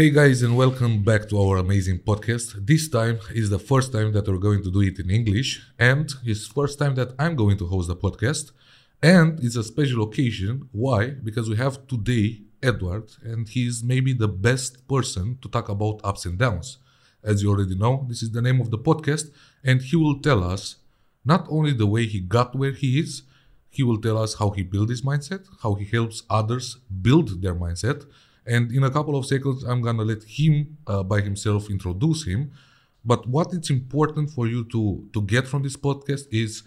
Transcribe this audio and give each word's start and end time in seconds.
Hey 0.00 0.08
guys, 0.08 0.42
and 0.42 0.56
welcome 0.56 1.02
back 1.02 1.28
to 1.28 1.38
our 1.38 1.58
amazing 1.58 1.98
podcast. 1.98 2.66
This 2.66 2.88
time 2.88 3.18
is 3.34 3.50
the 3.50 3.58
first 3.58 3.92
time 3.92 4.14
that 4.14 4.26
we're 4.26 4.38
going 4.38 4.62
to 4.62 4.70
do 4.70 4.80
it 4.80 4.98
in 4.98 5.10
English, 5.10 5.60
and 5.78 6.10
it's 6.24 6.46
first 6.46 6.78
time 6.78 6.94
that 6.94 7.12
I'm 7.18 7.36
going 7.36 7.58
to 7.58 7.66
host 7.66 7.88
the 7.88 7.96
podcast. 7.96 8.52
And 9.02 9.38
it's 9.44 9.56
a 9.56 9.62
special 9.62 10.04
occasion. 10.04 10.70
Why? 10.72 11.10
Because 11.10 11.50
we 11.50 11.56
have 11.56 11.86
today 11.86 12.40
Edward, 12.62 13.10
and 13.22 13.46
he's 13.46 13.84
maybe 13.84 14.14
the 14.14 14.26
best 14.26 14.88
person 14.88 15.36
to 15.42 15.50
talk 15.50 15.68
about 15.68 16.00
ups 16.02 16.24
and 16.24 16.38
downs. 16.38 16.78
As 17.22 17.42
you 17.42 17.50
already 17.50 17.76
know, 17.76 18.06
this 18.08 18.22
is 18.22 18.30
the 18.30 18.40
name 18.40 18.58
of 18.62 18.70
the 18.70 18.78
podcast, 18.78 19.30
and 19.62 19.82
he 19.82 19.96
will 19.96 20.18
tell 20.18 20.42
us 20.42 20.76
not 21.26 21.46
only 21.50 21.74
the 21.74 21.86
way 21.94 22.06
he 22.06 22.20
got 22.20 22.56
where 22.56 22.72
he 22.72 22.98
is, 22.98 23.24
he 23.68 23.82
will 23.82 24.00
tell 24.00 24.16
us 24.16 24.36
how 24.38 24.48
he 24.48 24.62
built 24.62 24.88
his 24.88 25.02
mindset, 25.02 25.44
how 25.62 25.74
he 25.74 25.84
helps 25.84 26.22
others 26.30 26.78
build 27.02 27.42
their 27.42 27.54
mindset. 27.54 28.06
And 28.46 28.72
in 28.72 28.82
a 28.84 28.90
couple 28.90 29.16
of 29.16 29.26
seconds, 29.26 29.64
I'm 29.64 29.82
gonna 29.82 30.02
let 30.04 30.22
him 30.24 30.78
uh, 30.86 31.02
by 31.02 31.20
himself 31.20 31.70
introduce 31.70 32.24
him. 32.26 32.50
But 33.04 33.26
what 33.28 33.52
it's 33.52 33.70
important 33.70 34.30
for 34.30 34.46
you 34.46 34.64
to 34.74 35.08
to 35.14 35.22
get 35.22 35.46
from 35.48 35.62
this 35.62 35.76
podcast 35.76 36.26
is 36.30 36.62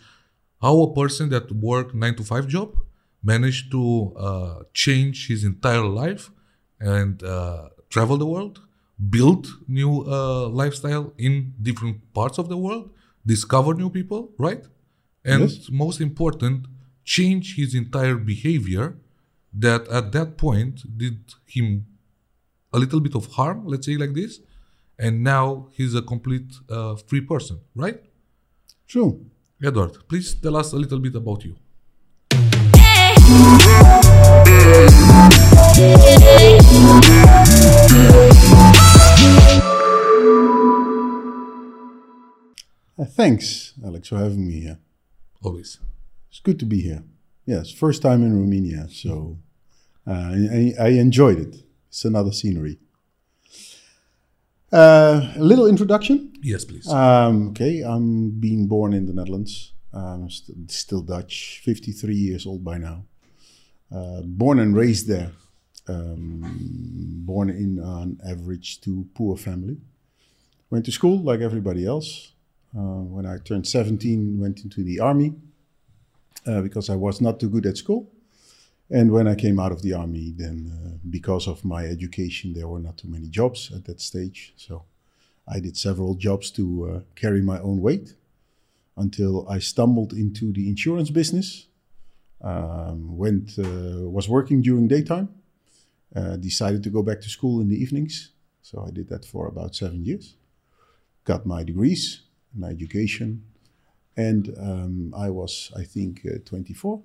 how 0.62 0.82
a 0.82 0.94
person 0.94 1.30
that 1.30 1.52
worked 1.52 1.94
nine 1.94 2.16
to 2.16 2.24
five 2.24 2.48
job 2.48 2.76
managed 3.22 3.72
to 3.72 4.14
uh, 4.18 4.64
change 4.74 5.28
his 5.28 5.44
entire 5.44 5.86
life 5.86 6.32
and 6.80 7.24
uh, 7.24 7.70
travel 7.90 8.18
the 8.18 8.26
world, 8.26 8.62
build 9.10 9.48
new 9.68 10.04
uh, 10.08 10.48
lifestyle 10.50 11.14
in 11.18 11.54
different 11.62 11.98
parts 12.14 12.38
of 12.38 12.50
the 12.50 12.58
world, 12.58 12.90
discover 13.26 13.74
new 13.74 13.90
people, 13.90 14.32
right? 14.38 14.64
And 15.26 15.42
Yes. 15.50 15.70
most 15.72 16.02
important, 16.02 16.66
change 17.04 17.56
his 17.56 17.76
entire 17.76 18.16
behavior 18.16 18.98
that 19.54 19.88
at 19.88 20.12
that 20.12 20.38
point 20.38 20.98
did 20.98 21.34
him 21.46 21.86
a 22.72 22.80
little 22.80 23.00
bit 23.00 23.16
of 23.16 23.28
harm, 23.28 23.66
let's 23.68 23.86
say 23.86 23.98
like 23.98 24.14
this, 24.14 24.40
and 24.98 25.24
now 25.24 25.68
he's 25.74 25.94
a 25.96 26.02
complete 26.02 26.54
uh, 26.70 26.96
free 26.96 27.22
person, 27.22 27.60
right? 27.76 28.02
True. 28.88 29.26
Edward, 29.64 29.98
please 30.10 30.34
tell 30.34 30.58
us 30.58 30.74
a 30.74 30.76
little 30.76 31.00
bit 31.00 31.16
about 31.16 31.46
you. 31.46 31.56
Uh, 42.96 43.06
thanks, 43.06 43.74
Alex, 43.84 44.10
for 44.10 44.18
having 44.18 44.48
me 44.48 44.62
here. 44.62 44.80
Always. 45.42 45.80
It's 46.30 46.40
good 46.40 46.60
to 46.60 46.66
be 46.66 46.82
here. 46.82 47.04
Yes, 47.46 47.72
first 47.72 48.02
time 48.02 48.24
in 48.24 48.40
Romania, 48.40 48.88
so 48.90 49.38
uh, 50.08 50.12
I, 50.12 50.74
I 50.80 50.88
enjoyed 50.90 51.40
it. 51.40 51.56
It's 51.90 52.06
another 52.06 52.32
scenery. 52.32 52.80
Uh, 54.72 55.34
a 55.36 55.44
little 55.44 55.68
introduction. 55.68 56.32
Yes, 56.42 56.64
please. 56.64 56.88
Um, 56.88 57.50
okay, 57.50 57.82
I'm 57.82 58.32
being 58.40 58.68
born 58.68 58.94
in 58.94 59.06
the 59.06 59.14
Netherlands. 59.14 59.74
I'm 59.94 60.30
st- 60.30 60.72
still 60.72 61.02
Dutch, 61.02 61.62
53 61.64 62.16
years 62.16 62.48
old 62.48 62.64
by 62.64 62.78
now. 62.78 63.06
Uh, 63.94 64.22
born 64.22 64.60
and 64.60 64.76
raised 64.76 65.08
there. 65.08 65.32
Um, 65.88 67.24
born 67.26 67.50
in 67.50 67.78
an 67.78 68.20
average 68.26 68.80
to 68.82 69.06
poor 69.14 69.36
family. 69.36 69.78
Went 70.70 70.86
to 70.86 70.92
school 70.92 71.22
like 71.22 71.42
everybody 71.42 71.86
else. 71.86 72.32
Uh, 72.76 73.04
when 73.04 73.26
I 73.28 73.38
turned 73.38 73.68
17, 73.68 74.40
went 74.40 74.64
into 74.64 74.84
the 74.84 75.00
army 75.02 75.34
uh, 76.46 76.62
because 76.62 76.90
I 76.90 76.96
was 76.96 77.22
not 77.22 77.40
too 77.40 77.50
good 77.50 77.66
at 77.66 77.78
school. 77.78 78.12
And 78.90 79.12
when 79.12 79.28
I 79.28 79.36
came 79.36 79.60
out 79.60 79.72
of 79.72 79.82
the 79.82 79.94
army, 79.94 80.34
then 80.36 80.72
uh, 80.72 80.98
because 81.10 81.48
of 81.48 81.66
my 81.66 81.86
education, 81.86 82.54
there 82.54 82.68
were 82.68 82.80
not 82.80 82.98
too 82.98 83.08
many 83.08 83.28
jobs 83.28 83.72
at 83.74 83.86
that 83.86 84.02
stage. 84.02 84.54
So 84.56 84.84
I 85.48 85.60
did 85.60 85.78
several 85.78 86.16
jobs 86.16 86.52
to 86.52 86.66
uh, 86.90 87.00
carry 87.16 87.42
my 87.42 87.60
own 87.60 87.82
weight 87.82 88.14
until 88.96 89.48
I 89.50 89.60
stumbled 89.60 90.14
into 90.14 90.52
the 90.52 90.68
insurance 90.68 91.10
business. 91.10 91.68
Um, 92.42 93.18
went 93.18 93.58
uh, 93.58 94.10
was 94.10 94.28
working 94.28 94.62
during 94.62 94.88
daytime. 94.88 95.30
Uh, 96.16 96.36
decided 96.36 96.84
to 96.84 96.92
go 96.92 97.02
back 97.02 97.22
to 97.22 97.30
school 97.30 97.62
in 97.62 97.70
the 97.70 97.82
evenings. 97.82 98.32
So 98.62 98.86
I 98.88 98.92
did 98.92 99.10
that 99.10 99.26
for 99.26 99.48
about 99.48 99.76
seven 99.76 100.06
years. 100.06 100.36
Got 101.24 101.46
my 101.46 101.64
degrees, 101.64 102.22
my 102.54 102.70
education, 102.70 103.44
and 104.16 104.54
um, 104.60 105.14
I 105.16 105.30
was, 105.30 105.72
I 105.76 105.84
think, 105.84 106.22
uh, 106.26 106.38
24. 106.46 107.02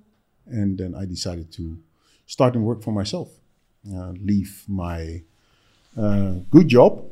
And 0.46 0.78
then 0.78 0.94
I 0.94 1.04
decided 1.04 1.52
to 1.52 1.78
start 2.26 2.54
and 2.54 2.64
work 2.64 2.82
for 2.82 2.92
myself. 2.92 3.28
Uh, 3.91 4.12
leave 4.20 4.64
my 4.69 5.22
uh, 5.97 6.34
good 6.50 6.68
job. 6.68 7.04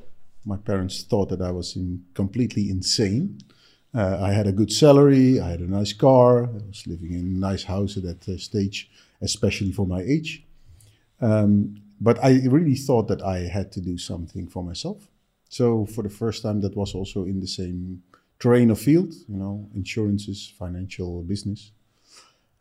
My 0.45 0.57
parents 0.57 1.03
thought 1.03 1.29
that 1.31 1.41
I 1.41 1.51
was 1.51 1.77
in, 1.77 2.05
completely 2.15 2.71
insane. 2.71 3.39
Uh, 3.95 4.19
I 4.21 4.33
had 4.33 4.47
a 4.47 4.53
good 4.53 4.71
salary, 4.71 5.41
I 5.41 5.49
had 5.49 5.61
a 5.61 5.71
nice 5.71 5.95
car, 5.95 6.45
I 6.45 6.67
was 6.69 6.87
living 6.87 7.13
in 7.13 7.21
a 7.21 7.39
nice 7.39 7.65
house 7.65 7.97
at 7.97 8.03
that 8.03 8.29
uh, 8.29 8.37
stage, 8.37 8.91
especially 9.23 9.73
for 9.73 9.87
my 9.87 10.03
age. 10.03 10.45
Um, 11.21 11.81
but 11.99 12.23
I 12.23 12.43
really 12.45 12.75
thought 12.75 13.09
that 13.09 13.23
I 13.23 13.39
had 13.39 13.73
to 13.73 13.81
do 13.81 13.97
something 13.97 14.49
for 14.49 14.63
myself. 14.63 15.09
So 15.49 15.87
for 15.87 16.03
the 16.03 16.11
first 16.11 16.43
time, 16.43 16.61
that 16.61 16.77
was 16.77 16.95
also 16.95 17.25
in 17.25 17.41
the 17.41 17.47
same 17.47 18.03
terrain 18.39 18.71
of 18.71 18.79
field, 18.79 19.15
you 19.29 19.37
know, 19.37 19.69
insurances, 19.75 20.53
financial 20.59 21.23
business. 21.23 21.73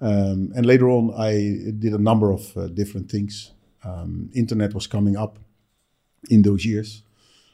Um, 0.02 0.52
and 0.56 0.66
later 0.66 0.90
on, 0.90 1.14
I 1.18 1.72
did 1.80 1.94
a 1.94 1.98
number 1.98 2.32
of 2.32 2.56
uh, 2.58 2.68
different 2.68 3.10
things. 3.10 3.52
Um, 3.84 4.30
internet 4.34 4.74
was 4.74 4.88
coming 4.88 5.16
up 5.16 5.40
in 6.30 6.42
those 6.42 6.66
years. 6.66 7.04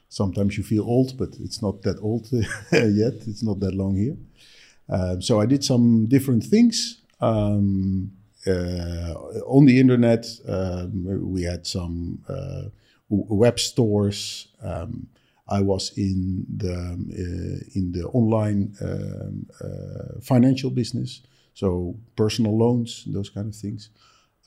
Sometimes 0.10 0.58
you 0.58 0.64
feel 0.64 0.84
old, 0.84 1.18
but 1.18 1.30
it's 1.40 1.62
not 1.62 1.82
that 1.84 1.98
old 2.02 2.28
yet. 2.72 3.14
It's 3.28 3.44
not 3.44 3.60
that 3.60 3.74
long 3.74 3.96
here. 3.96 4.18
Um, 4.90 5.22
so 5.22 5.40
I 5.40 5.46
did 5.46 5.64
some 5.64 6.08
different 6.08 6.44
things 6.44 7.02
um, 7.22 8.12
uh, 8.46 9.14
on 9.46 9.66
the 9.66 9.80
internet. 9.80 10.26
Um, 10.48 11.32
we 11.32 11.44
had 11.44 11.66
some 11.66 12.20
uh, 12.28 12.64
web 13.10 13.60
stores. 13.60 14.48
Um, 14.62 15.08
I 15.52 15.62
was 15.62 15.92
in 15.98 16.46
the 16.58 16.74
uh, 16.74 17.78
in 17.78 17.92
the 17.92 18.06
online 18.14 18.74
um, 18.82 19.46
uh, 19.62 20.22
financial 20.22 20.72
business, 20.72 21.22
so 21.54 21.96
personal 22.16 22.58
loans, 22.58 23.04
those 23.08 23.30
kind 23.30 23.48
of 23.48 23.56
things. 23.56 23.90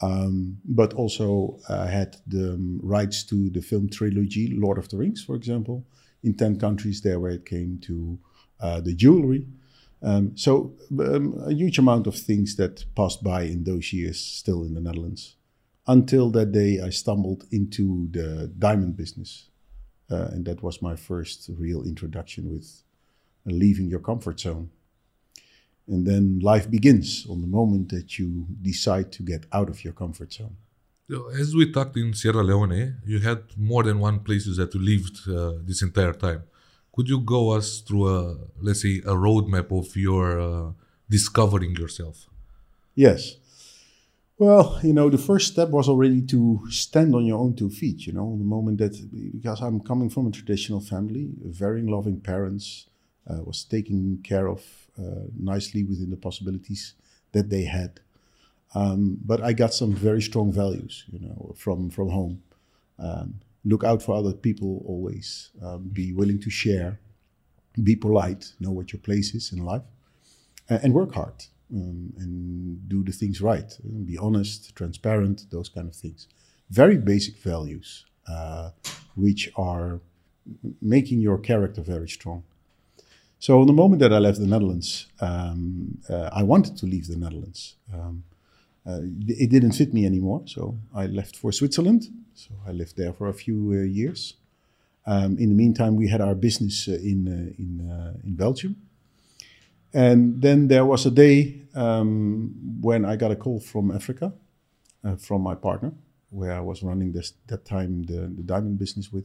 Um, 0.01 0.59
but 0.65 0.95
also 0.95 1.59
I 1.69 1.87
had 1.87 2.17
the 2.27 2.55
um, 2.55 2.81
rights 2.83 3.23
to 3.25 3.51
the 3.51 3.63
film 3.63 3.89
trilogy 3.89 4.49
Lord 4.53 4.79
of 4.79 4.89
the 4.89 4.97
Rings, 4.97 5.23
for 5.23 5.37
example, 5.37 5.85
in 6.23 6.35
ten 6.35 6.59
countries 6.59 7.01
there 7.01 7.21
where 7.21 7.33
it 7.33 7.45
came 7.47 7.79
to 7.83 8.19
uh, 8.61 8.81
the 8.81 8.95
jewelry. 8.95 9.47
Um, 10.03 10.37
so 10.37 10.75
um, 11.01 11.35
a 11.47 11.53
huge 11.53 11.79
amount 11.79 12.07
of 12.07 12.15
things 12.15 12.57
that 12.57 12.85
passed 12.95 13.23
by 13.23 13.43
in 13.43 13.65
those 13.65 13.93
years, 13.93 14.21
still 14.21 14.63
in 14.65 14.75
the 14.75 14.81
Netherlands, 14.81 15.37
until 15.87 16.31
that 16.31 16.53
day 16.53 16.81
I 16.81 16.91
stumbled 16.91 17.45
into 17.51 18.09
the 18.11 18.51
diamond 18.59 18.97
business, 18.97 19.51
uh, 20.11 20.29
and 20.33 20.45
that 20.45 20.63
was 20.63 20.83
my 20.83 20.97
first 20.97 21.51
real 21.59 21.83
introduction 21.83 22.53
with 22.53 22.83
leaving 23.47 23.87
your 23.87 24.01
comfort 24.01 24.41
zone. 24.41 24.71
And 25.87 26.07
then 26.07 26.41
life 26.41 26.71
begins 26.71 27.27
on 27.29 27.41
the 27.43 27.47
moment 27.47 27.91
that 27.91 28.19
you 28.19 28.47
decide 28.63 29.13
to 29.13 29.23
get 29.23 29.45
out 29.53 29.69
of 29.69 29.85
your 29.85 29.93
comfort 29.93 30.33
zone. 30.33 30.57
So, 31.11 31.29
As 31.29 31.55
we 31.55 31.71
talked 31.71 31.97
in 31.99 32.15
Sierra 32.15 32.43
Leone, 32.43 32.97
you 33.05 33.19
had 33.21 33.43
more 33.59 33.83
than 33.83 33.99
one 33.99 34.21
places 34.21 34.57
that 34.57 34.73
you 34.75 34.81
lived 34.81 35.29
uh, 35.29 35.59
this 35.63 35.83
entire 35.83 36.15
time. 36.15 36.45
Could 36.95 37.09
you 37.09 37.21
go 37.21 37.51
us 37.51 37.81
through 37.81 38.09
a, 38.09 38.37
let's 38.61 38.81
say, 38.83 38.99
a 38.99 39.15
roadmap 39.15 39.71
of 39.79 39.95
your 39.97 40.41
uh, 40.41 40.73
discovering 41.11 41.77
yourself? 41.77 42.31
Yes. 42.95 43.37
Well, 44.37 44.81
you 44.83 44.93
know, 44.93 45.11
the 45.11 45.19
first 45.19 45.53
step 45.53 45.69
was 45.69 45.89
already 45.89 46.21
to 46.23 46.61
stand 46.69 47.15
on 47.15 47.25
your 47.25 47.39
own 47.39 47.55
two 47.55 47.71
feet, 47.71 48.07
you 48.07 48.13
know, 48.13 48.37
the 48.37 48.45
moment 48.45 48.79
that, 48.79 48.95
because 49.33 49.63
I'm 49.63 49.79
coming 49.81 50.11
from 50.11 50.27
a 50.27 50.31
traditional 50.33 50.81
family, 50.81 51.31
very 51.41 51.83
loving 51.83 52.21
parents, 52.21 52.89
uh, 53.31 53.43
was 53.45 53.63
taken 53.65 54.19
care 54.25 54.49
of 54.49 54.61
uh, 54.99 55.29
nicely 55.39 55.85
within 55.85 56.11
the 56.11 56.17
possibilities 56.17 56.95
that 57.31 57.49
they 57.49 57.65
had. 57.65 58.01
Um, 58.75 59.19
but 59.25 59.41
I 59.41 59.53
got 59.53 59.73
some 59.73 59.95
very 59.95 60.21
strong 60.21 60.53
values, 60.53 61.05
you 61.13 61.21
know, 61.21 61.55
from, 61.57 61.91
from 61.91 62.09
home. 62.11 62.43
Um, 62.99 63.41
look 63.65 63.85
out 63.85 64.03
for 64.03 64.17
other 64.17 64.33
people 64.33 64.83
always, 64.85 65.51
um, 65.63 65.91
be 65.93 66.13
willing 66.13 66.41
to 66.41 66.51
share, 66.51 66.99
be 67.83 67.95
polite, 67.95 68.53
know 68.59 68.73
what 68.73 68.93
your 68.93 69.01
place 69.01 69.33
is 69.33 69.53
in 69.53 69.65
life, 69.65 69.83
uh, 70.69 70.81
and 70.83 70.93
work 70.93 71.15
hard 71.15 71.35
um, 71.73 72.13
and 72.19 72.89
do 72.89 73.03
the 73.03 73.13
things 73.13 73.41
right. 73.41 73.77
Be 74.05 74.19
honest, 74.19 74.75
transparent, 74.75 75.47
those 75.51 75.69
kind 75.69 75.89
of 75.89 75.95
things. 75.95 76.29
Very 76.71 76.97
basic 76.97 77.37
values, 77.39 78.05
uh, 78.29 78.71
which 79.15 79.51
are 79.57 80.01
making 80.81 81.21
your 81.21 81.39
character 81.39 81.83
very 81.83 82.09
strong. 82.09 82.43
So, 83.39 83.65
the 83.65 83.73
moment 83.73 84.01
that 84.01 84.13
I 84.13 84.19
left 84.19 84.39
the 84.39 84.47
Netherlands, 84.47 85.07
um, 85.21 85.99
uh, 86.09 86.31
I 86.33 86.43
wanted 86.43 86.77
to 86.79 86.87
leave 86.87 87.09
the 87.09 87.17
Netherlands. 87.17 87.77
Um, 87.93 88.25
uh, 88.87 89.01
it 89.29 89.51
didn't 89.51 89.73
fit 89.73 89.95
me 89.95 90.05
anymore, 90.05 90.43
so 90.47 90.77
I 90.95 91.07
left 91.07 91.37
for 91.37 91.53
Switzerland. 91.53 92.09
So 92.35 92.51
I 92.67 92.73
lived 92.73 92.97
there 92.97 93.13
for 93.13 93.29
a 93.29 93.33
few 93.33 93.73
uh, 93.73 93.85
years. 93.85 94.35
Um, 95.07 95.39
in 95.39 95.49
the 95.51 95.55
meantime, 95.55 95.97
we 95.97 96.09
had 96.09 96.21
our 96.21 96.35
business 96.35 96.89
uh, 96.89 96.93
in 96.93 97.29
uh, 97.29 97.53
in 97.59 98.21
in 98.25 98.35
Belgium, 98.35 98.77
and 99.95 100.43
then 100.43 100.69
there 100.69 100.85
was 100.85 101.07
a 101.07 101.11
day 101.11 101.63
um, 101.75 102.81
when 102.81 103.05
I 103.05 103.17
got 103.17 103.31
a 103.31 103.37
call 103.37 103.61
from 103.61 103.91
Africa, 103.91 104.33
uh, 105.05 105.17
from 105.17 105.43
my 105.43 105.55
partner, 105.55 105.93
where 106.31 106.53
I 106.53 106.61
was 106.61 106.83
running 106.83 107.13
this 107.13 107.33
that 107.47 107.65
time 107.65 108.03
the, 108.03 108.33
the 108.37 108.43
diamond 108.43 108.79
business 108.79 109.13
with, 109.13 109.25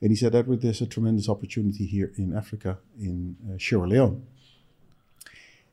and 0.00 0.10
he 0.10 0.16
said, 0.16 0.34
"Edward, 0.34 0.62
there's 0.62 0.80
a 0.80 0.86
tremendous 0.86 1.28
opportunity 1.28 1.86
here 1.86 2.12
in 2.16 2.34
Africa, 2.34 2.78
in 2.98 3.36
uh, 3.46 3.58
Sierra 3.58 3.86
Leone." 3.86 4.26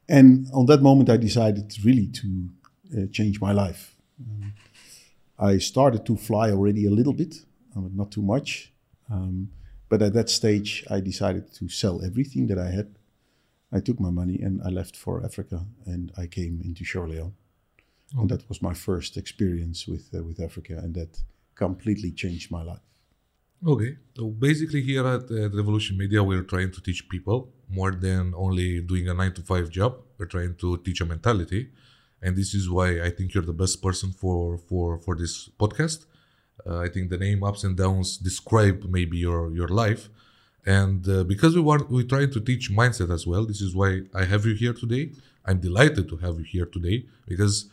And 0.09 0.47
on 0.53 0.65
that 0.65 0.81
moment, 0.81 1.09
I 1.09 1.17
decided 1.17 1.73
really 1.85 2.07
to 2.07 2.49
uh, 2.93 3.05
change 3.11 3.39
my 3.39 3.53
life. 3.53 3.95
Um, 4.19 4.53
I 5.39 5.57
started 5.57 6.05
to 6.05 6.17
fly 6.17 6.51
already 6.51 6.85
a 6.85 6.91
little 6.91 7.13
bit, 7.13 7.35
uh, 7.75 7.81
not 7.93 8.11
too 8.11 8.21
much. 8.21 8.73
Um, 9.09 9.49
but 9.89 10.01
at 10.01 10.13
that 10.13 10.29
stage, 10.29 10.85
I 10.89 10.99
decided 10.99 11.53
to 11.53 11.69
sell 11.69 12.03
everything 12.03 12.47
that 12.47 12.57
I 12.57 12.69
had. 12.69 12.95
I 13.71 13.79
took 13.79 14.00
my 14.00 14.09
money 14.09 14.39
and 14.41 14.62
I 14.63 14.69
left 14.69 14.95
for 14.95 15.23
Africa, 15.23 15.65
and 15.85 16.12
I 16.18 16.27
came 16.27 16.62
into 16.63 16.83
Sierra 16.85 17.07
Leone. 17.07 17.33
And 18.18 18.29
that 18.29 18.47
was 18.50 18.62
my 18.62 18.73
first 18.73 19.15
experience 19.15 19.88
with 19.88 20.09
uh, 20.13 20.23
with 20.23 20.39
Africa, 20.41 20.73
and 20.83 20.94
that 20.95 21.23
completely 21.56 22.12
changed 22.12 22.51
my 22.51 22.63
life. 22.63 22.85
Okay, 23.65 23.97
so 24.18 24.23
basically 24.27 24.81
here 24.81 25.06
at 25.07 25.29
uh, 25.31 25.50
Revolution 25.50 25.95
Media, 25.97 26.23
we're 26.23 26.44
trying 26.44 26.71
to 26.71 26.81
teach 26.81 27.07
people 27.07 27.53
more 27.69 27.91
than 27.91 28.33
only 28.35 28.81
doing 28.81 29.07
a 29.07 29.13
nine 29.13 29.33
to 29.33 29.41
five 29.41 29.69
job. 29.69 29.91
We're 30.17 30.25
trying 30.25 30.56
to 30.56 30.77
teach 30.77 31.00
a 31.00 31.06
mentality, 31.06 31.69
and 32.21 32.35
this 32.35 32.53
is 32.53 32.69
why 32.69 33.01
I 33.01 33.12
think 33.12 33.33
you're 33.33 33.50
the 33.51 33.62
best 33.63 33.81
person 33.81 34.12
for 34.12 34.57
for 34.57 34.97
for 34.97 35.15
this 35.15 35.47
podcast. 35.59 36.06
Uh, 36.65 36.79
I 36.79 36.89
think 36.89 37.09
the 37.09 37.17
name 37.17 37.44
ups 37.44 37.63
and 37.63 37.77
downs 37.77 38.17
describe 38.17 38.83
maybe 38.97 39.17
your 39.17 39.53
your 39.56 39.69
life, 39.83 40.09
and 40.65 41.07
uh, 41.07 41.23
because 41.23 41.55
we 41.55 41.61
want 41.61 41.89
we 41.89 42.03
try 42.03 42.25
to 42.25 42.39
teach 42.39 42.71
mindset 42.71 43.11
as 43.13 43.25
well. 43.25 43.45
This 43.45 43.61
is 43.61 43.75
why 43.75 44.01
I 44.13 44.25
have 44.25 44.45
you 44.45 44.53
here 44.53 44.73
today. 44.73 45.11
I'm 45.45 45.59
delighted 45.59 46.07
to 46.09 46.17
have 46.17 46.37
you 46.37 46.45
here 46.45 46.65
today 46.65 47.05
because 47.27 47.65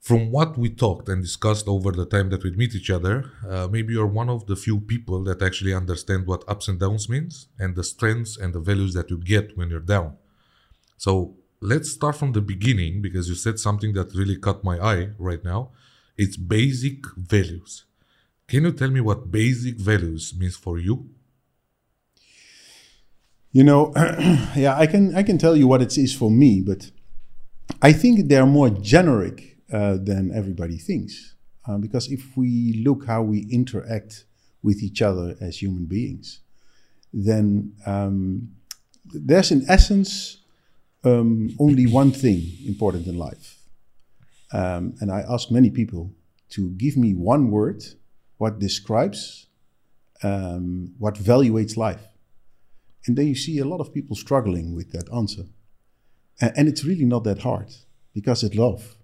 from 0.00 0.30
what 0.30 0.56
we 0.56 0.70
talked 0.70 1.08
and 1.08 1.20
discussed 1.20 1.66
over 1.66 1.90
the 1.90 2.06
time 2.06 2.30
that 2.30 2.44
we 2.44 2.52
meet 2.52 2.74
each 2.74 2.90
other, 2.90 3.30
uh, 3.48 3.66
maybe 3.70 3.92
you're 3.94 4.06
one 4.06 4.30
of 4.30 4.46
the 4.46 4.56
few 4.56 4.80
people 4.80 5.22
that 5.24 5.42
actually 5.42 5.74
understand 5.74 6.26
what 6.26 6.44
ups 6.48 6.68
and 6.68 6.78
downs 6.78 7.08
means 7.08 7.48
and 7.58 7.74
the 7.74 7.84
strengths 7.84 8.36
and 8.36 8.54
the 8.54 8.60
values 8.60 8.94
that 8.94 9.10
you 9.10 9.18
get 9.18 9.56
when 9.56 9.68
you're 9.68 9.80
down. 9.80 10.16
So 10.96 11.34
let's 11.60 11.90
start 11.90 12.16
from 12.16 12.32
the 12.32 12.40
beginning 12.40 13.02
because 13.02 13.28
you 13.28 13.34
said 13.34 13.58
something 13.58 13.92
that 13.94 14.14
really 14.14 14.36
caught 14.36 14.62
my 14.62 14.78
eye 14.78 15.10
right 15.18 15.44
now. 15.44 15.70
It's 16.16 16.36
basic 16.36 17.04
values. 17.16 17.84
Can 18.46 18.64
you 18.64 18.72
tell 18.72 18.90
me 18.90 19.00
what 19.00 19.30
basic 19.30 19.76
values 19.76 20.34
means 20.38 20.56
for 20.56 20.78
you? 20.78 21.10
You 23.52 23.64
know, 23.64 23.92
yeah, 24.56 24.76
I 24.76 24.86
can 24.86 25.14
I 25.14 25.22
can 25.22 25.38
tell 25.38 25.56
you 25.56 25.66
what 25.66 25.80
it 25.80 25.96
is 25.96 26.14
for 26.14 26.30
me, 26.30 26.60
but 26.60 26.90
I 27.80 27.92
think 27.92 28.28
they're 28.28 28.46
more 28.46 28.70
generic 28.70 29.56
uh, 29.72 29.96
than 29.96 30.32
everybody 30.34 30.76
thinks. 30.76 31.34
Uh, 31.66 31.78
because 31.78 32.10
if 32.10 32.36
we 32.36 32.82
look 32.84 33.06
how 33.06 33.22
we 33.22 33.46
interact 33.50 34.24
with 34.62 34.82
each 34.82 35.02
other 35.02 35.36
as 35.40 35.60
human 35.62 35.86
beings, 35.86 36.40
then 37.12 37.72
um, 37.86 38.50
there's 39.04 39.50
in 39.50 39.64
essence 39.68 40.38
um, 41.04 41.50
only 41.58 41.86
one 41.86 42.10
thing 42.10 42.42
important 42.66 43.06
in 43.06 43.16
life. 43.18 43.58
Um, 44.52 44.94
and 45.00 45.10
I 45.10 45.24
ask 45.28 45.50
many 45.50 45.70
people 45.70 46.10
to 46.50 46.70
give 46.70 46.96
me 46.96 47.12
one 47.14 47.50
word 47.50 47.84
what 48.38 48.58
describes 48.58 49.46
um, 50.22 50.94
what 50.98 51.16
valuates 51.16 51.76
life. 51.76 52.02
And 53.06 53.16
then 53.16 53.26
you 53.26 53.34
see 53.34 53.58
a 53.58 53.64
lot 53.64 53.80
of 53.80 53.92
people 53.92 54.16
struggling 54.16 54.74
with 54.74 54.92
that 54.92 55.10
answer. 55.12 55.44
And, 56.40 56.52
and 56.56 56.68
it's 56.68 56.84
really 56.84 57.04
not 57.04 57.24
that 57.24 57.40
hard 57.40 57.72
because 58.14 58.42
it's 58.42 58.54
love. 58.54 58.96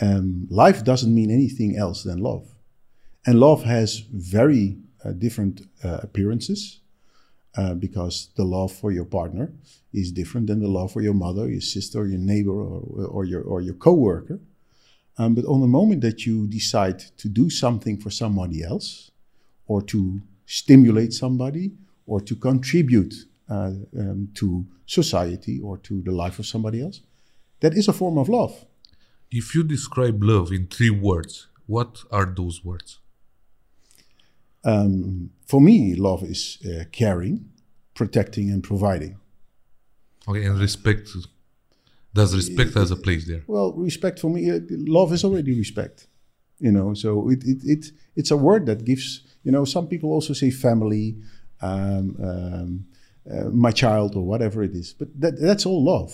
Um, 0.00 0.46
life 0.50 0.84
doesn't 0.84 1.14
mean 1.14 1.30
anything 1.30 1.76
else 1.76 2.02
than 2.02 2.18
love. 2.18 2.46
And 3.26 3.40
love 3.40 3.64
has 3.64 4.00
very 4.12 4.78
uh, 5.04 5.12
different 5.12 5.62
uh, 5.82 6.00
appearances 6.02 6.80
uh, 7.56 7.74
because 7.74 8.28
the 8.36 8.44
love 8.44 8.72
for 8.72 8.92
your 8.92 9.06
partner 9.06 9.52
is 9.92 10.12
different 10.12 10.46
than 10.46 10.60
the 10.60 10.68
love 10.68 10.92
for 10.92 11.00
your 11.00 11.14
mother, 11.14 11.48
your 11.48 11.60
sister, 11.60 12.06
your 12.06 12.18
neighbor, 12.18 12.52
or, 12.52 13.06
or 13.06 13.24
your, 13.24 13.42
or 13.42 13.60
your 13.62 13.74
coworker. 13.74 14.38
Um, 15.18 15.34
but 15.34 15.46
on 15.46 15.62
the 15.62 15.66
moment 15.66 16.02
that 16.02 16.26
you 16.26 16.46
decide 16.46 16.98
to 17.16 17.28
do 17.28 17.48
something 17.48 17.98
for 17.98 18.10
somebody 18.10 18.62
else, 18.62 19.10
or 19.66 19.82
to 19.82 20.20
stimulate 20.46 21.12
somebody, 21.12 21.72
or 22.06 22.20
to 22.20 22.34
contribute 22.36 23.14
uh, 23.48 23.72
um, 23.98 24.28
to 24.34 24.66
society 24.86 25.60
or 25.60 25.78
to 25.78 26.02
the 26.02 26.12
life 26.12 26.38
of 26.38 26.46
somebody 26.46 26.82
else, 26.82 27.00
that 27.60 27.74
is 27.74 27.88
a 27.88 27.92
form 27.92 28.18
of 28.18 28.28
love. 28.28 28.64
If 29.30 29.54
you 29.54 29.64
describe 29.64 30.22
love 30.22 30.52
in 30.52 30.66
three 30.66 30.90
words, 30.90 31.48
what 31.66 31.98
are 32.10 32.26
those 32.26 32.64
words? 32.64 33.00
Um, 34.64 35.30
for 35.46 35.60
me, 35.60 35.94
love 35.94 36.22
is 36.22 36.58
uh, 36.64 36.84
caring, 36.90 37.50
protecting, 37.94 38.50
and 38.50 38.62
providing. 38.62 39.18
Okay, 40.28 40.44
and 40.44 40.58
respect. 40.58 41.08
Does 42.12 42.34
respect 42.34 42.74
has 42.74 42.90
a 42.90 42.96
place 42.96 43.26
there? 43.26 43.42
Well, 43.46 43.72
respect 43.74 44.18
for 44.18 44.28
me, 44.28 44.50
uh, 44.50 44.60
love 44.70 45.12
is 45.12 45.24
already 45.24 45.56
respect. 45.56 46.08
You 46.58 46.72
know, 46.72 46.94
so 46.94 47.30
it, 47.30 47.44
it, 47.44 47.58
it 47.64 47.86
it's 48.16 48.30
a 48.30 48.36
word 48.36 48.66
that 48.66 48.84
gives. 48.84 49.22
You 49.44 49.52
know, 49.52 49.64
some 49.64 49.86
people 49.86 50.10
also 50.10 50.32
say 50.32 50.50
family, 50.50 51.16
um, 51.60 52.16
um, 52.22 52.86
uh, 53.30 53.50
my 53.50 53.72
child, 53.72 54.14
or 54.16 54.24
whatever 54.24 54.62
it 54.62 54.74
is. 54.74 54.92
But 54.92 55.08
that, 55.20 55.40
that's 55.40 55.66
all 55.66 55.82
love. 55.82 56.12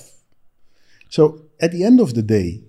So 1.08 1.42
at 1.60 1.72
the 1.72 1.84
end 1.84 2.00
of 2.00 2.14
the 2.14 2.22
day, 2.22 2.64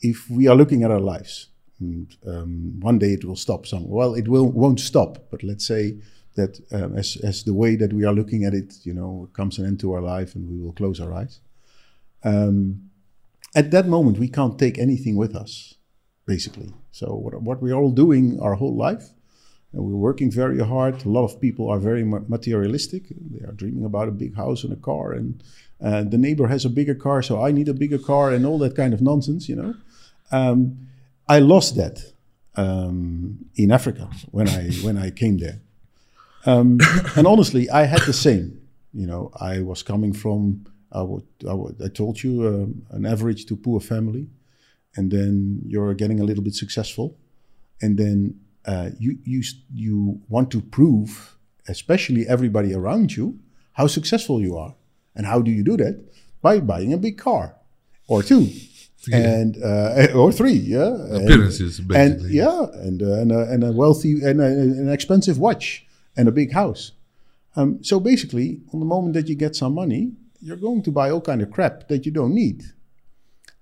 if 0.00 0.30
we 0.30 0.46
are 0.48 0.54
looking 0.54 0.84
at 0.84 0.90
our 0.90 1.00
lives, 1.00 1.48
and, 1.80 2.14
um, 2.26 2.78
one 2.80 2.98
day 2.98 3.12
it 3.12 3.24
will 3.24 3.36
stop 3.36 3.66
somewhere. 3.66 3.92
Well, 3.92 4.14
it 4.14 4.28
will 4.28 4.50
won't 4.50 4.80
stop, 4.80 5.30
but 5.30 5.42
let's 5.42 5.66
say 5.66 5.96
that 6.36 6.60
um, 6.72 6.96
as 6.96 7.16
as 7.24 7.42
the 7.42 7.54
way 7.54 7.76
that 7.76 7.92
we 7.92 8.04
are 8.04 8.14
looking 8.14 8.44
at 8.44 8.54
it, 8.54 8.74
you 8.84 8.94
know, 8.94 9.28
comes 9.32 9.58
an 9.58 9.66
end 9.66 9.80
to 9.80 9.92
our 9.92 10.02
life, 10.02 10.34
and 10.36 10.48
we 10.48 10.58
will 10.58 10.72
close 10.72 11.00
our 11.00 11.12
eyes. 11.12 11.40
Um, 12.22 12.90
at 13.54 13.70
that 13.70 13.88
moment, 13.88 14.18
we 14.18 14.28
can't 14.28 14.58
take 14.58 14.78
anything 14.78 15.16
with 15.16 15.34
us, 15.34 15.74
basically. 16.26 16.72
So 16.92 17.06
what 17.14 17.42
what 17.42 17.62
we're 17.62 17.74
all 17.74 17.90
doing 17.90 18.38
our 18.40 18.54
whole 18.54 18.76
life, 18.76 19.08
and 19.72 19.82
we're 19.84 19.96
working 19.96 20.30
very 20.30 20.58
hard. 20.58 21.04
A 21.04 21.08
lot 21.08 21.24
of 21.24 21.40
people 21.40 21.68
are 21.68 21.78
very 21.78 22.04
materialistic. 22.04 23.04
They 23.08 23.44
are 23.46 23.52
dreaming 23.52 23.84
about 23.84 24.08
a 24.08 24.12
big 24.12 24.34
house 24.36 24.64
and 24.64 24.72
a 24.72 24.76
car, 24.76 25.12
and 25.12 25.42
the 25.80 26.18
neighbor 26.18 26.48
has 26.48 26.64
a 26.64 26.70
bigger 26.70 26.94
car, 26.94 27.22
so 27.22 27.44
I 27.44 27.52
need 27.52 27.68
a 27.68 27.74
bigger 27.74 27.98
car, 27.98 28.30
and 28.30 28.44
all 28.44 28.58
that 28.58 28.76
kind 28.76 28.92
of 28.92 29.00
nonsense, 29.00 29.48
you 29.48 29.56
know. 29.56 29.74
Um, 30.32 30.88
I 31.28 31.38
lost 31.38 31.76
that 31.76 32.12
um, 32.56 33.44
in 33.54 33.70
Africa 33.70 34.10
when 34.30 34.48
I 34.48 34.70
when 34.82 34.96
I 34.98 35.10
came 35.10 35.38
there, 35.38 35.60
um, 36.46 36.78
and 37.16 37.26
honestly, 37.26 37.70
I 37.70 37.84
had 37.84 38.02
the 38.02 38.12
same. 38.12 38.60
You 38.92 39.06
know, 39.06 39.30
I 39.40 39.60
was 39.60 39.84
coming 39.84 40.12
from 40.12 40.66
I, 40.92 41.02
would, 41.02 41.26
I, 41.48 41.54
would, 41.54 41.80
I 41.82 41.88
told 41.88 42.22
you 42.22 42.46
um, 42.46 42.82
an 42.90 43.06
average 43.06 43.46
to 43.46 43.56
poor 43.56 43.80
family, 43.80 44.26
and 44.96 45.10
then 45.10 45.62
you're 45.66 45.94
getting 45.94 46.20
a 46.20 46.24
little 46.24 46.42
bit 46.42 46.54
successful, 46.54 47.16
and 47.80 47.96
then 47.96 48.40
uh, 48.66 48.90
you 48.98 49.18
you 49.24 49.42
you 49.72 50.20
want 50.28 50.50
to 50.50 50.60
prove, 50.60 51.36
especially 51.68 52.26
everybody 52.28 52.74
around 52.74 53.16
you, 53.16 53.38
how 53.72 53.86
successful 53.86 54.40
you 54.40 54.56
are, 54.56 54.74
and 55.14 55.26
how 55.26 55.40
do 55.40 55.50
you 55.50 55.62
do 55.62 55.76
that? 55.78 56.04
By 56.42 56.60
buying 56.60 56.92
a 56.92 56.98
big 56.98 57.18
car, 57.18 57.56
or 58.08 58.22
two, 58.22 58.50
yeah. 59.06 59.16
and 59.16 59.62
uh, 59.62 60.08
or 60.14 60.32
three, 60.32 60.52
yeah. 60.52 60.94
Appearances, 61.10 61.78
and, 61.78 61.88
basically. 61.88 62.24
And 62.26 62.34
yeah, 62.34 62.62
and 62.74 63.02
uh, 63.02 63.12
and, 63.12 63.32
a, 63.32 63.40
and 63.50 63.64
a 63.64 63.72
wealthy 63.72 64.22
and 64.22 64.40
a, 64.40 64.46
an 64.46 64.90
expensive 64.90 65.38
watch 65.38 65.86
and 66.16 66.28
a 66.28 66.32
big 66.32 66.52
house. 66.52 66.92
Um, 67.56 67.82
so 67.82 67.98
basically, 68.00 68.60
on 68.72 68.80
the 68.80 68.86
moment 68.86 69.14
that 69.14 69.28
you 69.28 69.34
get 69.34 69.56
some 69.56 69.74
money, 69.74 70.12
you're 70.40 70.56
going 70.56 70.82
to 70.82 70.90
buy 70.90 71.10
all 71.10 71.20
kind 71.20 71.42
of 71.42 71.50
crap 71.50 71.88
that 71.88 72.06
you 72.06 72.12
don't 72.12 72.34
need. 72.34 72.64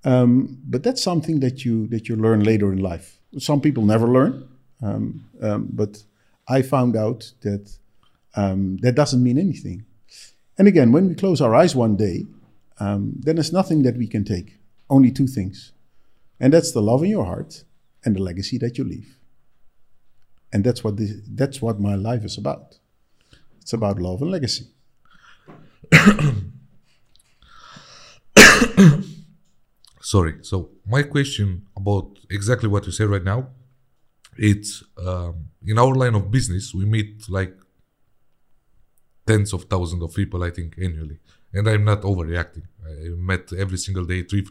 Um, 0.04 0.58
but 0.64 0.82
that's 0.82 1.02
something 1.02 1.40
that 1.40 1.64
you 1.64 1.86
that 1.88 2.08
you 2.08 2.16
learn 2.16 2.42
later 2.44 2.72
in 2.72 2.78
life. 2.78 3.18
Some 3.38 3.60
people 3.60 3.84
never 3.84 4.06
learn, 4.06 4.47
um, 4.82 5.24
um, 5.40 5.68
but 5.72 6.02
I 6.48 6.62
found 6.62 6.96
out 6.96 7.32
that 7.42 7.70
um, 8.34 8.78
that 8.78 8.94
doesn't 8.94 9.22
mean 9.22 9.38
anything. 9.38 9.84
And 10.56 10.68
again, 10.68 10.92
when 10.92 11.08
we 11.08 11.14
close 11.14 11.40
our 11.40 11.54
eyes 11.54 11.74
one 11.76 11.96
day, 11.96 12.26
um, 12.80 13.14
then 13.18 13.36
there's 13.36 13.52
nothing 13.52 13.82
that 13.82 13.96
we 13.96 14.06
can 14.06 14.24
take. 14.24 14.58
Only 14.90 15.10
two 15.10 15.26
things, 15.26 15.72
and 16.40 16.52
that's 16.52 16.72
the 16.72 16.80
love 16.80 17.02
in 17.02 17.10
your 17.10 17.26
heart 17.26 17.64
and 18.04 18.16
the 18.16 18.22
legacy 18.22 18.56
that 18.58 18.78
you 18.78 18.84
leave. 18.84 19.18
And 20.52 20.64
that's 20.64 20.82
what 20.82 20.96
this, 20.96 21.12
that's 21.28 21.60
what 21.60 21.78
my 21.78 21.94
life 21.94 22.24
is 22.24 22.38
about. 22.38 22.78
It's 23.60 23.72
about 23.74 23.98
love 23.98 24.22
and 24.22 24.30
legacy. 24.30 24.68
Sorry. 30.00 30.36
So 30.40 30.70
my 30.86 31.02
question 31.02 31.66
about 31.76 32.18
exactly 32.30 32.68
what 32.68 32.86
you 32.86 32.92
say 32.92 33.04
right 33.04 33.22
now, 33.22 33.48
it's 34.38 34.82
um, 35.06 35.48
in 35.66 35.78
our 35.78 35.94
line 35.94 36.14
of 36.14 36.30
business 36.30 36.72
we 36.74 36.84
meet 36.84 37.28
like 37.28 37.54
tens 39.26 39.52
of 39.52 39.64
thousands 39.64 40.02
of 40.02 40.14
people 40.14 40.42
i 40.42 40.50
think 40.50 40.74
annually. 40.82 41.18
And 41.52 41.66
i'm 41.68 41.84
not 41.84 42.02
overreacting. 42.02 42.66
I 42.86 43.08
met 43.16 43.52
every 43.52 43.78
single 43.78 44.04
day 44.04 44.22
three 44.22 44.44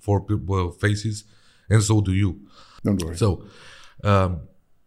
four 0.00 0.20
people 0.20 0.70
faces 0.72 1.24
and 1.70 1.82
so 1.82 2.00
do 2.00 2.12
you. 2.12 2.40
Don't 2.84 3.02
worry. 3.02 3.16
so 3.16 3.44
um, 4.04 4.40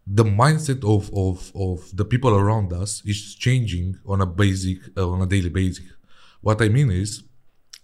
the 0.05 0.23
mindset 0.23 0.83
of, 0.83 1.11
of, 1.15 1.51
of 1.55 1.95
the 1.95 2.05
people 2.05 2.35
around 2.35 2.71
us 2.73 3.01
is 3.05 3.35
changing 3.35 3.97
on 4.05 4.21
a 4.21 4.25
basic 4.25 4.77
uh, 4.97 5.09
on 5.09 5.21
a 5.21 5.25
daily 5.25 5.49
basis. 5.49 5.85
What 6.41 6.61
i 6.61 6.69
mean 6.69 6.91
is 6.91 7.23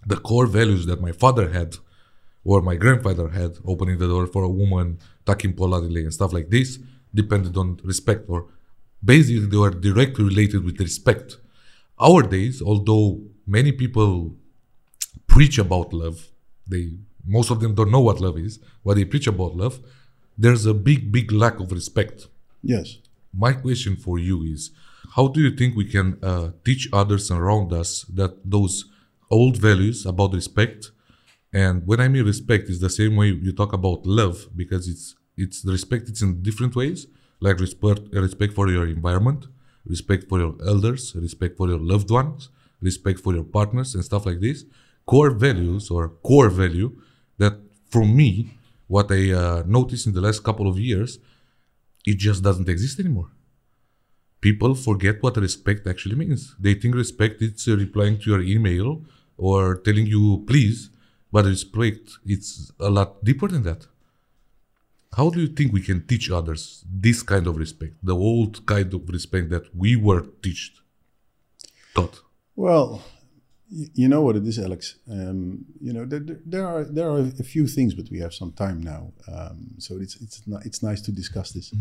the 0.05 0.17
core 0.17 0.47
values 0.47 0.85
that 0.85 1.01
my 1.01 1.11
father 1.11 1.49
had 1.49 1.75
or 2.43 2.61
my 2.61 2.75
grandfather 2.75 3.29
had 3.29 3.57
opening 3.65 3.97
the 3.97 4.07
door 4.07 4.25
for 4.27 4.43
a 4.43 4.49
woman 4.49 4.97
talking 5.25 5.53
politely 5.53 6.03
and 6.03 6.13
stuff 6.13 6.33
like 6.33 6.49
this 6.49 6.79
depended 7.13 7.55
on 7.57 7.79
respect 7.83 8.25
or 8.27 8.47
basically 9.03 9.45
they 9.45 9.57
were 9.57 9.71
directly 9.71 10.25
related 10.25 10.63
with 10.63 10.79
respect 10.79 11.37
our 11.99 12.21
days 12.23 12.61
although 12.61 13.21
many 13.45 13.71
people 13.71 14.35
preach 15.27 15.57
about 15.57 15.93
love 15.93 16.29
they 16.67 16.97
most 17.25 17.51
of 17.51 17.59
them 17.59 17.75
don't 17.75 17.91
know 17.91 18.01
what 18.01 18.19
love 18.19 18.37
is 18.37 18.59
but 18.83 18.95
they 18.95 19.05
preach 19.05 19.27
about 19.27 19.55
love 19.55 19.79
there's 20.37 20.65
a 20.65 20.73
big 20.73 21.11
big 21.11 21.31
lack 21.31 21.59
of 21.59 21.71
respect 21.71 22.27
yes. 22.63 22.97
my 23.33 23.53
question 23.53 23.95
for 23.95 24.17
you 24.17 24.43
is 24.43 24.71
how 25.15 25.27
do 25.27 25.41
you 25.41 25.51
think 25.51 25.75
we 25.75 25.85
can 25.85 26.17
uh, 26.23 26.51
teach 26.63 26.89
others 26.93 27.29
around 27.29 27.73
us 27.73 28.03
that 28.03 28.49
those 28.49 28.85
old 29.29 29.57
values 29.57 30.05
about 30.05 30.33
respect 30.33 30.91
and 31.53 31.85
when 31.85 31.99
i 31.99 32.07
mean 32.07 32.25
respect 32.25 32.69
is 32.69 32.79
the 32.79 32.89
same 32.89 33.15
way 33.15 33.27
you 33.27 33.51
talk 33.51 33.73
about 33.73 34.05
love 34.05 34.47
because 34.55 34.87
it's 34.87 35.15
it's 35.37 35.65
respect 35.65 36.09
it's 36.09 36.21
in 36.21 36.41
different 36.41 36.75
ways. 36.75 37.07
Like 37.39 37.59
respect 37.59 38.01
respect 38.13 38.53
for 38.53 38.69
your 38.69 38.87
environment 38.87 39.47
respect 39.85 40.29
for 40.29 40.39
your 40.39 40.55
elders 40.67 41.15
respect 41.15 41.57
for 41.57 41.67
your 41.67 41.79
loved 41.79 42.11
ones 42.11 42.49
respect 42.81 43.19
for 43.19 43.33
your 43.33 43.43
partners 43.43 43.95
and 43.95 44.03
stuff 44.03 44.25
like 44.25 44.39
this. 44.39 44.63
Core 45.05 45.31
values 45.31 45.89
or 45.89 46.09
core 46.09 46.49
value 46.49 46.89
that 47.39 47.55
for 47.89 48.05
me 48.05 48.57
what 48.87 49.11
i 49.11 49.31
uh, 49.31 49.63
noticed 49.65 50.05
in 50.05 50.13
the 50.13 50.21
last 50.21 50.43
couple 50.43 50.67
of 50.67 50.77
years 50.79 51.17
it 52.05 52.17
just 52.17 52.43
doesn't 52.43 52.69
exist 52.69 52.99
anymore. 52.99 53.29
People 54.39 54.73
forget 54.73 55.21
what 55.21 55.37
respect 55.37 55.85
actually 55.85 56.15
means. 56.15 56.55
They 56.59 56.73
think 56.73 56.95
respect 56.95 57.41
is 57.43 57.67
replying 57.67 58.17
to 58.19 58.31
your 58.31 58.41
email 58.41 59.03
or 59.37 59.77
telling 59.77 60.07
you 60.07 60.43
please, 60.47 60.89
but 61.31 61.45
respect 61.45 62.11
it's 62.25 62.71
a 62.79 62.89
lot 62.89 63.23
deeper 63.23 63.47
than 63.47 63.63
that. 63.63 63.87
How 65.17 65.29
do 65.29 65.41
you 65.41 65.47
think 65.47 65.73
we 65.73 65.81
can 65.81 66.05
teach 66.07 66.31
others 66.31 66.85
this 66.89 67.21
kind 67.21 67.45
of 67.45 67.57
respect, 67.57 67.95
the 68.01 68.15
old 68.15 68.65
kind 68.65 68.93
of 68.93 69.09
respect 69.09 69.49
that 69.49 69.63
we 69.75 69.95
were 69.97 70.21
taught? 70.41 70.73
Taught. 71.95 72.21
Well, 72.55 73.03
you 73.69 74.07
know 74.07 74.21
what 74.21 74.35
it 74.35 74.45
is, 74.47 74.57
Alex. 74.59 74.95
Um, 75.09 75.65
you 75.81 75.93
know 75.93 76.05
there, 76.05 76.19
there- 76.45 76.67
are 76.67 76.83
there 76.85 77.09
are 77.09 77.19
a 77.19 77.43
few 77.43 77.67
things, 77.67 77.93
but 77.93 78.09
we 78.09 78.19
have 78.19 78.33
some 78.33 78.51
time 78.51 78.81
now, 78.81 79.11
um, 79.27 79.57
so 79.77 79.97
it's 79.97 80.15
it's 80.21 80.41
it's 80.65 80.81
nice 80.83 81.01
to 81.01 81.11
discuss 81.11 81.51
this. 81.51 81.73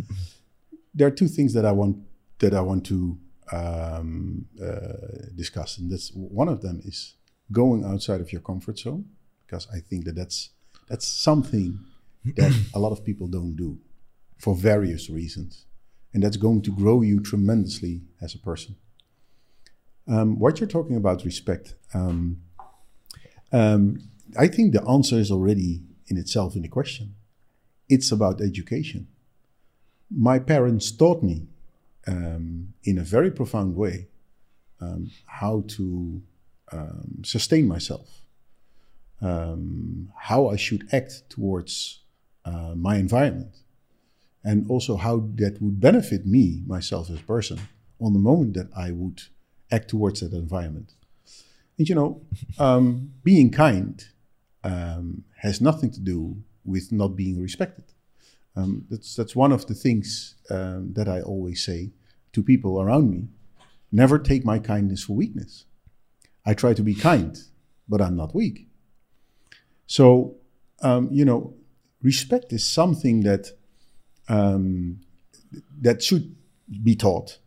there 0.95 1.07
are 1.07 1.11
two 1.21 1.29
things 1.29 1.53
that 1.55 1.65
I 1.65 1.73
want 1.73 1.97
that 2.39 2.55
I 2.55 2.61
want 2.61 2.85
to 2.87 3.19
um, 3.53 4.47
uh, 4.63 5.27
discuss, 5.35 5.79
and 5.79 5.91
that's 5.91 6.11
one 6.15 6.49
of 6.49 6.63
them 6.63 6.81
is 6.85 7.15
going 7.53 7.85
outside 7.85 8.21
of 8.21 8.33
your 8.33 8.41
comfort 8.41 8.79
zone, 8.79 9.05
because 9.51 9.67
I 9.75 9.81
think 9.81 10.05
that 10.05 10.15
that's 10.15 10.51
that's 10.89 11.07
something 11.07 11.81
that 12.37 12.53
a 12.75 12.79
lot 12.79 12.93
of 12.93 13.05
people 13.05 13.27
don't 13.27 13.57
do 13.57 13.79
for 14.39 14.55
various 14.55 15.11
reasons, 15.11 15.67
and 16.15 16.23
that's 16.23 16.37
going 16.37 16.63
to 16.63 16.71
grow 16.71 17.03
you 17.03 17.21
tremendously 17.21 18.03
as 18.21 18.35
a 18.35 18.39
person. 18.39 18.77
Um, 20.09 20.39
what 20.39 20.61
you're 20.61 20.69
talking 20.69 20.97
about 20.97 21.25
respect, 21.25 21.75
um, 21.95 22.43
um, 23.53 23.99
I 24.39 24.47
think 24.47 24.73
the 24.73 24.83
answer 24.89 25.19
is 25.19 25.31
already 25.31 25.83
in 26.07 26.17
itself 26.17 26.57
in 26.57 26.63
the 26.63 26.69
question. 26.69 27.15
It's 27.89 28.13
about 28.13 28.41
education. 28.41 29.09
My 30.11 30.39
parents 30.39 30.91
taught 30.91 31.23
me 31.23 31.47
um, 32.07 32.73
in 32.85 32.99
a 32.99 33.03
very 33.03 33.31
profound 33.31 33.77
way 33.77 34.09
um, 34.81 35.11
how 35.27 35.65
to 35.69 36.23
um, 36.73 37.23
sustain 37.25 37.67
myself, 37.69 38.20
um, 39.23 40.11
how 40.17 40.49
I 40.49 40.57
should 40.57 40.89
act 40.93 41.29
towards 41.29 42.01
uh, 42.45 42.75
my 42.77 42.97
environment, 42.97 43.57
and 44.43 44.69
also 44.71 44.97
how 44.97 45.29
that 45.35 45.61
would 45.61 45.81
benefit 45.81 46.27
me, 46.27 46.63
myself 46.67 47.11
as 47.11 47.21
a 47.21 47.25
person, 47.25 47.61
on 48.01 48.13
the 48.13 48.19
moment 48.19 48.55
that 48.55 48.71
I 48.77 48.91
would 48.93 49.23
act 49.71 49.89
towards 49.89 50.21
that 50.21 50.33
environment. 50.33 50.95
And 51.79 51.89
you 51.89 51.95
know, 51.95 52.23
um, 52.59 53.13
being 53.23 53.51
kind 53.51 54.05
um, 54.65 55.25
has 55.43 55.61
nothing 55.61 55.91
to 55.93 56.01
do 56.01 56.37
with 56.65 56.93
not 56.93 57.17
being 57.17 57.41
respected. 57.41 57.85
Um, 58.57 58.87
that's 58.91 59.15
that's 59.15 59.37
one 59.37 59.53
of 59.53 59.67
the 59.67 59.75
things 59.75 60.35
um, 60.51 60.93
that 60.95 61.09
I 61.09 61.21
always 61.21 61.65
say 61.65 61.93
to 62.33 62.43
people 62.43 62.81
around 62.81 63.11
me. 63.11 63.29
Never 63.93 64.19
take 64.19 64.45
my 64.45 64.59
kindness 64.59 65.05
for 65.05 65.15
weakness. 65.15 65.65
I 66.47 66.55
try 66.55 66.75
to 66.75 66.83
be 66.83 66.95
kind, 66.95 67.37
but 67.89 68.01
I'm 68.01 68.17
not 68.17 68.35
weak. 68.35 68.70
So, 69.91 70.37
um, 70.83 71.09
you 71.11 71.25
know, 71.25 71.53
respect 72.01 72.53
is 72.53 72.65
something 72.65 73.23
that 73.23 73.51
um, 74.29 75.01
that 75.81 76.01
should 76.01 76.37
be 76.85 76.95
taught. 76.95 77.39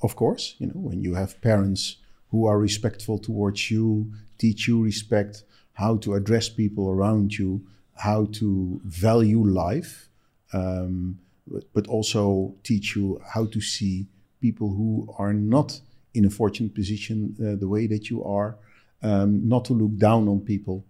Of 0.00 0.16
course, 0.16 0.54
you 0.58 0.68
know, 0.68 0.80
when 0.80 1.02
you 1.02 1.12
have 1.12 1.42
parents 1.42 1.98
who 2.30 2.46
are 2.46 2.58
respectful 2.58 3.18
towards 3.18 3.70
you, 3.70 4.10
teach 4.38 4.66
you 4.66 4.82
respect, 4.82 5.44
how 5.74 5.98
to 5.98 6.14
address 6.14 6.48
people 6.48 6.88
around 6.88 7.34
you, 7.38 7.66
how 7.96 8.28
to 8.40 8.80
value 8.86 9.44
life, 9.44 10.08
um, 10.54 11.18
but, 11.74 11.86
also 11.86 12.54
teach 12.62 12.96
you 12.96 13.20
how 13.34 13.44
to 13.44 13.60
see 13.60 14.06
people 14.40 14.70
who 14.70 15.06
are 15.18 15.34
not 15.34 15.78
in 16.14 16.24
a 16.24 16.30
fortunate 16.30 16.74
position 16.74 17.36
uh, 17.38 17.56
the 17.60 17.68
way 17.68 17.86
that 17.86 18.08
you 18.08 18.24
are, 18.24 18.56
um, 19.02 19.46
not 19.46 19.66
to 19.66 19.74
look 19.74 19.94
down 19.98 20.28
on 20.28 20.40
people, 20.40 20.86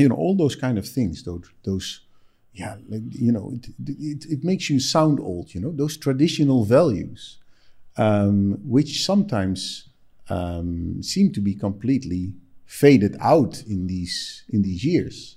you 0.00 0.08
know, 0.08 0.16
all 0.16 0.34
those 0.36 0.56
kind 0.56 0.78
of 0.78 0.88
things. 0.88 1.22
Those, 1.22 1.50
those, 1.64 2.00
yeah, 2.54 2.76
like, 2.88 3.02
you 3.10 3.32
know, 3.32 3.52
it, 3.54 3.68
it, 3.86 4.24
it 4.34 4.44
makes 4.44 4.70
you 4.70 4.80
sound 4.80 5.20
old. 5.20 5.54
You 5.54 5.60
know, 5.60 5.72
those 5.72 5.96
traditional 5.96 6.64
values, 6.64 7.38
um, 7.96 8.58
which 8.64 9.04
sometimes 9.04 9.88
um, 10.28 11.02
seem 11.02 11.32
to 11.32 11.40
be 11.40 11.54
completely 11.54 12.32
faded 12.66 13.16
out 13.20 13.62
in 13.66 13.86
these 13.86 14.44
in 14.48 14.62
these 14.62 14.84
years. 14.84 15.36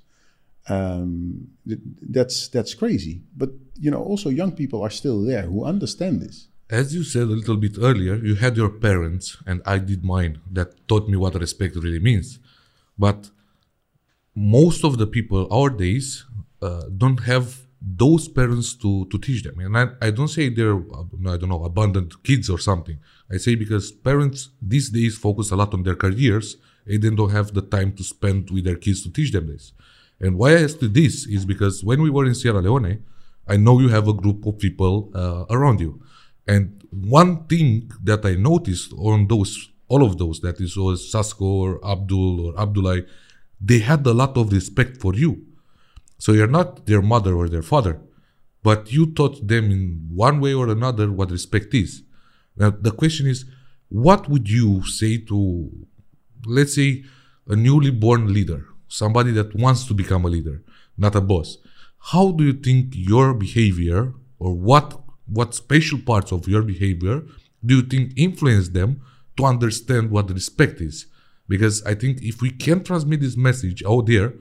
Um, 0.69 1.49
th- 1.67 1.81
that's 2.01 2.47
that's 2.47 2.73
crazy. 2.73 3.21
But 3.35 3.51
you 3.79 3.91
know, 3.91 4.01
also 4.01 4.29
young 4.29 4.53
people 4.53 4.81
are 4.81 4.89
still 5.01 5.21
there 5.23 5.43
who 5.43 5.65
understand 5.65 6.21
this. 6.21 6.47
As 6.69 6.95
you 6.95 7.03
said 7.03 7.23
a 7.23 7.35
little 7.41 7.57
bit 7.57 7.75
earlier, 7.79 8.15
you 8.15 8.35
had 8.35 8.55
your 8.55 8.69
parents, 8.69 9.37
and 9.45 9.61
I 9.65 9.77
did 9.79 10.03
mine, 10.03 10.39
that 10.51 10.87
taught 10.87 11.07
me 11.09 11.17
what 11.17 11.35
respect 11.35 11.75
really 11.75 11.99
means. 11.99 12.39
But 12.97 13.29
most 14.35 14.83
of 14.83 14.97
the 14.97 15.07
people 15.07 15.47
our 15.51 15.69
days 15.69 16.25
uh, 16.61 16.83
don't 16.97 17.21
have 17.23 17.63
those 17.85 18.27
parents 18.29 18.75
to, 18.75 19.05
to 19.07 19.17
teach 19.17 19.43
them. 19.43 19.59
And 19.59 19.77
I, 19.77 19.87
I 20.01 20.11
don't 20.11 20.29
say 20.29 20.49
they're, 20.49 20.77
I 20.77 21.37
don't 21.37 21.49
know, 21.49 21.65
abandoned 21.65 22.23
kids 22.23 22.49
or 22.49 22.57
something. 22.57 22.97
I 23.31 23.37
say 23.37 23.55
because 23.55 23.91
parents 23.91 24.49
these 24.61 24.89
days 24.89 25.17
focus 25.17 25.51
a 25.51 25.55
lot 25.55 25.73
on 25.73 25.83
their 25.83 25.95
careers 25.95 26.55
and 26.85 27.01
they 27.01 27.09
don't 27.09 27.31
have 27.31 27.53
the 27.53 27.61
time 27.61 27.93
to 27.93 28.03
spend 28.03 28.49
with 28.51 28.63
their 28.63 28.75
kids 28.75 29.03
to 29.03 29.11
teach 29.11 29.31
them 29.31 29.47
this. 29.47 29.73
And 30.19 30.37
why 30.37 30.51
I 30.51 30.63
asked 30.63 30.93
this 30.93 31.27
is 31.27 31.45
because 31.45 31.83
when 31.83 32.01
we 32.01 32.09
were 32.09 32.25
in 32.25 32.35
Sierra 32.35 32.61
Leone, 32.61 33.03
I 33.47 33.57
know 33.57 33.79
you 33.79 33.89
have 33.89 34.07
a 34.07 34.13
group 34.13 34.45
of 34.45 34.57
people 34.57 35.11
uh, 35.13 35.45
around 35.49 35.81
you. 35.81 36.01
And 36.47 36.81
one 36.91 37.45
thing 37.47 37.91
that 38.03 38.25
I 38.25 38.35
noticed 38.35 38.93
on 38.93 39.27
those, 39.27 39.69
all 39.89 40.03
of 40.03 40.17
those, 40.17 40.39
that 40.41 40.61
is 40.61 40.77
was 40.77 41.11
Sasko 41.13 41.41
or 41.41 41.85
Abdul 41.85 42.47
or 42.47 42.59
Abdullah, 42.59 43.01
they 43.63 43.79
had 43.79 44.05
a 44.05 44.13
lot 44.13 44.35
of 44.37 44.51
respect 44.51 44.97
for 44.97 45.13
you. 45.15 45.45
So 46.17 46.33
you're 46.33 46.55
not 46.59 46.85
their 46.85 47.01
mother 47.01 47.33
or 47.33 47.47
their 47.47 47.61
father, 47.61 48.01
but 48.61 48.91
you 48.91 49.13
taught 49.13 49.47
them 49.47 49.71
in 49.71 50.09
one 50.13 50.39
way 50.41 50.53
or 50.53 50.67
another 50.69 51.11
what 51.11 51.31
respect 51.31 51.73
is. 51.73 52.03
Now 52.57 52.71
the 52.71 52.91
question 52.91 53.27
is, 53.27 53.45
what 53.89 54.29
would 54.29 54.49
you 54.49 54.85
say 54.85 55.17
to, 55.29 55.69
let's 56.45 56.75
say, 56.75 57.03
a 57.47 57.55
newly 57.55 57.91
born 57.91 58.33
leader, 58.33 58.65
somebody 58.87 59.31
that 59.31 59.55
wants 59.55 59.85
to 59.85 59.93
become 59.93 60.25
a 60.25 60.29
leader, 60.29 60.61
not 60.97 61.15
a 61.15 61.21
boss? 61.21 61.57
How 62.11 62.31
do 62.31 62.43
you 62.43 62.53
think 62.53 62.87
your 62.91 63.33
behavior 63.33 64.13
or 64.39 64.53
what 64.53 64.99
what 65.25 65.55
special 65.55 65.99
parts 65.99 66.33
of 66.33 66.49
your 66.49 66.61
behavior 66.61 67.23
do 67.65 67.77
you 67.77 67.81
think 67.81 68.11
influence 68.17 68.69
them 68.69 69.01
to 69.37 69.45
understand 69.45 70.11
what 70.11 70.29
respect 70.29 70.81
is? 70.81 71.05
Because 71.47 71.83
I 71.83 71.93
think 71.95 72.21
if 72.21 72.41
we 72.41 72.51
can 72.51 72.83
transmit 72.83 73.21
this 73.21 73.35
message 73.35 73.83
out 73.85 74.05
there, 74.07 74.33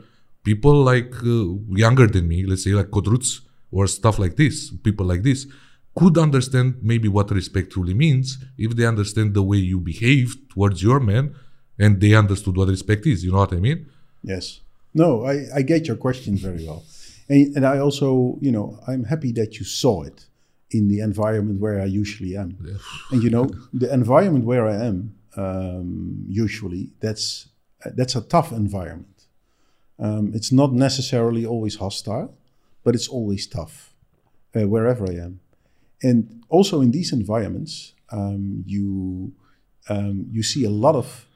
people 0.45 0.75
like 0.75 1.15
uh, 1.25 1.55
younger 1.71 2.07
than 2.07 2.29
me, 2.29 2.45
let's 2.47 2.65
say 2.65 2.71
like 2.71 2.89
Kodruts, 2.89 3.41
or 3.71 3.87
stuff 3.87 4.19
like 4.19 4.37
this, 4.37 4.71
people 4.83 5.07
like 5.07 5.23
this, 5.23 5.47
could 5.95 6.17
understand 6.19 6.77
maybe 6.83 7.09
what 7.09 7.31
respect 7.31 7.73
truly 7.73 7.95
means 7.95 8.39
if 8.57 8.77
they 8.77 8.87
understand 8.87 9.35
the 9.35 9.43
way 9.43 9.59
you 9.59 9.81
behave 9.81 10.37
towards 10.49 10.83
your 10.83 11.01
man 11.01 11.35
and 11.79 12.01
they 12.01 12.15
understood 12.15 12.57
what 12.57 12.69
respect 12.69 13.07
is. 13.07 13.25
You 13.25 13.33
know 13.33 13.39
what 13.39 13.53
I 13.53 13.57
mean? 13.57 13.87
Yes. 14.23 14.61
No, 14.95 15.25
I, 15.25 15.47
I 15.55 15.63
get 15.63 15.87
your 15.87 15.97
question 15.97 16.37
very 16.37 16.67
well. 16.67 16.85
And, 17.29 17.57
and 17.57 17.67
I 17.67 17.79
also, 17.79 18.39
you 18.41 18.53
know, 18.53 18.79
I'm 18.87 19.05
happy 19.05 19.33
that 19.33 19.59
you 19.59 19.65
saw 19.65 20.03
it 20.03 20.27
in 20.71 20.89
the 20.89 21.01
environment 21.01 21.61
where 21.61 21.81
I 21.81 21.87
usually 21.87 22.37
am. 22.37 22.57
Yeah. 22.65 22.75
And 23.11 23.23
you 23.23 23.31
know, 23.31 23.51
the 23.73 23.93
environment 23.93 24.45
where 24.45 24.67
I 24.67 24.77
am, 24.85 25.15
um, 25.37 26.25
usually, 26.29 26.91
that's 27.01 27.49
that's 27.97 28.15
a 28.15 28.21
tough 28.21 28.53
environment. 28.53 29.27
Um, 29.99 30.33
it's 30.35 30.53
not 30.53 30.73
necessarily 30.73 31.45
always 31.47 31.77
hostile, 31.77 32.35
but 32.85 32.95
it's 32.95 33.09
always 33.09 33.47
tough 33.47 33.95
uh, 34.55 34.67
wherever 34.69 35.11
I 35.11 35.15
am. 35.15 35.41
And 36.03 36.43
also 36.49 36.81
in 36.81 36.91
these 36.91 37.13
environments, 37.13 37.95
um, 38.11 38.65
you 38.67 39.33
um, 39.89 40.27
you 40.31 40.43
see 40.43 40.65
a 40.65 40.71
lot 40.71 40.95
of 40.95 41.27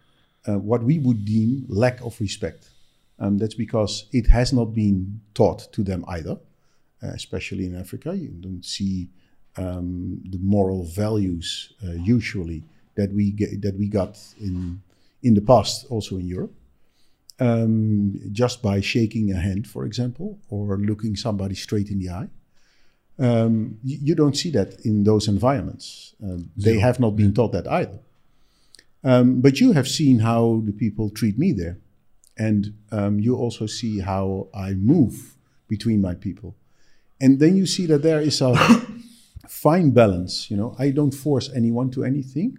uh, 0.46 0.58
what 0.58 0.82
we 0.82 0.98
would 0.98 1.24
deem 1.24 1.64
lack 1.68 2.00
of 2.00 2.20
respect. 2.20 2.70
Um, 3.18 3.38
that's 3.38 3.54
because 3.54 4.06
it 4.12 4.28
has 4.28 4.52
not 4.52 4.74
been 4.74 5.20
taught 5.34 5.72
to 5.72 5.82
them 5.82 6.04
either, 6.08 6.38
uh, 7.02 7.08
especially 7.08 7.64
in 7.66 7.74
Africa. 7.74 8.14
You 8.14 8.28
don't 8.28 8.64
see 8.64 9.08
um, 9.56 10.20
the 10.28 10.38
moral 10.38 10.84
values 10.84 11.72
uh, 11.82 11.92
usually 11.92 12.62
that 12.96 13.12
we 13.12 13.30
get, 13.30 13.62
that 13.62 13.76
we 13.78 13.88
got 13.88 14.18
in 14.40 14.82
in 15.22 15.34
the 15.34 15.40
past, 15.40 15.86
also 15.90 16.16
in 16.16 16.26
Europe. 16.26 16.54
Um, 17.38 18.18
just 18.32 18.62
by 18.62 18.80
shaking 18.80 19.30
a 19.30 19.36
hand, 19.36 19.66
for 19.68 19.84
example, 19.84 20.38
or 20.48 20.78
looking 20.78 21.16
somebody 21.16 21.54
straight 21.54 21.90
in 21.90 21.98
the 21.98 22.08
eye. 22.08 22.28
Um, 23.18 23.78
you, 23.82 23.98
you, 24.02 24.14
don't 24.14 24.36
see 24.36 24.50
that 24.52 24.80
in 24.86 25.04
those 25.04 25.28
environments. 25.28 26.14
Um, 26.22 26.50
they 26.56 26.78
have 26.78 26.98
not 26.98 27.14
been 27.16 27.34
taught 27.34 27.52
that 27.52 27.66
either. 27.68 27.98
Um, 29.04 29.40
but 29.40 29.60
you 29.60 29.72
have 29.72 29.86
seen 29.86 30.20
how 30.20 30.62
the 30.64 30.72
people 30.72 31.10
treat 31.10 31.38
me 31.38 31.52
there. 31.52 31.78
And 32.38 32.74
um, 32.90 33.20
you 33.20 33.36
also 33.36 33.66
see 33.66 34.00
how 34.00 34.48
I 34.54 34.72
move 34.74 35.36
between 35.68 36.00
my 36.00 36.14
people. 36.14 36.54
And 37.20 37.38
then 37.38 37.56
you 37.56 37.66
see 37.66 37.86
that 37.86 38.02
there 38.02 38.20
is 38.20 38.40
a 38.40 38.54
fine 39.48 39.90
balance. 39.90 40.50
You 40.50 40.56
know, 40.56 40.76
I 40.78 40.90
don't 40.90 41.14
force 41.14 41.50
anyone 41.54 41.90
to 41.92 42.04
anything. 42.04 42.58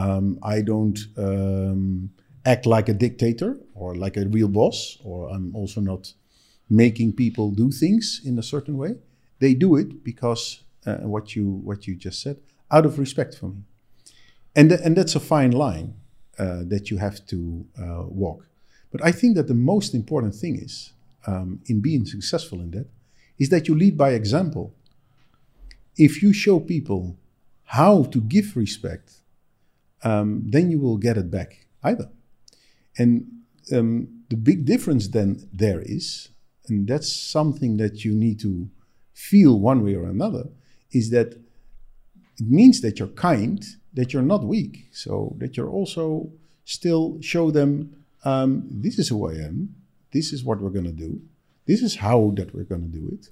Um, 0.00 0.38
I 0.42 0.62
don't 0.62 0.98
um, 1.16 2.10
act 2.44 2.64
like 2.66 2.88
a 2.88 2.94
dictator 2.94 3.50
or 3.74 3.94
like 4.04 4.16
a 4.16 4.26
real 4.36 4.48
boss, 4.48 4.98
or 5.04 5.28
I'm 5.34 5.54
also 5.54 5.80
not 5.80 6.14
making 6.68 7.14
people 7.14 7.50
do 7.50 7.70
things 7.70 8.20
in 8.24 8.38
a 8.38 8.42
certain 8.42 8.76
way. 8.76 8.92
They 9.40 9.54
do 9.54 9.76
it 9.76 10.04
because 10.04 10.62
uh, 10.86 10.98
what 11.14 11.34
you 11.36 11.46
what 11.68 11.86
you 11.86 11.94
just 11.96 12.22
said, 12.22 12.36
out 12.70 12.86
of 12.86 12.98
respect 12.98 13.34
for 13.34 13.48
me, 13.54 13.62
and 14.56 14.70
th- 14.70 14.80
and 14.84 14.96
that's 14.96 15.14
a 15.16 15.20
fine 15.20 15.52
line 15.52 15.94
uh, 16.38 16.62
that 16.72 16.90
you 16.90 16.98
have 16.98 17.24
to 17.26 17.66
uh, 17.78 18.04
walk. 18.24 18.46
But 18.92 19.04
I 19.04 19.12
think 19.12 19.36
that 19.36 19.46
the 19.48 19.60
most 19.74 19.94
important 19.94 20.34
thing 20.34 20.56
is 20.56 20.92
um, 21.26 21.60
in 21.66 21.80
being 21.80 22.06
successful 22.06 22.60
in 22.60 22.70
that 22.72 22.88
is 23.38 23.48
that 23.50 23.68
you 23.68 23.74
lead 23.74 23.96
by 23.96 24.10
example. 24.12 24.74
If 25.96 26.22
you 26.22 26.32
show 26.32 26.60
people 26.60 27.16
how 27.64 28.04
to 28.04 28.20
give 28.20 28.56
respect, 28.56 29.19
um, 30.02 30.42
then 30.46 30.70
you 30.70 30.78
will 30.78 30.96
get 30.96 31.16
it 31.16 31.30
back 31.30 31.66
either. 31.82 32.10
And 32.98 33.26
um, 33.72 34.24
the 34.28 34.36
big 34.36 34.64
difference 34.64 35.08
then 35.08 35.48
there 35.52 35.82
is, 35.82 36.28
and 36.68 36.86
that's 36.86 37.12
something 37.12 37.76
that 37.78 38.04
you 38.04 38.12
need 38.14 38.40
to 38.40 38.68
feel 39.12 39.58
one 39.58 39.84
way 39.84 39.94
or 39.94 40.04
another, 40.04 40.48
is 40.92 41.10
that 41.10 41.34
it 42.38 42.48
means 42.48 42.80
that 42.80 42.98
you're 42.98 43.08
kind, 43.08 43.62
that 43.92 44.12
you're 44.12 44.22
not 44.22 44.44
weak. 44.44 44.88
So 44.92 45.36
that 45.38 45.56
you're 45.56 45.68
also 45.68 46.30
still 46.64 47.18
show 47.20 47.50
them 47.50 48.04
um, 48.24 48.66
this 48.70 48.98
is 48.98 49.08
who 49.08 49.28
I 49.28 49.34
am, 49.34 49.74
this 50.12 50.32
is 50.32 50.44
what 50.44 50.60
we're 50.60 50.70
going 50.70 50.84
to 50.84 50.92
do, 50.92 51.20
this 51.66 51.82
is 51.82 51.96
how 51.96 52.32
that 52.36 52.54
we're 52.54 52.64
going 52.64 52.90
to 52.90 52.98
do 52.98 53.08
it. 53.12 53.28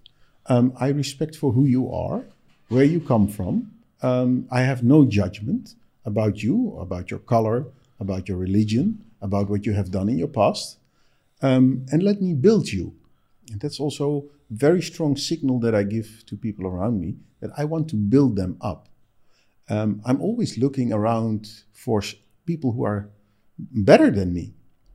Um, 0.47 0.73
I 0.81 0.89
respect 0.89 1.37
for 1.37 1.53
who 1.53 1.65
you 1.65 1.93
are, 1.93 2.25
where 2.69 2.85
you 2.85 3.01
come 3.01 3.29
from. 3.29 3.73
Um, 4.03 4.47
I 4.51 4.63
have 4.63 4.83
no 4.83 5.05
judgment 5.05 5.75
about 6.05 6.43
you, 6.43 6.77
about 6.79 7.11
your 7.11 7.21
color, 7.21 7.67
about 8.01 8.29
your 8.29 8.39
religion, 8.39 9.05
about 9.21 9.49
what 9.51 9.67
you 9.67 9.73
have 9.73 9.91
done 9.91 10.09
in 10.09 10.19
your 10.19 10.29
past. 10.29 10.79
Um, 11.43 11.87
and 11.93 12.03
let 12.03 12.21
me 12.21 12.35
build 12.35 12.73
you. 12.73 12.95
And 13.51 13.61
that's 13.61 13.81
also 13.81 14.25
a 14.51 14.55
very 14.55 14.83
strong 14.83 15.17
signal 15.17 15.61
that 15.61 15.75
I 15.75 15.83
give 15.83 16.25
to 16.27 16.37
people 16.37 16.67
around 16.67 17.01
me 17.01 17.17
that 17.41 17.51
I 17.57 17.65
want 17.65 17.89
to 17.91 17.97
build 17.97 18.37
them 18.37 18.57
up. 18.61 18.89
Um, 19.69 20.01
I'm 20.05 20.21
always 20.21 20.59
looking 20.59 20.93
around 20.93 21.51
for 21.73 22.03
people 22.47 22.73
who 22.73 22.85
are 22.85 23.09
better 23.59 24.11
than 24.11 24.33
me 24.33 24.55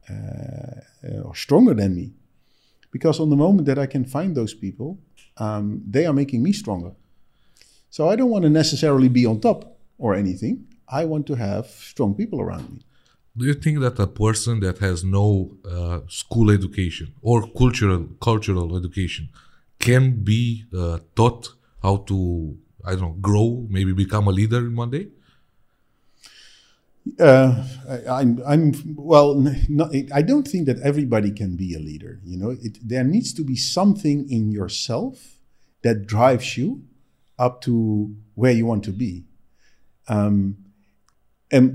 uh, 0.10 1.24
or 1.24 1.36
stronger 1.36 1.74
than 1.74 1.96
me. 1.96 2.14
Because 2.92 3.20
on 3.20 3.30
the 3.30 3.36
moment 3.36 3.66
that 3.66 3.80
I 3.80 3.86
can 3.86 4.06
find 4.06 4.36
those 4.36 4.54
people, 4.54 5.00
um, 5.38 5.82
they 5.90 6.06
are 6.06 6.14
making 6.14 6.44
me 6.44 6.54
stronger. 6.54 6.92
So 7.90 8.10
I 8.10 8.16
don't 8.16 8.30
want 8.30 8.44
to 8.44 8.50
necessarily 8.50 9.10
be 9.10 9.26
on 9.26 9.40
top 9.40 9.78
or 9.98 10.16
anything. 10.16 10.68
I 10.88 11.06
want 11.06 11.28
to 11.28 11.36
have 11.36 11.68
strong 11.68 12.16
people 12.16 12.42
around 12.42 12.70
me. 12.74 12.82
Do 13.36 13.46
you 13.46 13.56
think 13.56 13.80
that 13.80 13.98
a 14.00 14.08
person 14.08 14.60
that 14.60 14.78
has 14.78 15.04
no 15.04 15.58
uh, 15.68 16.02
school 16.08 16.52
education 16.52 17.14
or 17.22 17.48
cultural 17.48 18.08
cultural 18.22 18.78
education 18.78 19.30
can 19.80 20.24
be 20.24 20.66
uh, 20.76 21.00
taught 21.16 21.50
how 21.82 21.98
to 22.10 22.58
I 22.86 22.92
don't 22.92 23.02
know 23.02 23.18
grow, 23.22 23.66
maybe 23.70 23.94
become 23.94 24.28
a 24.28 24.32
leader 24.32 24.60
in 24.60 24.76
one 24.76 24.92
day? 24.92 25.08
Uh, 27.20 27.66
I, 28.10 28.22
am 28.22 28.42
I'm, 28.46 28.96
well. 28.96 29.36
Not, 29.68 29.94
I 30.14 30.22
don't 30.22 30.48
think 30.48 30.68
that 30.68 30.80
everybody 30.80 31.32
can 31.32 31.56
be 31.58 31.76
a 31.76 31.80
leader. 31.80 32.20
You 32.24 32.38
know, 32.38 32.52
it, 32.52 32.78
there 32.82 33.04
needs 33.04 33.34
to 33.34 33.44
be 33.44 33.56
something 33.56 34.30
in 34.30 34.52
yourself 34.52 35.40
that 35.82 36.08
drives 36.08 36.58
you 36.58 36.84
up 37.38 37.62
to 37.62 38.16
where 38.36 38.54
you 38.54 38.66
want 38.66 38.84
to 38.86 38.92
be. 38.92 39.26
Um, 40.08 40.63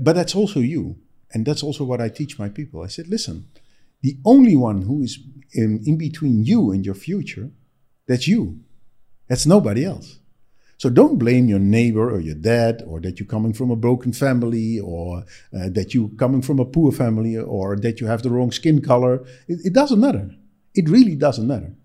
but 0.03 0.13
that's 0.15 0.35
also 0.35 0.59
you, 0.59 0.97
and 1.31 1.45
that's 1.45 1.63
also 1.63 1.83
what 1.83 2.01
I 2.01 2.09
teach 2.09 2.37
my 2.37 2.49
people. 2.49 2.83
I 2.83 2.87
said, 2.87 3.07
listen, 3.07 3.47
the 4.01 4.17
only 4.25 4.55
one 4.55 4.83
who 4.83 5.01
is 5.01 5.19
in, 5.53 5.81
in 5.85 5.97
between 5.97 6.43
you 6.43 6.71
and 6.71 6.85
your 6.85 6.95
future, 6.95 7.51
that's 8.07 8.27
you. 8.27 8.59
That's 9.27 9.45
nobody 9.45 9.85
else. 9.85 10.19
So 10.77 10.89
don't 10.89 11.19
blame 11.19 11.49
your 11.49 11.59
neighbor 11.59 12.09
or 12.09 12.21
your 12.21 12.35
dad 12.35 12.83
or 12.87 13.01
that 13.01 13.19
you're 13.19 13.27
coming 13.27 13.51
from 13.51 13.69
a 13.69 13.75
broken 13.75 14.13
family 14.13 14.79
or 14.79 15.25
uh, 15.53 15.69
that 15.71 15.93
you're 15.93 16.09
coming 16.17 16.41
from 16.41 16.59
a 16.59 16.65
poor 16.65 16.91
family 16.93 17.37
or 17.37 17.75
that 17.75 17.99
you 17.99 18.07
have 18.07 18.23
the 18.23 18.29
wrong 18.29 18.51
skin 18.51 18.81
color. 18.81 19.25
It, 19.47 19.59
it 19.65 19.73
doesn't 19.73 19.99
matter. 19.99 20.31
It 20.73 20.87
really 20.87 21.15
doesn't 21.15 21.45
matter. 21.45 21.75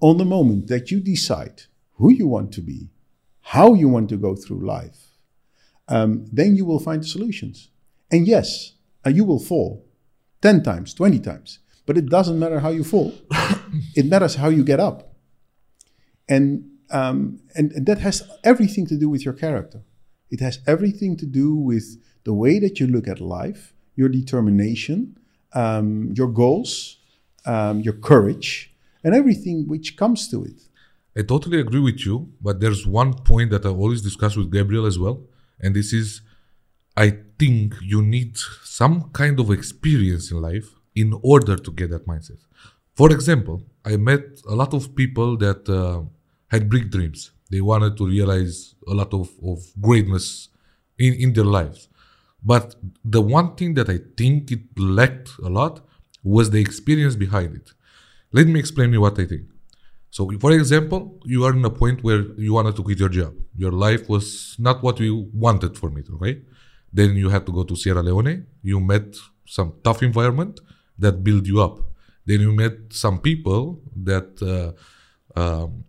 On 0.00 0.16
the 0.16 0.24
moment 0.24 0.68
that 0.68 0.90
you 0.90 1.00
decide 1.00 1.64
who 1.96 2.10
you 2.10 2.26
want 2.26 2.52
to 2.52 2.62
be, 2.62 2.88
how 3.40 3.74
you 3.74 3.88
want 3.88 4.08
to 4.10 4.16
go 4.16 4.34
through 4.34 4.66
life, 4.66 5.07
um, 5.88 6.26
then 6.32 6.56
you 6.56 6.64
will 6.64 6.78
find 6.78 7.02
the 7.02 7.06
solutions. 7.06 7.70
And 8.10 8.26
yes, 8.26 8.72
uh, 9.06 9.10
you 9.10 9.24
will 9.24 9.38
fall 9.38 9.84
10 10.42 10.62
times, 10.62 10.94
20 10.94 11.18
times, 11.20 11.58
but 11.86 11.96
it 11.96 12.06
doesn't 12.06 12.38
matter 12.38 12.60
how 12.60 12.70
you 12.70 12.84
fall. 12.84 13.12
it 13.94 14.06
matters 14.06 14.36
how 14.36 14.48
you 14.48 14.64
get 14.64 14.80
up. 14.80 15.14
And 16.28 16.70
um, 16.90 17.40
and, 17.54 17.72
and 17.72 17.86
that 17.86 17.98
has 17.98 18.26
everything 18.44 18.86
to 18.86 18.96
do 18.96 19.08
with 19.08 19.24
your 19.24 19.34
character. 19.34 19.82
It 20.30 20.40
has 20.40 20.60
everything 20.66 21.16
to 21.18 21.26
do 21.26 21.54
with 21.54 22.02
the 22.24 22.32
way 22.32 22.58
that 22.58 22.80
you 22.80 22.86
look 22.86 23.06
at 23.08 23.20
life, 23.20 23.74
your 23.94 24.08
determination, 24.08 25.18
um, 25.52 26.12
your 26.16 26.28
goals, 26.28 26.98
um, 27.46 27.80
your 27.80 27.94
courage, 27.94 28.74
and 29.04 29.14
everything 29.14 29.66
which 29.66 29.96
comes 29.96 30.28
to 30.28 30.44
it. 30.44 30.60
I 31.16 31.22
totally 31.22 31.58
agree 31.60 31.80
with 31.80 32.04
you, 32.06 32.32
but 32.40 32.60
there's 32.60 32.86
one 32.86 33.14
point 33.14 33.50
that 33.50 33.66
I 33.66 33.70
always 33.70 34.02
discuss 34.02 34.36
with 34.36 34.52
Gabriel 34.52 34.86
as 34.86 34.98
well, 34.98 35.22
and 35.60 35.74
this 35.74 35.92
is 35.92 36.22
I 36.96 37.16
think 37.38 37.74
you 37.80 38.02
need 38.02 38.36
some 38.64 39.10
kind 39.10 39.38
of 39.38 39.50
experience 39.50 40.32
in 40.32 40.40
life 40.40 40.68
in 40.96 41.18
order 41.22 41.56
to 41.56 41.70
get 41.70 41.90
that 41.90 42.06
mindset. 42.06 42.40
For 42.94 43.12
example, 43.12 43.62
I 43.84 43.96
met 43.96 44.24
a 44.48 44.54
lot 44.56 44.74
of 44.74 44.96
people 44.96 45.36
that 45.36 45.68
uh, 45.68 46.02
had 46.48 46.68
big 46.68 46.90
dreams. 46.90 47.30
They 47.50 47.60
wanted 47.60 47.96
to 47.98 48.06
realize 48.06 48.74
a 48.88 48.94
lot 48.94 49.14
of, 49.14 49.30
of 49.44 49.58
greatness 49.80 50.48
in, 50.98 51.14
in 51.14 51.32
their 51.32 51.44
lives. 51.44 51.88
But 52.42 52.74
the 53.04 53.22
one 53.22 53.54
thing 53.54 53.74
that 53.74 53.88
I 53.88 54.00
think 54.16 54.50
it 54.50 54.64
lacked 54.76 55.30
a 55.42 55.48
lot 55.48 55.80
was 56.24 56.50
the 56.50 56.60
experience 56.60 57.14
behind 57.14 57.54
it. 57.54 57.72
Let 58.32 58.48
me 58.48 58.58
explain 58.58 58.92
you 58.92 59.00
what 59.00 59.18
I 59.18 59.26
think. 59.26 59.46
So, 60.18 60.28
for 60.40 60.50
example, 60.50 61.00
you 61.24 61.44
are 61.44 61.52
in 61.52 61.64
a 61.64 61.70
point 61.70 62.02
where 62.02 62.22
you 62.44 62.52
wanted 62.54 62.74
to 62.74 62.82
quit 62.82 62.98
your 62.98 63.08
job. 63.08 63.34
Your 63.54 63.70
life 63.70 64.08
was 64.08 64.56
not 64.58 64.82
what 64.82 64.98
you 64.98 65.30
wanted 65.32 65.78
from 65.78 65.96
it, 65.96 66.06
okay? 66.14 66.42
Then 66.92 67.14
you 67.14 67.28
had 67.28 67.46
to 67.46 67.52
go 67.52 67.62
to 67.62 67.76
Sierra 67.76 68.02
Leone. 68.02 68.34
You 68.70 68.80
met 68.80 69.14
some 69.46 69.74
tough 69.84 70.02
environment 70.02 70.58
that 70.98 71.22
build 71.22 71.46
you 71.46 71.60
up. 71.66 71.78
Then 72.26 72.40
you 72.40 72.52
met 72.52 72.74
some 72.90 73.20
people 73.20 73.80
that 74.08 74.30
uh, 74.42 74.70
um, 75.40 75.84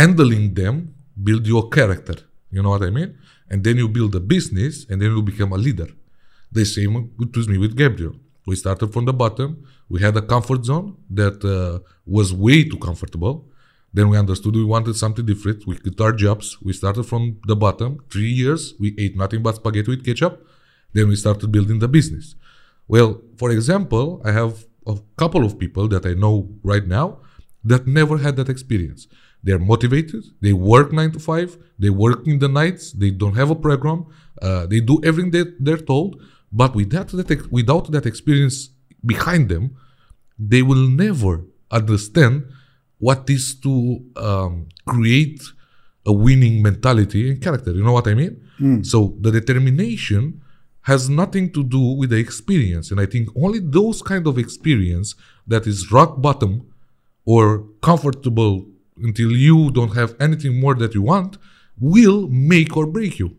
handling 0.00 0.54
them 0.54 0.94
build 1.22 1.46
your 1.46 1.68
character. 1.68 2.16
You 2.50 2.62
know 2.62 2.70
what 2.70 2.84
I 2.84 2.88
mean? 2.88 3.18
And 3.50 3.62
then 3.62 3.76
you 3.76 3.86
build 3.86 4.14
a 4.14 4.20
business, 4.20 4.86
and 4.88 4.96
then 5.02 5.10
you 5.14 5.20
become 5.20 5.52
a 5.52 5.58
leader. 5.58 5.88
The 6.50 6.64
same 6.64 6.94
with 7.18 7.48
me 7.52 7.58
with 7.58 7.76
Gabriel. 7.76 8.14
We 8.46 8.56
started 8.56 8.92
from 8.92 9.04
the 9.04 9.12
bottom. 9.12 9.64
We 9.88 10.00
had 10.00 10.16
a 10.16 10.22
comfort 10.22 10.64
zone 10.64 10.96
that 11.10 11.44
uh, 11.44 11.80
was 12.06 12.32
way 12.32 12.64
too 12.64 12.78
comfortable. 12.78 13.48
Then 13.94 14.08
we 14.08 14.16
understood 14.16 14.54
we 14.54 14.64
wanted 14.64 14.96
something 14.96 15.24
different. 15.24 15.66
We 15.66 15.76
quit 15.76 16.00
our 16.00 16.12
jobs. 16.12 16.58
We 16.62 16.72
started 16.72 17.04
from 17.04 17.38
the 17.46 17.54
bottom. 17.54 17.98
Three 18.10 18.30
years, 18.30 18.74
we 18.80 18.94
ate 18.98 19.16
nothing 19.16 19.42
but 19.42 19.56
spaghetti 19.56 19.90
with 19.90 20.04
ketchup. 20.04 20.46
Then 20.92 21.08
we 21.08 21.16
started 21.16 21.52
building 21.52 21.78
the 21.78 21.88
business. 21.88 22.34
Well, 22.88 23.20
for 23.36 23.50
example, 23.50 24.22
I 24.24 24.32
have 24.32 24.64
a 24.86 24.96
couple 25.16 25.44
of 25.44 25.58
people 25.58 25.88
that 25.88 26.06
I 26.06 26.14
know 26.14 26.48
right 26.62 26.86
now 26.86 27.18
that 27.64 27.86
never 27.86 28.18
had 28.18 28.36
that 28.36 28.48
experience. 28.48 29.06
They're 29.42 29.58
motivated. 29.58 30.24
They 30.40 30.52
work 30.52 30.92
nine 30.92 31.12
to 31.12 31.18
five. 31.18 31.56
They 31.78 31.90
work 31.90 32.26
in 32.26 32.38
the 32.38 32.48
nights. 32.48 32.92
They 32.92 33.10
don't 33.10 33.34
have 33.34 33.50
a 33.50 33.54
program. 33.54 34.06
Uh, 34.40 34.66
they 34.66 34.80
do 34.80 35.00
everything 35.04 35.32
that 35.32 35.56
they're 35.64 35.76
told. 35.76 36.20
But 36.52 36.74
without 36.74 37.08
that, 37.08 37.48
without 37.50 37.90
that 37.92 38.06
experience 38.06 38.70
behind 39.04 39.48
them, 39.48 39.76
they 40.38 40.62
will 40.62 40.88
never 40.88 41.44
understand 41.70 42.44
what 42.98 43.28
is 43.30 43.54
to 43.60 44.04
um, 44.16 44.68
create 44.86 45.42
a 46.06 46.12
winning 46.12 46.62
mentality 46.62 47.30
and 47.30 47.40
character. 47.40 47.72
You 47.72 47.82
know 47.82 47.92
what 47.92 48.06
I 48.06 48.14
mean? 48.14 48.40
Mm. 48.60 48.84
So 48.86 49.16
the 49.20 49.30
determination 49.30 50.42
has 50.82 51.08
nothing 51.08 51.52
to 51.52 51.62
do 51.62 51.80
with 51.80 52.10
the 52.10 52.16
experience, 52.16 52.90
and 52.90 53.00
I 53.00 53.06
think 53.06 53.28
only 53.36 53.60
those 53.60 54.02
kind 54.02 54.26
of 54.26 54.36
experience 54.36 55.14
that 55.46 55.66
is 55.66 55.92
rock 55.92 56.20
bottom 56.20 56.66
or 57.24 57.64
comfortable 57.82 58.66
until 58.96 59.30
you 59.30 59.70
don't 59.70 59.94
have 59.94 60.14
anything 60.20 60.60
more 60.60 60.74
that 60.74 60.94
you 60.94 61.02
want 61.02 61.38
will 61.78 62.28
make 62.28 62.76
or 62.76 62.86
break 62.86 63.18
you. 63.18 63.36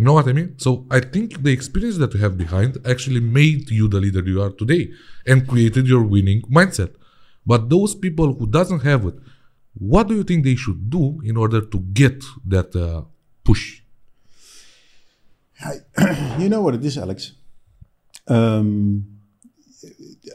You 0.00 0.06
know 0.06 0.14
what 0.14 0.28
I 0.28 0.32
mean? 0.32 0.54
So 0.56 0.86
I 0.90 1.00
think 1.00 1.42
the 1.42 1.52
experience 1.52 1.98
that 1.98 2.14
you 2.14 2.20
have 2.20 2.38
behind 2.38 2.78
actually 2.86 3.20
made 3.20 3.68
you 3.68 3.86
the 3.86 4.00
leader 4.00 4.22
you 4.22 4.40
are 4.40 4.48
today 4.48 4.92
and 5.26 5.46
created 5.46 5.86
your 5.86 6.02
winning 6.02 6.40
mindset. 6.50 6.94
But 7.44 7.68
those 7.68 7.94
people 7.94 8.32
who 8.32 8.46
doesn't 8.46 8.80
have 8.80 9.04
it, 9.04 9.16
what 9.74 10.08
do 10.08 10.14
you 10.14 10.24
think 10.24 10.44
they 10.44 10.56
should 10.56 10.88
do 10.88 11.20
in 11.22 11.36
order 11.36 11.60
to 11.60 11.78
get 11.92 12.24
that 12.46 12.74
uh, 12.74 13.02
push? 13.44 13.82
You 16.38 16.48
know 16.48 16.62
what 16.62 16.74
it 16.76 16.82
is, 16.82 16.96
Alex. 16.96 17.32
Um, 18.26 19.04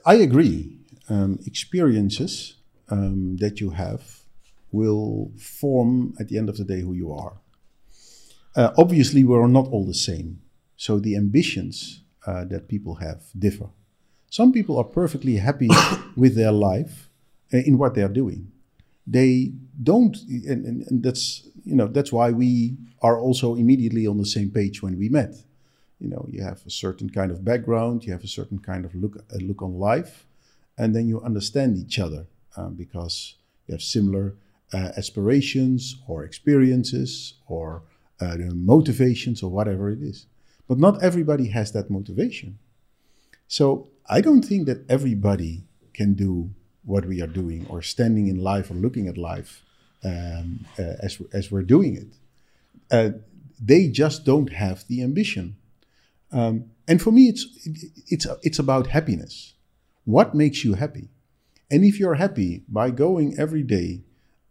I 0.06 0.16
agree. 0.28 0.78
Um, 1.10 1.40
experiences 1.48 2.58
um, 2.90 3.38
that 3.38 3.60
you 3.60 3.72
have 3.72 4.20
will 4.72 5.32
form 5.40 6.14
at 6.20 6.28
the 6.28 6.38
end 6.38 6.50
of 6.50 6.58
the 6.58 6.64
day 6.64 6.82
who 6.82 6.94
you 6.94 7.12
are. 7.12 7.42
Uh, 8.56 8.72
obviously, 8.78 9.24
we're 9.24 9.48
not 9.48 9.68
all 9.68 9.86
the 9.86 9.94
same. 9.94 10.40
So 10.78 11.00
the 11.00 11.16
ambitions 11.16 12.02
uh, 12.26 12.46
that 12.46 12.68
people 12.68 12.96
have 12.96 13.24
differ. 13.38 13.70
Some 14.30 14.52
people 14.52 14.78
are 14.78 14.84
perfectly 14.84 15.36
happy 15.38 15.70
with 16.16 16.36
their 16.36 16.52
life 16.52 17.10
uh, 17.54 17.58
in 17.58 17.78
what 17.78 17.96
they 17.96 18.02
are 18.02 18.10
doing. 18.24 18.52
They 19.08 19.52
don't, 19.82 20.18
and, 20.28 20.66
and, 20.66 20.88
and, 20.88 21.04
that's 21.04 21.48
you 21.64 21.76
know 21.76 21.88
that's 21.88 22.12
why 22.12 22.32
we 22.32 22.76
are 23.02 23.20
also 23.20 23.56
immediately 23.56 24.08
on 24.08 24.18
the 24.18 24.26
same 24.26 24.50
page 24.50 24.82
when 24.82 24.98
we 24.98 25.10
met. 25.10 25.36
You 26.00 26.10
know, 26.10 26.26
you 26.30 26.42
have 26.42 26.66
a 26.66 26.72
certain 26.72 27.10
kind 27.10 27.32
of 27.32 27.46
background, 27.46 28.04
you 28.04 28.12
have 28.14 28.24
a 28.24 28.28
certain 28.28 28.60
kind 28.60 28.84
of 28.84 28.96
look 28.96 29.24
look 29.42 29.62
on 29.62 29.78
life, 29.78 30.26
and 30.78 30.96
then 30.96 31.08
you 31.08 31.22
understand 31.22 31.78
each 31.78 32.00
other 32.00 32.26
uh, 32.58 32.70
because 32.70 33.36
you 33.68 33.74
have 33.74 33.84
similar 33.84 34.36
uh, 34.74 34.90
aspirations 34.98 35.98
or 36.08 36.24
experiences 36.24 37.36
or 37.48 37.84
uh, 38.22 38.38
motivations 38.54 39.44
or 39.44 39.52
whatever 39.52 39.90
it 39.90 40.02
is. 40.02 40.28
But 40.68 40.80
not 40.80 41.04
everybody 41.04 41.50
has 41.50 41.72
that 41.74 41.90
motivation. 41.90 42.58
So 43.48 43.90
I 44.10 44.22
don't 44.22 44.44
think 44.44 44.66
that 44.68 44.90
everybody 44.90 45.64
can 45.94 46.14
do 46.14 46.52
what 46.84 47.06
we 47.06 47.22
are 47.22 47.28
doing 47.28 47.66
or 47.70 47.82
standing 47.82 48.28
in 48.28 48.38
life 48.38 48.70
or 48.70 48.76
looking 48.76 49.08
at 49.08 49.18
life 49.18 49.64
um, 50.04 50.66
uh, 50.78 50.94
as, 51.02 51.22
as 51.34 51.52
we're 51.52 51.64
doing 51.64 51.96
it. 51.96 52.08
Uh, 52.92 53.18
they 53.60 53.88
just 53.88 54.26
don't 54.26 54.54
have 54.54 54.88
the 54.88 55.02
ambition. 55.02 55.56
Um, 56.32 56.66
and 56.88 57.02
for 57.02 57.12
me, 57.12 57.28
it's, 57.28 57.48
it's, 58.08 58.28
it's 58.44 58.60
about 58.60 58.88
happiness. 58.88 59.54
What 60.04 60.36
makes 60.36 60.64
you 60.64 60.76
happy? 60.76 61.10
And 61.72 61.84
if 61.84 62.00
you're 62.00 62.16
happy 62.16 62.64
by 62.68 62.92
going 62.92 63.40
every 63.40 63.64
day 63.64 64.02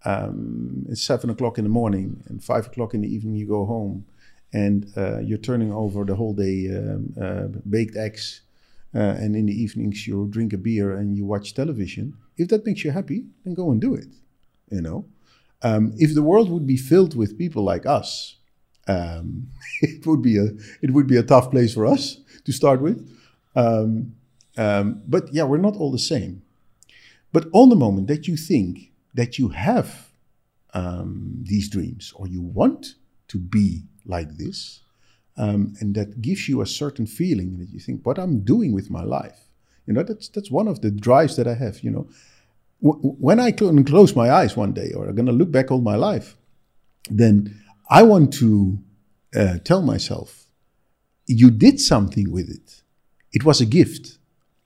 um, 0.05 0.87
it's 0.89 1.03
seven 1.03 1.31
o'clock 1.31 1.59
in 1.59 1.65
the 1.65 1.71
morning 1.71 2.23
and 2.29 2.43
five 2.43 2.67
o'clock 2.67 2.95
in 2.95 3.01
the 3.01 3.13
evening 3.13 3.35
you 3.35 3.47
go 3.47 3.65
home 3.65 4.05
and 4.53 4.93
uh, 4.97 5.19
you're 5.19 5.39
turning 5.39 5.73
over 5.73 6.05
the 6.05 6.15
whole 6.15 6.35
day 6.35 6.69
um, 6.69 7.15
uh, 7.21 7.47
baked 7.69 7.97
eggs 7.97 8.43
uh, 8.95 8.99
and 8.99 9.35
in 9.35 9.47
the 9.47 9.63
evenings 9.63 10.07
you 10.07 10.27
drink 10.31 10.53
a 10.53 10.59
beer 10.59 10.95
and 10.95 11.17
you 11.17 11.25
watch 11.25 11.55
television. 11.55 12.15
If 12.37 12.49
that 12.49 12.67
makes 12.67 12.85
you 12.85 12.91
happy 12.91 13.25
then 13.45 13.55
go 13.55 13.71
and 13.71 13.81
do 13.81 13.95
it 13.95 14.09
you 14.71 14.81
know? 14.81 15.07
Um, 15.63 15.95
if 15.97 16.15
the 16.15 16.23
world 16.23 16.51
would 16.51 16.67
be 16.67 16.77
filled 16.77 17.17
with 17.17 17.39
people 17.39 17.65
like 17.65 17.87
us 17.87 18.37
um, 18.87 19.49
it 19.81 20.07
would 20.07 20.23
be 20.23 20.37
a 20.37 20.49
it 20.83 20.91
would 20.91 21.07
be 21.07 21.17
a 21.17 21.23
tough 21.23 21.51
place 21.51 21.73
for 21.75 21.87
us 21.87 22.19
to 22.45 22.53
start 22.53 22.83
with. 22.83 23.09
Um, 23.57 24.15
um, 24.57 25.03
but 25.09 25.33
yeah 25.33 25.45
we're 25.45 25.57
not 25.57 25.77
all 25.77 25.91
the 25.91 25.99
same. 25.99 26.43
But 27.33 27.47
on 27.53 27.71
the 27.71 27.77
moment 27.77 28.07
that 28.09 28.29
you 28.29 28.37
think 28.37 28.93
that 29.15 29.39
you 29.39 29.49
have 29.49 30.11
um, 30.75 31.37
these 31.43 31.69
dreams 31.69 32.13
or 32.17 32.27
you 32.27 32.43
want 32.43 32.95
to 33.29 33.39
be 33.39 33.85
like 34.05 34.37
this, 34.37 34.81
um, 35.37 35.75
and 35.81 35.95
that 35.95 36.21
gives 36.21 36.49
you 36.49 36.61
a 36.61 36.67
certain 36.67 37.07
feeling 37.07 37.59
that 37.59 37.71
you 37.71 37.81
think, 37.81 38.05
what 38.05 38.19
I'm 38.19 38.41
doing 38.41 38.73
with 38.73 38.91
my 38.91 39.03
life. 39.03 39.49
You 39.87 39.95
know, 39.95 40.03
that's 40.03 40.29
that's 40.29 40.51
one 40.51 40.69
of 40.69 40.81
the 40.81 40.91
drives 40.91 41.37
that 41.37 41.47
I 41.47 41.55
have. 41.55 41.81
You 41.81 41.91
know, 41.91 42.09
w- 42.83 43.15
when 43.19 43.41
I 43.41 43.53
cl- 43.53 43.85
close 43.85 44.15
my 44.17 44.31
eyes 44.31 44.57
one 44.57 44.73
day, 44.73 44.93
or 44.95 45.07
I'm 45.09 45.15
gonna 45.15 45.33
look 45.33 45.51
back 45.51 45.71
on 45.71 45.83
my 45.83 45.97
life, 45.97 46.37
then 47.11 47.61
I 47.91 48.03
want 48.03 48.33
to 48.35 48.79
uh, 49.35 49.59
tell 49.65 49.83
myself, 49.83 50.47
you 51.27 51.51
did 51.51 51.81
something 51.81 52.31
with 52.31 52.49
it. 52.51 52.83
It 53.33 53.45
was 53.45 53.61
a 53.61 53.67
gift. 53.67 54.19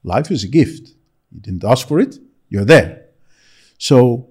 Life 0.04 0.30
is 0.30 0.44
a 0.44 0.48
gift. 0.48 0.90
You 1.32 1.40
didn't 1.40 1.64
ask 1.64 1.88
for 1.88 1.98
it. 2.00 2.18
You're 2.48 2.64
there. 2.64 3.06
So 3.78 4.28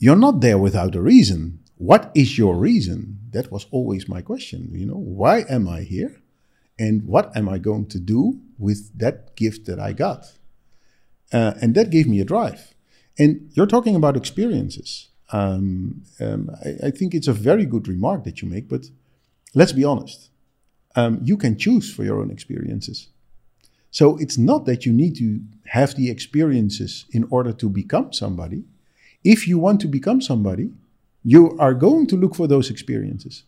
you're 0.00 0.16
not 0.16 0.40
there 0.40 0.58
without 0.58 0.96
a 0.96 1.02
reason. 1.02 1.60
What 1.76 2.10
is 2.14 2.36
your 2.36 2.56
reason? 2.56 3.18
That 3.30 3.52
was 3.52 3.66
always 3.70 4.08
my 4.08 4.22
question. 4.22 4.70
You 4.72 4.86
know, 4.86 4.96
why 4.96 5.44
am 5.48 5.68
I 5.68 5.82
here? 5.82 6.20
And 6.78 7.04
what 7.04 7.36
am 7.36 7.48
I 7.48 7.58
going 7.58 7.86
to 7.88 8.00
do 8.00 8.40
with 8.58 8.98
that 8.98 9.36
gift 9.36 9.66
that 9.66 9.78
I 9.78 9.92
got? 9.92 10.24
Uh, 11.32 11.52
and 11.60 11.74
that 11.74 11.90
gave 11.90 12.08
me 12.08 12.20
a 12.20 12.24
drive. 12.24 12.74
And 13.18 13.50
you're 13.52 13.66
talking 13.66 13.94
about 13.94 14.16
experiences. 14.16 15.10
Um, 15.32 16.02
um, 16.18 16.50
I, 16.64 16.88
I, 16.88 16.90
think 16.90 17.14
it's 17.14 17.28
a 17.28 17.32
very 17.32 17.64
good 17.64 17.86
remark 17.86 18.24
that 18.24 18.42
you 18.42 18.48
make, 18.48 18.68
but 18.68 18.86
let's 19.54 19.72
be 19.72 19.84
honest. 19.84 20.30
Um, 20.96 21.20
you 21.22 21.36
can 21.36 21.56
choose 21.56 21.94
for 21.94 22.02
your 22.02 22.20
own 22.20 22.32
experiences. 22.32 23.08
So 23.92 24.16
it's 24.16 24.38
not 24.38 24.64
that 24.64 24.86
you 24.86 24.92
need 24.92 25.14
to 25.16 25.40
have 25.66 25.94
the 25.94 26.10
experiences 26.10 27.04
in 27.12 27.28
order 27.30 27.52
to 27.52 27.68
become 27.68 28.12
somebody. 28.12 28.64
If 29.24 29.46
you 29.46 29.58
want 29.58 29.80
to 29.82 29.88
become 29.88 30.20
somebody, 30.20 30.70
you 31.22 31.56
are 31.58 31.74
going 31.74 32.06
to 32.08 32.16
look 32.16 32.34
for 32.34 32.46
those 32.46 32.70
experiences. 32.70 33.44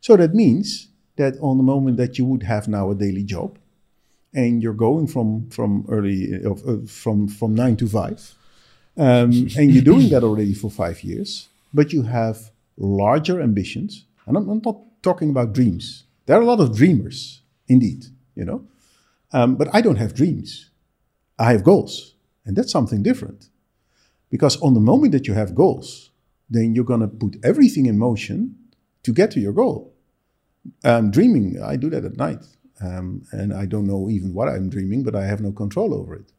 So 0.00 0.16
that 0.16 0.34
means 0.34 0.88
that 1.16 1.34
on 1.40 1.56
the 1.56 1.62
moment 1.62 1.96
that 1.96 2.18
you 2.18 2.24
would 2.24 2.44
have 2.44 2.68
now 2.68 2.90
a 2.90 2.94
daily 2.94 3.24
job, 3.24 3.58
and 4.32 4.62
you're 4.62 4.72
going 4.72 5.06
from 5.06 5.50
from 5.50 5.84
early 5.88 6.44
uh, 6.44 6.86
from 6.86 7.28
from 7.28 7.54
nine 7.54 7.76
to 7.76 7.88
five, 7.88 8.34
um, 8.96 9.30
and 9.58 9.72
you're 9.72 9.82
doing 9.82 10.08
that 10.10 10.22
already 10.22 10.54
for 10.54 10.70
five 10.70 11.02
years, 11.02 11.48
but 11.74 11.92
you 11.92 12.02
have 12.02 12.50
larger 12.76 13.40
ambitions. 13.40 14.04
And 14.26 14.36
I'm, 14.36 14.48
I'm, 14.48 14.62
not 14.64 14.78
talking 15.02 15.30
about 15.30 15.52
dreams. 15.52 16.04
There 16.26 16.38
are 16.38 16.42
a 16.42 16.44
lot 16.44 16.60
of 16.60 16.76
dreamers, 16.76 17.42
indeed, 17.66 18.06
you 18.36 18.44
know, 18.44 18.64
um, 19.32 19.56
but 19.56 19.68
I 19.74 19.80
don't 19.80 19.96
have 19.96 20.14
dreams. 20.14 20.70
I 21.38 21.52
have 21.52 21.64
goals, 21.64 22.14
and 22.44 22.54
that's 22.54 22.70
something 22.70 23.02
different. 23.02 23.48
Because 24.30 24.60
on 24.60 24.74
the 24.74 24.80
moment 24.80 25.12
that 25.12 25.26
you 25.26 25.34
have 25.34 25.54
goals, 25.54 26.10
then 26.48 26.74
you're 26.74 26.84
going 26.84 27.00
to 27.00 27.08
put 27.08 27.36
everything 27.44 27.86
in 27.86 27.98
motion 27.98 28.56
to 29.02 29.12
get 29.12 29.30
to 29.32 29.40
your 29.40 29.52
goal. 29.52 29.94
Um, 30.84 31.10
dreaming, 31.10 31.60
I 31.62 31.76
do 31.76 31.90
that 31.90 32.04
at 32.04 32.16
night. 32.16 32.44
Um, 32.80 33.24
and 33.32 33.52
I 33.52 33.66
don't 33.66 33.86
know 33.86 34.08
even 34.08 34.32
what 34.32 34.48
I'm 34.48 34.70
dreaming, 34.70 35.02
but 35.02 35.14
I 35.14 35.26
have 35.26 35.40
no 35.40 35.52
control 35.52 35.94
over 35.94 36.14
it. 36.14 36.32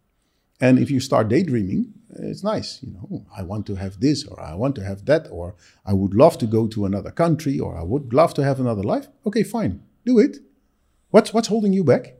And 0.59 0.79
if 0.79 0.91
you 0.91 0.99
start 0.99 1.27
daydreaming, 1.27 1.93
it's 2.09 2.43
nice. 2.43 2.79
You 2.83 2.93
know, 2.93 3.25
I 3.35 3.43
want 3.43 3.65
to 3.67 3.75
have 3.75 3.99
this, 3.99 4.25
or 4.25 4.39
I 4.39 4.53
want 4.55 4.75
to 4.75 4.83
have 4.83 5.05
that, 5.05 5.27
or 5.31 5.55
I 5.85 5.93
would 5.93 6.13
love 6.13 6.37
to 6.39 6.47
go 6.47 6.67
to 6.67 6.85
another 6.85 7.11
country, 7.11 7.59
or 7.59 7.77
I 7.77 7.83
would 7.83 8.13
love 8.13 8.33
to 8.35 8.43
have 8.43 8.59
another 8.59 8.83
life. 8.83 9.07
Okay, 9.25 9.43
fine, 9.43 9.81
do 10.05 10.19
it. 10.19 10.37
What's 11.09 11.33
what's 11.33 11.47
holding 11.47 11.73
you 11.73 11.83
back? 11.83 12.15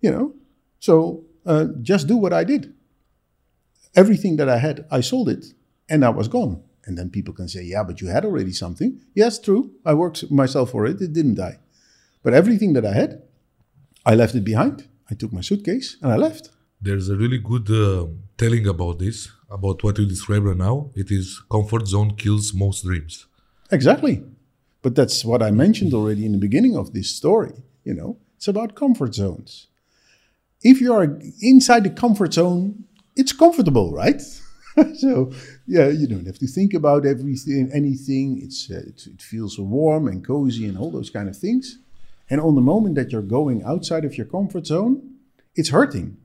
You 0.00 0.10
know, 0.10 0.34
so 0.80 1.24
uh, 1.44 1.66
just 1.82 2.06
do 2.08 2.16
what 2.16 2.32
I 2.32 2.44
did 2.44 2.74
everything 3.96 4.36
that 4.36 4.48
I 4.48 4.58
had, 4.58 4.86
I 4.90 5.00
sold 5.00 5.28
it 5.28 5.46
and 5.88 6.04
I 6.04 6.10
was 6.10 6.28
gone. 6.28 6.62
And 6.84 6.96
then 6.96 7.10
people 7.10 7.34
can 7.34 7.48
say, 7.48 7.62
yeah, 7.64 7.82
but 7.82 8.00
you 8.00 8.08
had 8.08 8.24
already 8.24 8.52
something. 8.52 9.00
Yes, 9.14 9.40
true. 9.40 9.72
I 9.84 9.94
worked 9.94 10.30
myself 10.30 10.70
for 10.70 10.86
it. 10.86 11.00
It 11.00 11.12
didn't 11.12 11.34
die. 11.34 11.58
But 12.22 12.34
everything 12.34 12.74
that 12.74 12.86
I 12.86 12.92
had, 12.92 13.22
I 14.04 14.14
left 14.14 14.34
it 14.36 14.44
behind. 14.44 14.86
I 15.10 15.14
took 15.14 15.32
my 15.32 15.40
suitcase 15.40 15.96
and 16.00 16.12
I 16.12 16.16
left. 16.16 16.50
There's 16.80 17.08
a 17.08 17.16
really 17.16 17.38
good 17.38 17.68
uh, 17.70 18.06
telling 18.38 18.66
about 18.68 18.98
this, 18.98 19.28
about 19.50 19.82
what 19.82 19.98
you 19.98 20.06
describe 20.06 20.44
right 20.44 20.56
now. 20.56 20.90
It 20.94 21.10
is 21.10 21.42
comfort 21.50 21.88
zone 21.88 22.14
kills 22.14 22.54
most 22.54 22.84
dreams. 22.84 23.26
Exactly. 23.72 24.22
But 24.82 24.94
that's 24.94 25.24
what 25.24 25.42
I 25.42 25.50
mentioned 25.50 25.92
already 25.94 26.24
in 26.24 26.32
the 26.32 26.38
beginning 26.38 26.76
of 26.76 26.92
this 26.92 27.10
story. 27.10 27.54
You 27.82 27.94
know, 27.94 28.18
it's 28.36 28.46
about 28.46 28.76
comfort 28.76 29.14
zones. 29.14 29.68
If 30.62 30.80
you 30.80 30.92
are 30.92 31.18
inside 31.40 31.84
the 31.84 31.90
comfort 31.90 32.34
zone, 32.34 32.84
it's 33.16 33.32
comfortable, 33.32 33.92
right? 33.92 34.20
so 34.94 35.32
yeah, 35.66 35.88
you 35.88 36.06
don't 36.06 36.26
have 36.26 36.38
to 36.38 36.46
think 36.46 36.74
about 36.74 37.06
everything, 37.06 37.70
anything. 37.72 38.40
It's, 38.42 38.70
uh, 38.70 38.82
it, 38.86 39.06
it 39.06 39.22
feels 39.22 39.58
warm 39.58 40.06
and 40.06 40.24
cozy 40.24 40.66
and 40.66 40.78
all 40.78 40.90
those 40.90 41.10
kind 41.10 41.28
of 41.28 41.36
things. 41.36 41.78
And 42.28 42.40
on 42.40 42.54
the 42.54 42.60
moment 42.60 42.96
that 42.96 43.12
you're 43.12 43.22
going 43.22 43.62
outside 43.64 44.04
of 44.04 44.16
your 44.18 44.26
comfort 44.26 44.66
zone, 44.66 45.14
it's 45.54 45.70
hurting. 45.70 46.18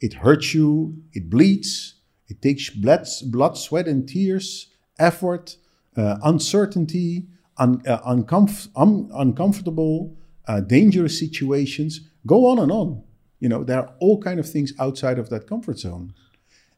It 0.00 0.14
hurts 0.14 0.52
you. 0.52 1.02
It 1.12 1.30
bleeds. 1.30 1.94
It 2.28 2.42
takes 2.42 2.70
blood, 2.70 3.06
blood 3.26 3.56
sweat, 3.56 3.86
and 3.86 4.08
tears, 4.08 4.68
effort, 4.98 5.56
uh, 5.96 6.18
uncertainty, 6.24 7.28
un, 7.58 7.82
uh, 7.86 8.00
uncomf- 8.00 8.68
un- 8.74 9.10
uncomfortable, 9.14 10.16
uh, 10.48 10.60
dangerous 10.60 11.18
situations. 11.18 12.00
Go 12.26 12.46
on 12.46 12.58
and 12.58 12.72
on. 12.72 13.02
You 13.42 13.48
know, 13.48 13.64
there 13.64 13.80
are 13.80 13.90
all 13.98 14.18
kind 14.22 14.38
of 14.38 14.48
things 14.48 14.72
outside 14.78 15.18
of 15.18 15.28
that 15.30 15.48
comfort 15.48 15.78
zone, 15.80 16.14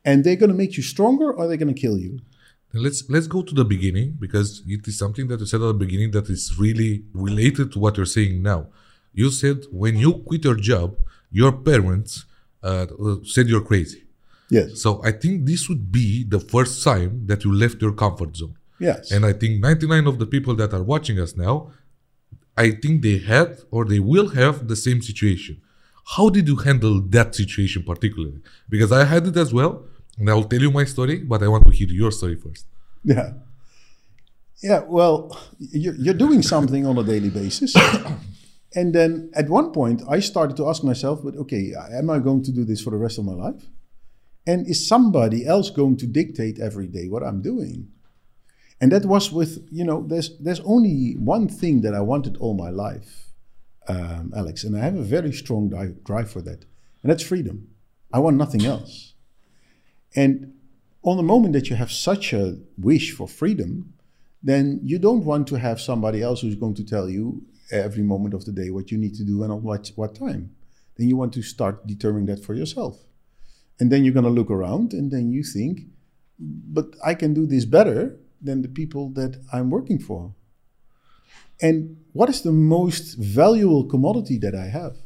and 0.03 0.25
they're 0.25 0.41
going 0.43 0.55
to 0.55 0.61
make 0.65 0.79
you 0.79 0.83
stronger 0.83 1.31
or 1.31 1.47
they're 1.47 1.63
going 1.65 1.75
to 1.75 1.81
kill 1.87 1.99
you. 1.99 2.21
Let's 2.73 3.01
let's 3.15 3.27
go 3.27 3.41
to 3.43 3.55
the 3.55 3.67
beginning 3.75 4.17
because 4.19 4.63
it 4.67 4.89
is 4.89 4.97
something 4.99 5.29
that 5.29 5.41
you 5.41 5.47
said 5.47 5.61
at 5.61 5.67
the 5.75 5.83
beginning 5.87 6.11
that 6.13 6.31
is 6.31 6.59
really 6.59 7.05
related 7.13 7.67
to 7.73 7.79
what 7.79 7.99
you're 7.99 8.15
saying 8.19 8.43
now. 8.43 8.61
You 9.13 9.31
said 9.31 9.59
when 9.71 9.95
you 10.05 10.11
quit 10.29 10.43
your 10.45 10.59
job, 10.71 10.97
your 11.31 11.53
parents 11.53 12.25
uh, 12.63 12.87
said 13.25 13.47
you're 13.51 13.67
crazy. 13.73 14.03
Yes. 14.49 14.81
So 14.83 15.03
I 15.05 15.13
think 15.13 15.45
this 15.45 15.69
would 15.69 15.93
be 15.93 16.25
the 16.25 16.41
first 16.41 16.83
time 16.83 17.27
that 17.27 17.45
you 17.45 17.53
left 17.53 17.83
your 17.83 17.93
comfort 17.93 18.37
zone. 18.39 18.57
Yes. 18.79 19.13
And 19.13 19.27
I 19.27 19.35
think 19.35 19.61
99 19.61 20.07
of 20.07 20.19
the 20.19 20.27
people 20.27 20.55
that 20.57 20.73
are 20.73 20.83
watching 20.83 21.21
us 21.21 21.37
now, 21.37 21.73
I 22.57 22.71
think 22.71 23.03
they 23.03 23.19
had 23.19 23.51
or 23.71 23.85
they 23.85 24.01
will 24.01 24.31
have 24.31 24.67
the 24.67 24.77
same 24.77 25.03
situation. 25.03 25.61
How 26.05 26.29
did 26.29 26.47
you 26.49 26.57
handle 26.57 27.01
that 27.01 27.35
situation 27.35 27.83
particularly? 27.83 28.41
Because 28.69 28.93
I 28.93 29.05
had 29.05 29.27
it 29.27 29.37
as 29.37 29.53
well, 29.53 29.87
and 30.19 30.29
I'll 30.29 30.45
tell 30.45 30.61
you 30.61 30.71
my 30.71 30.85
story, 30.85 31.19
but 31.19 31.43
I 31.43 31.49
want 31.49 31.65
to 31.67 31.73
hear 31.73 31.89
your 31.89 32.11
story 32.11 32.37
first. 32.37 32.67
Yeah. 33.03 33.33
Yeah, 34.63 34.81
well, 34.87 35.37
you're, 35.59 35.95
you're 35.97 36.15
doing 36.15 36.43
something 36.43 36.87
on 36.87 36.97
a 36.99 37.05
daily 37.05 37.31
basis. 37.31 37.75
and 38.75 38.95
then 38.95 39.31
at 39.35 39.49
one 39.49 39.73
point, 39.73 40.03
I 40.09 40.21
started 40.21 40.57
to 40.59 40.69
ask 40.69 40.85
myself, 40.85 41.23
but 41.23 41.37
okay, 41.37 41.73
am 41.93 42.11
I 42.11 42.19
going 42.19 42.43
to 42.45 42.53
do 42.53 42.65
this 42.65 42.81
for 42.81 42.91
the 42.91 42.97
rest 42.97 43.19
of 43.19 43.25
my 43.25 43.33
life? 43.33 43.63
And 44.47 44.67
is 44.67 44.87
somebody 44.87 45.47
else 45.47 45.71
going 45.71 45.97
to 45.99 46.07
dictate 46.07 46.61
every 46.61 46.87
day 46.87 47.09
what 47.09 47.23
I'm 47.23 47.41
doing? 47.41 47.89
And 48.81 48.93
that 48.93 49.07
was 49.07 49.33
with, 49.33 49.67
you 49.71 49.85
know, 49.85 50.05
there's, 50.07 50.37
there's 50.39 50.61
only 50.61 51.15
one 51.19 51.49
thing 51.49 51.81
that 51.83 51.95
I 51.95 52.01
wanted 52.01 52.37
all 52.39 52.55
my 52.55 52.71
life, 52.71 53.24
um, 53.89 54.33
Alex, 54.37 54.65
and 54.65 54.77
I 54.77 54.81
have 54.81 54.97
a 54.97 55.03
very 55.03 55.33
strong 55.33 55.69
drive 56.05 56.31
for 56.31 56.43
that, 56.43 56.65
and 57.03 57.11
that's 57.11 57.23
freedom. 57.23 57.69
I 58.13 58.19
want 58.19 58.37
nothing 58.37 58.65
else. 58.65 59.15
And 60.15 60.55
on 61.03 61.17
the 61.17 61.23
moment 61.23 61.53
that 61.55 61.69
you 61.69 61.77
have 61.77 61.93
such 61.93 62.33
a 62.33 62.59
wish 62.79 63.13
for 63.13 63.29
freedom, 63.29 63.95
then 64.43 64.81
you 64.83 64.99
don't 64.99 65.25
want 65.25 65.47
to 65.49 65.57
have 65.57 65.81
somebody 65.81 66.23
else 66.23 66.41
who's 66.41 66.55
going 66.55 66.75
to 66.75 66.85
tell 66.85 67.09
you 67.09 67.43
every 67.71 68.03
moment 68.03 68.35
of 68.35 68.45
the 68.45 68.53
day 68.53 68.71
what 68.71 68.91
you 68.91 68.99
need 68.99 69.15
to 69.15 69.25
do 69.25 69.43
and 69.43 69.53
at 69.53 69.61
what, 69.61 69.91
what 69.97 70.15
time. 70.15 70.55
Then 70.97 71.09
you 71.09 71.17
want 71.17 71.33
to 71.35 71.43
start 71.43 71.87
determining 71.87 72.27
that 72.27 72.45
for 72.45 72.55
yourself. 72.55 73.05
And 73.81 73.91
then 73.91 74.05
you're 74.05 74.15
going 74.15 74.25
to 74.25 74.31
look 74.31 74.51
around 74.51 74.93
and 74.93 75.11
then 75.11 75.31
you 75.31 75.43
think, 75.43 75.81
but 76.39 76.95
I 77.05 77.15
can 77.15 77.35
do 77.35 77.47
this 77.47 77.65
better 77.65 78.17
than 78.41 78.63
the 78.63 78.69
people 78.69 79.09
that 79.11 79.41
I'm 79.53 79.71
working 79.71 79.99
for. 79.99 80.35
And 81.61 81.97
what 82.13 82.29
is 82.29 82.43
the 82.43 82.53
most 82.53 83.17
valuable 83.17 83.85
commodity 83.85 84.39
that 84.39 84.55
I 84.55 84.67
have? 84.67 84.97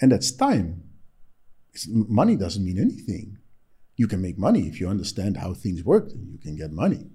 And 0.00 0.12
that's 0.12 0.32
time. 0.32 0.82
It's, 1.72 1.86
money 1.88 2.36
doesn't 2.36 2.64
mean 2.64 2.78
anything. 2.78 3.38
You 3.96 4.08
can 4.08 4.22
make 4.22 4.38
money 4.38 4.66
if 4.66 4.80
you 4.80 4.88
understand 4.88 5.36
how 5.36 5.54
things 5.54 5.84
work, 5.84 6.08
then 6.08 6.28
you 6.32 6.38
can 6.38 6.56
get 6.56 6.72
money. 6.72 7.10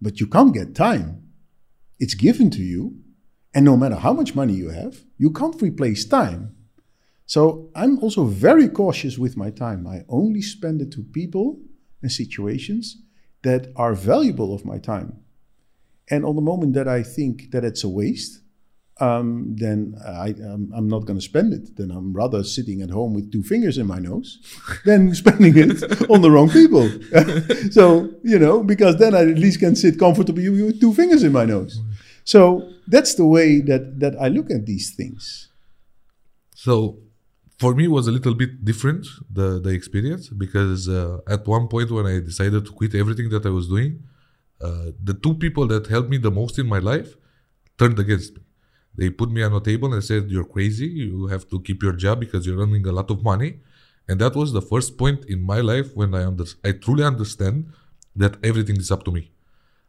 But 0.00 0.20
you 0.20 0.26
can't 0.26 0.52
get 0.52 0.74
time. 0.74 1.22
It's 1.98 2.14
given 2.14 2.50
to 2.50 2.62
you. 2.62 2.96
And 3.54 3.64
no 3.64 3.76
matter 3.76 3.94
how 3.94 4.12
much 4.12 4.34
money 4.34 4.54
you 4.54 4.70
have, 4.70 5.04
you 5.16 5.30
can't 5.30 5.60
replace 5.62 6.04
time. 6.04 6.56
So 7.26 7.70
I'm 7.74 7.98
also 8.00 8.24
very 8.24 8.68
cautious 8.68 9.16
with 9.16 9.36
my 9.36 9.50
time. 9.50 9.86
I 9.86 10.04
only 10.08 10.42
spend 10.42 10.82
it 10.82 10.90
to 10.92 11.02
people 11.02 11.60
and 12.02 12.10
situations 12.10 13.00
that 13.42 13.72
are 13.76 13.94
valuable 13.94 14.52
of 14.54 14.64
my 14.64 14.78
time. 14.78 15.23
And 16.10 16.24
on 16.24 16.36
the 16.36 16.42
moment 16.42 16.74
that 16.74 16.88
I 16.88 17.02
think 17.02 17.50
that 17.52 17.64
it's 17.64 17.84
a 17.84 17.88
waste, 17.88 18.40
um, 19.00 19.56
then 19.56 19.96
I, 20.06 20.30
um, 20.30 20.70
I'm 20.74 20.88
not 20.88 21.00
going 21.00 21.18
to 21.18 21.24
spend 21.24 21.52
it. 21.52 21.76
Then 21.76 21.90
I'm 21.90 22.12
rather 22.12 22.44
sitting 22.44 22.80
at 22.82 22.90
home 22.90 23.14
with 23.14 23.32
two 23.32 23.42
fingers 23.42 23.78
in 23.78 23.86
my 23.86 23.98
nose 23.98 24.38
than 24.84 25.14
spending 25.14 25.54
it 25.56 26.10
on 26.10 26.20
the 26.22 26.30
wrong 26.30 26.48
people. 26.50 26.88
so, 27.70 28.10
you 28.22 28.38
know, 28.38 28.62
because 28.62 28.96
then 28.98 29.14
I 29.14 29.22
at 29.22 29.38
least 29.38 29.60
can 29.60 29.74
sit 29.74 29.98
comfortably 29.98 30.48
with 30.48 30.80
two 30.80 30.94
fingers 30.94 31.22
in 31.22 31.32
my 31.32 31.44
nose. 31.44 31.80
So 32.24 32.70
that's 32.86 33.14
the 33.14 33.26
way 33.26 33.60
that, 33.62 34.00
that 34.00 34.14
I 34.20 34.28
look 34.28 34.50
at 34.50 34.66
these 34.66 34.94
things. 34.94 35.48
So 36.54 36.98
for 37.58 37.74
me, 37.74 37.84
it 37.84 37.90
was 37.90 38.06
a 38.06 38.12
little 38.12 38.34
bit 38.34 38.64
different, 38.64 39.06
the, 39.30 39.60
the 39.60 39.70
experience, 39.70 40.28
because 40.28 40.88
uh, 40.88 41.18
at 41.28 41.46
one 41.46 41.68
point 41.68 41.90
when 41.90 42.06
I 42.06 42.20
decided 42.20 42.64
to 42.66 42.72
quit 42.72 42.94
everything 42.94 43.28
that 43.30 43.44
I 43.44 43.50
was 43.50 43.68
doing, 43.68 44.02
uh, 44.60 44.86
the 45.02 45.14
two 45.14 45.34
people 45.34 45.66
that 45.66 45.86
helped 45.86 46.08
me 46.08 46.16
the 46.16 46.30
most 46.30 46.58
in 46.58 46.66
my 46.66 46.78
life 46.78 47.16
turned 47.78 47.98
against 47.98 48.34
me 48.36 48.44
they 48.96 49.10
put 49.10 49.30
me 49.30 49.42
on 49.42 49.52
a 49.52 49.60
table 49.60 49.92
and 49.92 50.02
said, 50.02 50.30
You're 50.30 50.44
crazy. 50.44 50.86
You 50.86 51.26
have 51.26 51.48
to 51.48 51.60
keep 51.60 51.82
your 51.82 51.92
job 51.92 52.20
because 52.20 52.46
you're 52.46 52.60
earning 52.60 52.86
a 52.86 52.92
lot 52.92 53.10
of 53.10 53.22
money. 53.22 53.60
And 54.08 54.20
that 54.20 54.36
was 54.36 54.52
the 54.52 54.62
first 54.62 54.98
point 54.98 55.24
in 55.24 55.42
my 55.42 55.60
life 55.60 55.94
when 55.94 56.14
I, 56.14 56.24
under- 56.26 56.44
I 56.64 56.72
truly 56.72 57.04
understand 57.04 57.72
that 58.14 58.36
everything 58.44 58.76
is 58.76 58.90
up 58.90 59.04
to 59.04 59.12
me. 59.12 59.32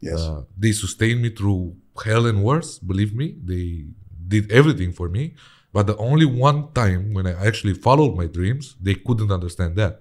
Yes. 0.00 0.20
Uh, 0.20 0.42
they 0.56 0.72
sustained 0.72 1.22
me 1.22 1.30
through 1.30 1.76
hell 2.04 2.26
and 2.26 2.42
worse, 2.42 2.78
believe 2.78 3.14
me. 3.14 3.36
They 3.42 3.86
did 4.26 4.50
everything 4.50 4.92
for 4.92 5.08
me. 5.08 5.34
But 5.72 5.86
the 5.86 5.96
only 5.98 6.26
one 6.26 6.72
time 6.72 7.12
when 7.12 7.26
I 7.26 7.34
actually 7.46 7.74
followed 7.74 8.16
my 8.16 8.26
dreams, 8.26 8.76
they 8.80 8.94
couldn't 8.94 9.30
understand 9.30 9.76
that. 9.76 10.00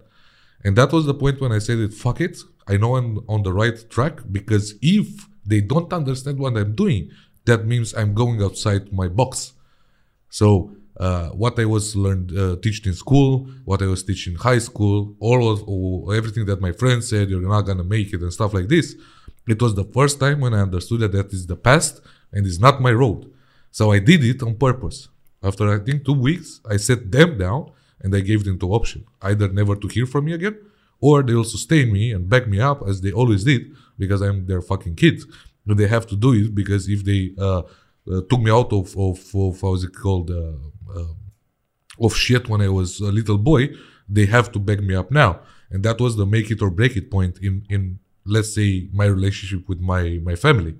And 0.65 0.75
that 0.79 0.91
was 0.91 1.05
the 1.05 1.13
point 1.13 1.39
when 1.39 1.51
I 1.51 1.59
said 1.59 1.77
it, 1.77 1.93
fuck 1.93 2.19
it. 2.19 2.39
I 2.67 2.77
know 2.77 2.95
I'm 2.95 3.19
on 3.29 3.43
the 3.43 3.53
right 3.53 3.77
track 3.91 4.15
because 4.31 4.73
if 4.81 5.07
they 5.45 5.61
don't 5.61 5.93
understand 5.93 6.39
what 6.39 6.57
I'm 6.57 6.73
doing, 6.73 7.11
that 7.45 7.67
means 7.67 7.93
I'm 7.93 8.15
going 8.15 8.41
outside 8.41 8.91
my 8.91 9.07
box. 9.07 9.53
So 10.29 10.75
uh, 10.97 11.27
what 11.29 11.59
I 11.59 11.65
was 11.65 11.95
learned 11.95 12.35
uh, 12.35 12.57
in 12.63 12.93
school, 12.93 13.47
what 13.63 13.83
I 13.83 13.85
was 13.85 14.01
teaching 14.03 14.33
in 14.33 14.39
high 14.39 14.57
school, 14.57 15.15
all 15.19 15.41
of 15.53 15.59
everything 16.17 16.47
that 16.47 16.59
my 16.61 16.71
friends 16.71 17.09
said, 17.09 17.29
you're 17.29 17.47
not 17.47 17.61
gonna 17.61 17.83
make 17.83 18.11
it 18.11 18.21
and 18.21 18.33
stuff 18.33 18.51
like 18.55 18.67
this. 18.67 18.95
It 19.47 19.61
was 19.61 19.75
the 19.75 19.85
first 19.85 20.19
time 20.19 20.39
when 20.39 20.55
I 20.55 20.61
understood 20.61 21.01
that 21.01 21.11
that 21.11 21.31
is 21.31 21.45
the 21.45 21.55
past 21.55 22.01
and 22.33 22.47
is 22.47 22.59
not 22.59 22.81
my 22.81 22.91
road. 22.91 23.31
So 23.69 23.91
I 23.91 23.99
did 23.99 24.23
it 24.23 24.41
on 24.41 24.55
purpose. 24.55 25.09
After 25.43 25.71
I 25.71 25.77
think 25.77 26.05
two 26.05 26.19
weeks, 26.29 26.59
I 26.67 26.77
set 26.77 27.11
them 27.11 27.37
down 27.37 27.71
and 28.05 28.15
I 28.15 28.21
gave 28.29 28.41
them 28.45 28.57
two 28.59 28.71
options: 28.79 29.05
either 29.29 29.47
never 29.59 29.75
to 29.75 29.87
hear 29.95 30.05
from 30.13 30.23
me 30.27 30.33
again, 30.39 30.55
or 31.07 31.23
they 31.23 31.35
will 31.37 31.51
sustain 31.57 31.91
me 31.97 32.03
and 32.15 32.29
back 32.33 32.47
me 32.53 32.59
up 32.71 32.79
as 32.87 33.01
they 33.01 33.11
always 33.11 33.43
did 33.43 33.63
because 33.97 34.21
I'm 34.21 34.37
their 34.49 34.61
fucking 34.61 34.95
kid 34.95 35.17
And 35.67 35.77
they 35.79 35.87
have 35.87 36.05
to 36.11 36.15
do 36.15 36.33
it 36.33 36.53
because 36.61 36.83
if 36.95 37.03
they 37.09 37.21
uh, 37.47 37.61
uh, 38.11 38.21
took 38.29 38.41
me 38.47 38.51
out 38.59 38.71
of, 38.79 38.85
of, 38.97 39.17
of 39.35 39.61
how's 39.61 39.83
it 39.83 39.95
called 40.03 40.29
uh, 40.31 40.53
uh, 40.95 42.05
of 42.05 42.15
shit 42.15 42.47
when 42.49 42.61
I 42.61 42.69
was 42.69 42.99
a 42.99 43.11
little 43.19 43.39
boy, 43.51 43.69
they 44.07 44.25
have 44.27 44.51
to 44.53 44.59
back 44.59 44.79
me 44.81 44.93
up 45.01 45.09
now, 45.11 45.31
and 45.71 45.83
that 45.83 45.99
was 45.99 46.15
the 46.15 46.25
make 46.25 46.51
it 46.51 46.61
or 46.61 46.69
break 46.69 46.95
it 46.95 47.09
point 47.09 47.39
in 47.47 47.53
in 47.75 47.81
let's 48.35 48.51
say 48.57 48.69
my 49.01 49.07
relationship 49.17 49.61
with 49.69 49.79
my 49.93 50.03
my 50.29 50.35
family, 50.45 50.75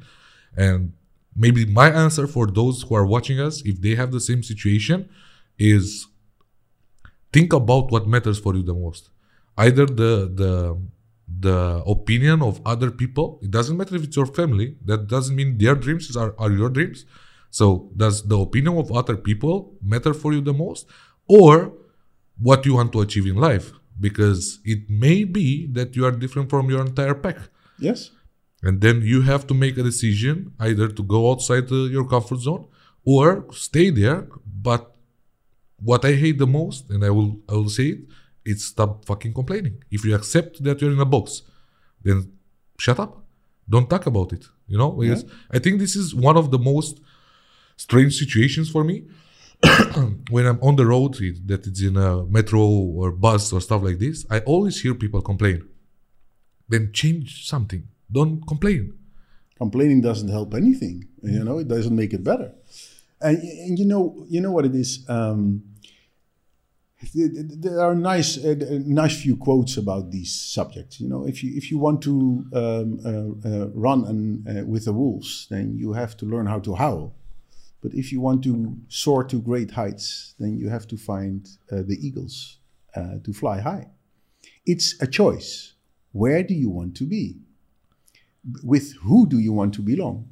and 0.55 0.93
maybe 1.35 1.61
my 1.81 1.89
answer 2.05 2.25
for 2.35 2.45
those 2.59 2.75
who 2.83 2.93
are 2.99 3.07
watching 3.15 3.39
us, 3.47 3.55
if 3.71 3.75
they 3.81 3.95
have 4.01 4.11
the 4.11 4.23
same 4.29 4.41
situation, 4.51 5.09
is 5.57 6.07
think 7.35 7.53
about 7.59 7.91
what 7.95 8.07
matters 8.15 8.39
for 8.45 8.55
you 8.55 8.63
the 8.71 8.75
most, 8.85 9.09
either 9.67 9.85
the 10.01 10.11
the 10.41 10.51
the 11.47 11.57
opinion 11.95 12.41
of 12.49 12.59
other 12.73 12.89
people. 12.91 13.39
It 13.45 13.51
doesn't 13.51 13.77
matter 13.77 13.95
if 13.99 14.03
it's 14.07 14.15
your 14.21 14.27
family. 14.39 14.67
That 14.91 15.07
doesn't 15.13 15.35
mean 15.35 15.57
their 15.57 15.75
dreams 15.75 16.15
are, 16.15 16.33
are 16.37 16.51
your 16.51 16.69
dreams. 16.69 17.05
So 17.49 17.89
does 18.03 18.21
the 18.33 18.37
opinion 18.47 18.77
of 18.83 18.91
other 18.91 19.17
people 19.29 19.73
matter 19.93 20.13
for 20.13 20.33
you 20.33 20.41
the 20.41 20.53
most? 20.53 20.87
Or 21.27 21.73
what 22.47 22.65
you 22.65 22.75
want 22.75 22.91
to 22.93 23.01
achieve 23.01 23.25
in 23.25 23.35
life? 23.35 23.71
Because 23.99 24.59
it 24.65 24.89
may 24.89 25.23
be 25.23 25.67
that 25.77 25.95
you 25.95 26.05
are 26.05 26.11
different 26.11 26.49
from 26.49 26.69
your 26.69 26.81
entire 26.85 27.15
pack. 27.15 27.37
Yes. 27.79 28.11
and 28.63 28.81
then 28.81 29.01
you 29.01 29.21
have 29.21 29.45
to 29.47 29.53
make 29.53 29.77
a 29.77 29.83
decision 29.83 30.53
either 30.59 30.87
to 30.87 31.03
go 31.03 31.31
outside 31.31 31.71
uh, 31.71 31.75
your 31.95 32.05
comfort 32.07 32.39
zone 32.39 32.65
or 33.03 33.45
stay 33.51 33.89
there 33.91 34.27
but 34.67 34.94
what 35.79 36.05
i 36.05 36.13
hate 36.13 36.37
the 36.37 36.47
most 36.47 36.89
and 36.89 37.03
i 37.03 37.09
will 37.09 37.37
i 37.49 37.53
will 37.53 37.69
say 37.69 37.87
it 37.87 37.99
it's 38.45 38.65
stop 38.65 39.05
fucking 39.05 39.33
complaining. 39.33 39.83
If 39.89 40.05
you 40.05 40.13
accept 40.13 40.63
that 40.63 40.79
you're 40.79 40.91
in 40.91 40.99
a 40.99 41.05
box 41.05 41.41
then 42.03 42.31
shut 42.77 42.99
up. 42.99 43.23
Don't 43.67 43.89
talk 43.89 44.05
about 44.05 44.31
it 44.31 44.45
you 44.67 44.77
know? 44.77 44.91
Because 44.91 45.25
i 45.51 45.59
think 45.59 45.79
this 45.79 45.95
is 45.95 46.13
one 46.13 46.37
of 46.37 46.51
the 46.51 46.59
most 46.59 47.01
strange 47.77 48.17
situations 48.17 48.69
for 48.69 48.83
me. 48.83 49.05
When 50.29 50.45
i'm 50.45 50.59
on 50.61 50.75
the 50.75 50.85
road 50.85 51.15
that 51.47 51.65
it's 51.67 51.81
in 51.81 51.97
a 51.97 52.25
metro 52.25 52.61
or 52.61 53.11
bus 53.11 53.51
or 53.53 53.61
stuff 53.61 53.81
like 53.83 53.99
this 53.99 54.25
i 54.29 54.39
always 54.39 54.81
hear 54.81 54.93
people 54.93 55.21
complain. 55.21 55.67
Then 56.67 56.91
change 56.93 57.47
something. 57.47 57.83
Don't 58.11 58.45
complain. 58.47 58.93
Complaining 59.57 60.01
doesn't 60.01 60.29
help 60.29 60.53
anything 60.53 61.07
you 61.23 61.43
know? 61.43 61.57
It 61.59 61.67
doesn't 61.67 61.95
make 61.95 62.13
it 62.13 62.23
better 62.23 62.51
and, 63.21 63.37
and 63.37 63.79
you 63.79 63.85
know 63.85 64.25
you 64.27 64.41
know 64.41 64.51
what 64.51 64.65
it 64.65 64.75
is 64.75 65.05
um, 65.09 65.63
th- 66.99 67.33
th- 67.33 67.45
there 67.59 67.79
are 67.79 67.95
nice 67.95 68.37
uh, 68.43 68.55
nice 68.85 69.21
few 69.21 69.35
quotes 69.35 69.77
about 69.77 70.11
these 70.11 70.33
subjects. 70.33 70.99
You 70.99 71.09
know 71.09 71.25
if 71.27 71.43
you 71.43 71.55
if 71.55 71.71
you 71.71 71.77
want 71.77 72.01
to 72.03 72.45
um, 72.53 72.99
uh, 73.05 73.49
uh, 73.49 73.67
run 73.73 74.43
uh, 74.47 74.65
with 74.65 74.85
the 74.85 74.93
wolves 74.93 75.47
then 75.49 75.75
you 75.77 75.93
have 75.93 76.17
to 76.17 76.25
learn 76.25 76.47
how 76.47 76.59
to 76.59 76.75
howl. 76.75 77.15
But 77.81 77.93
if 77.93 78.11
you 78.11 78.19
want 78.19 78.43
to 78.45 78.75
soar 78.87 79.23
to 79.25 79.39
great 79.39 79.71
heights 79.71 80.35
then 80.39 80.57
you 80.57 80.69
have 80.69 80.87
to 80.87 80.97
find 80.97 81.47
uh, 81.71 81.83
the 81.87 81.97
eagles 82.01 82.57
uh, 82.95 83.19
to 83.23 83.33
fly 83.33 83.59
high. 83.59 83.87
It's 84.65 84.99
a 85.01 85.07
choice. 85.07 85.73
Where 86.11 86.43
do 86.43 86.53
you 86.53 86.69
want 86.69 86.95
to 86.97 87.05
be? 87.05 87.37
With 88.63 88.93
who 89.03 89.27
do 89.27 89.39
you 89.39 89.53
want 89.53 89.73
to 89.75 89.81
belong? 89.81 90.29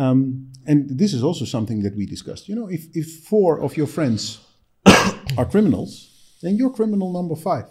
Um, 0.00 0.50
and 0.66 0.98
this 0.98 1.12
is 1.12 1.22
also 1.22 1.44
something 1.44 1.82
that 1.82 1.94
we 1.94 2.06
discussed. 2.06 2.48
You 2.48 2.54
know, 2.54 2.68
if, 2.68 2.86
if 2.94 3.24
four 3.24 3.60
of 3.60 3.76
your 3.76 3.86
friends 3.86 4.40
are 5.36 5.44
criminals, 5.44 6.38
then 6.42 6.56
you're 6.56 6.70
criminal 6.70 7.12
number 7.12 7.36
five. 7.36 7.66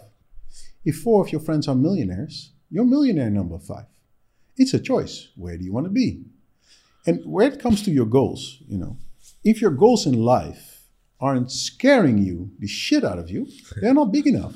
If 0.84 0.98
four 0.98 1.24
of 1.24 1.32
your 1.32 1.40
friends 1.40 1.66
are 1.66 1.74
millionaires, 1.74 2.52
you're 2.70 2.84
millionaire 2.84 3.30
number 3.30 3.58
five. 3.58 3.86
It's 4.56 4.74
a 4.74 4.78
choice. 4.78 5.28
Where 5.34 5.58
do 5.58 5.64
you 5.64 5.72
want 5.72 5.86
to 5.86 5.90
be? 5.90 6.22
And 7.04 7.20
where 7.24 7.48
it 7.48 7.60
comes 7.60 7.82
to 7.82 7.90
your 7.90 8.06
goals, 8.06 8.58
you 8.68 8.78
know, 8.78 8.96
if 9.42 9.60
your 9.60 9.72
goals 9.72 10.06
in 10.06 10.14
life 10.14 10.84
aren't 11.20 11.50
scaring 11.50 12.18
you 12.18 12.52
the 12.60 12.68
shit 12.68 13.04
out 13.04 13.18
of 13.18 13.28
you, 13.28 13.48
they're 13.80 13.94
not 13.94 14.12
big 14.12 14.28
enough. 14.28 14.54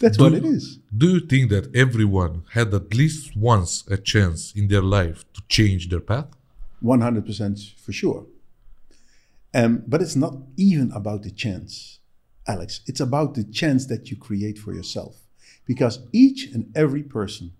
That's 0.00 0.18
what 0.18 0.32
it 0.32 0.44
is. 0.44 0.78
Do 0.96 1.08
you 1.08 1.20
think 1.20 1.50
that 1.50 1.74
everyone 1.74 2.44
had 2.52 2.72
at 2.72 2.94
least 2.94 3.36
once 3.36 3.84
a 3.88 3.98
chance 3.98 4.52
in 4.54 4.68
their 4.68 4.82
life 4.82 5.24
to 5.34 5.42
change 5.48 5.88
their 5.88 6.00
path? 6.00 6.37
100% 6.82 7.74
for 7.78 7.92
sure. 7.92 8.26
Um, 9.54 9.82
but 9.86 10.02
it's 10.02 10.16
not 10.16 10.34
even 10.56 10.92
about 10.92 11.22
the 11.22 11.30
chance, 11.30 12.00
Alex. 12.46 12.80
It's 12.86 13.00
about 13.00 13.34
the 13.34 13.44
chance 13.44 13.86
that 13.86 14.10
you 14.10 14.16
create 14.16 14.58
for 14.58 14.72
yourself. 14.72 15.16
Because 15.66 16.00
each 16.12 16.50
and 16.52 16.70
every 16.74 17.02
person 17.02 17.52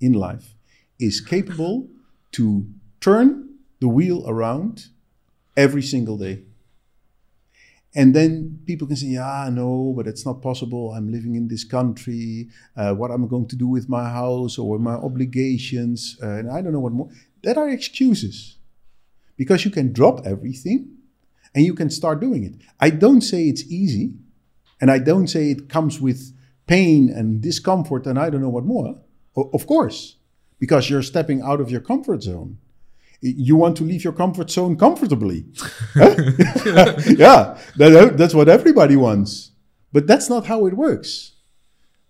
in 0.00 0.12
life 0.12 0.54
is 0.98 1.20
capable 1.20 1.88
to 2.32 2.66
turn 3.00 3.48
the 3.80 3.88
wheel 3.88 4.24
around 4.28 4.86
every 5.56 5.82
single 5.82 6.16
day. 6.16 6.42
And 7.94 8.14
then 8.14 8.60
people 8.66 8.86
can 8.86 8.96
say, 8.96 9.06
yeah, 9.06 9.48
no, 9.50 9.94
but 9.96 10.06
it's 10.06 10.26
not 10.26 10.42
possible. 10.42 10.92
I'm 10.92 11.10
living 11.10 11.34
in 11.34 11.48
this 11.48 11.64
country. 11.64 12.48
Uh, 12.76 12.92
what 12.92 13.10
am 13.10 13.24
I 13.24 13.26
going 13.26 13.48
to 13.48 13.56
do 13.56 13.66
with 13.66 13.88
my 13.88 14.04
house 14.04 14.58
or 14.58 14.78
my 14.78 14.92
obligations? 14.92 16.18
Uh, 16.22 16.28
and 16.28 16.50
I 16.50 16.60
don't 16.60 16.72
know 16.72 16.80
what 16.80 16.92
more. 16.92 17.08
That 17.42 17.56
are 17.56 17.70
excuses 17.70 18.58
because 19.36 19.64
you 19.64 19.70
can 19.70 19.92
drop 19.92 20.26
everything 20.26 20.88
and 21.54 21.64
you 21.64 21.74
can 21.74 21.90
start 21.90 22.20
doing 22.20 22.44
it. 22.44 22.54
I 22.80 22.90
don't 22.90 23.20
say 23.22 23.44
it's 23.48 23.64
easy 23.70 24.14
and 24.80 24.90
I 24.90 24.98
don't 24.98 25.26
say 25.28 25.50
it 25.50 25.68
comes 25.68 26.00
with 26.00 26.32
pain 26.66 27.08
and 27.10 27.40
discomfort 27.40 28.06
and 28.06 28.18
I 28.18 28.30
don't 28.30 28.42
know 28.42 28.48
what 28.50 28.64
more. 28.64 28.98
O- 29.36 29.50
of 29.52 29.66
course, 29.66 30.16
because 30.58 30.90
you're 30.90 31.02
stepping 31.02 31.42
out 31.42 31.60
of 31.60 31.70
your 31.70 31.80
comfort 31.80 32.22
zone. 32.22 32.58
You 33.22 33.56
want 33.56 33.76
to 33.78 33.84
leave 33.84 34.04
your 34.04 34.12
comfort 34.12 34.50
zone 34.50 34.76
comfortably. 34.76 35.46
Yeah, 35.96 37.58
that, 37.76 38.14
that's 38.16 38.34
what 38.34 38.48
everybody 38.48 38.96
wants. 38.96 39.52
But 39.92 40.06
that's 40.06 40.28
not 40.28 40.46
how 40.46 40.66
it 40.66 40.74
works. 40.74 41.32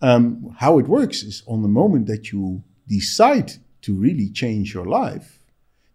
Um, 0.03 0.55
how 0.59 0.79
it 0.79 0.89
works 0.89 1.23
is 1.23 1.43
on 1.47 1.63
the 1.63 1.69
moment 1.69 2.07
that 2.07 2.33
you 2.33 2.63
decide 2.89 3.53
to 3.83 3.95
really 3.95 4.29
change 4.31 4.75
your 4.75 4.85
life, 4.85 5.36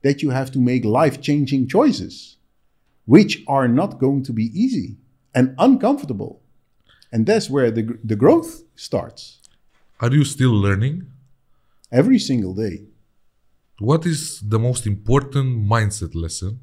that 0.04 0.22
you 0.22 0.30
have 0.32 0.52
to 0.52 0.60
make 0.60 0.84
life 0.86 1.22
changing 1.22 1.68
choices, 1.68 2.38
which 3.06 3.44
are 3.48 3.68
not 3.68 4.00
going 4.00 4.24
to 4.24 4.34
be 4.34 4.46
easy 4.54 4.98
and 5.34 5.54
uncomfortable. 5.58 6.42
And 7.12 7.26
that's 7.26 7.50
where 7.50 7.72
the, 7.72 7.84
the 8.04 8.16
growth 8.16 8.64
starts 8.76 9.40
Are 10.00 10.12
you 10.14 10.24
still 10.26 10.54
learning? 10.54 11.04
every 11.92 12.20
single 12.20 12.54
day. 12.54 12.76
What 13.80 14.06
is 14.06 14.40
the 14.54 14.58
most 14.60 14.86
important 14.88 15.50
mindset 15.76 16.14
lesson 16.16 16.60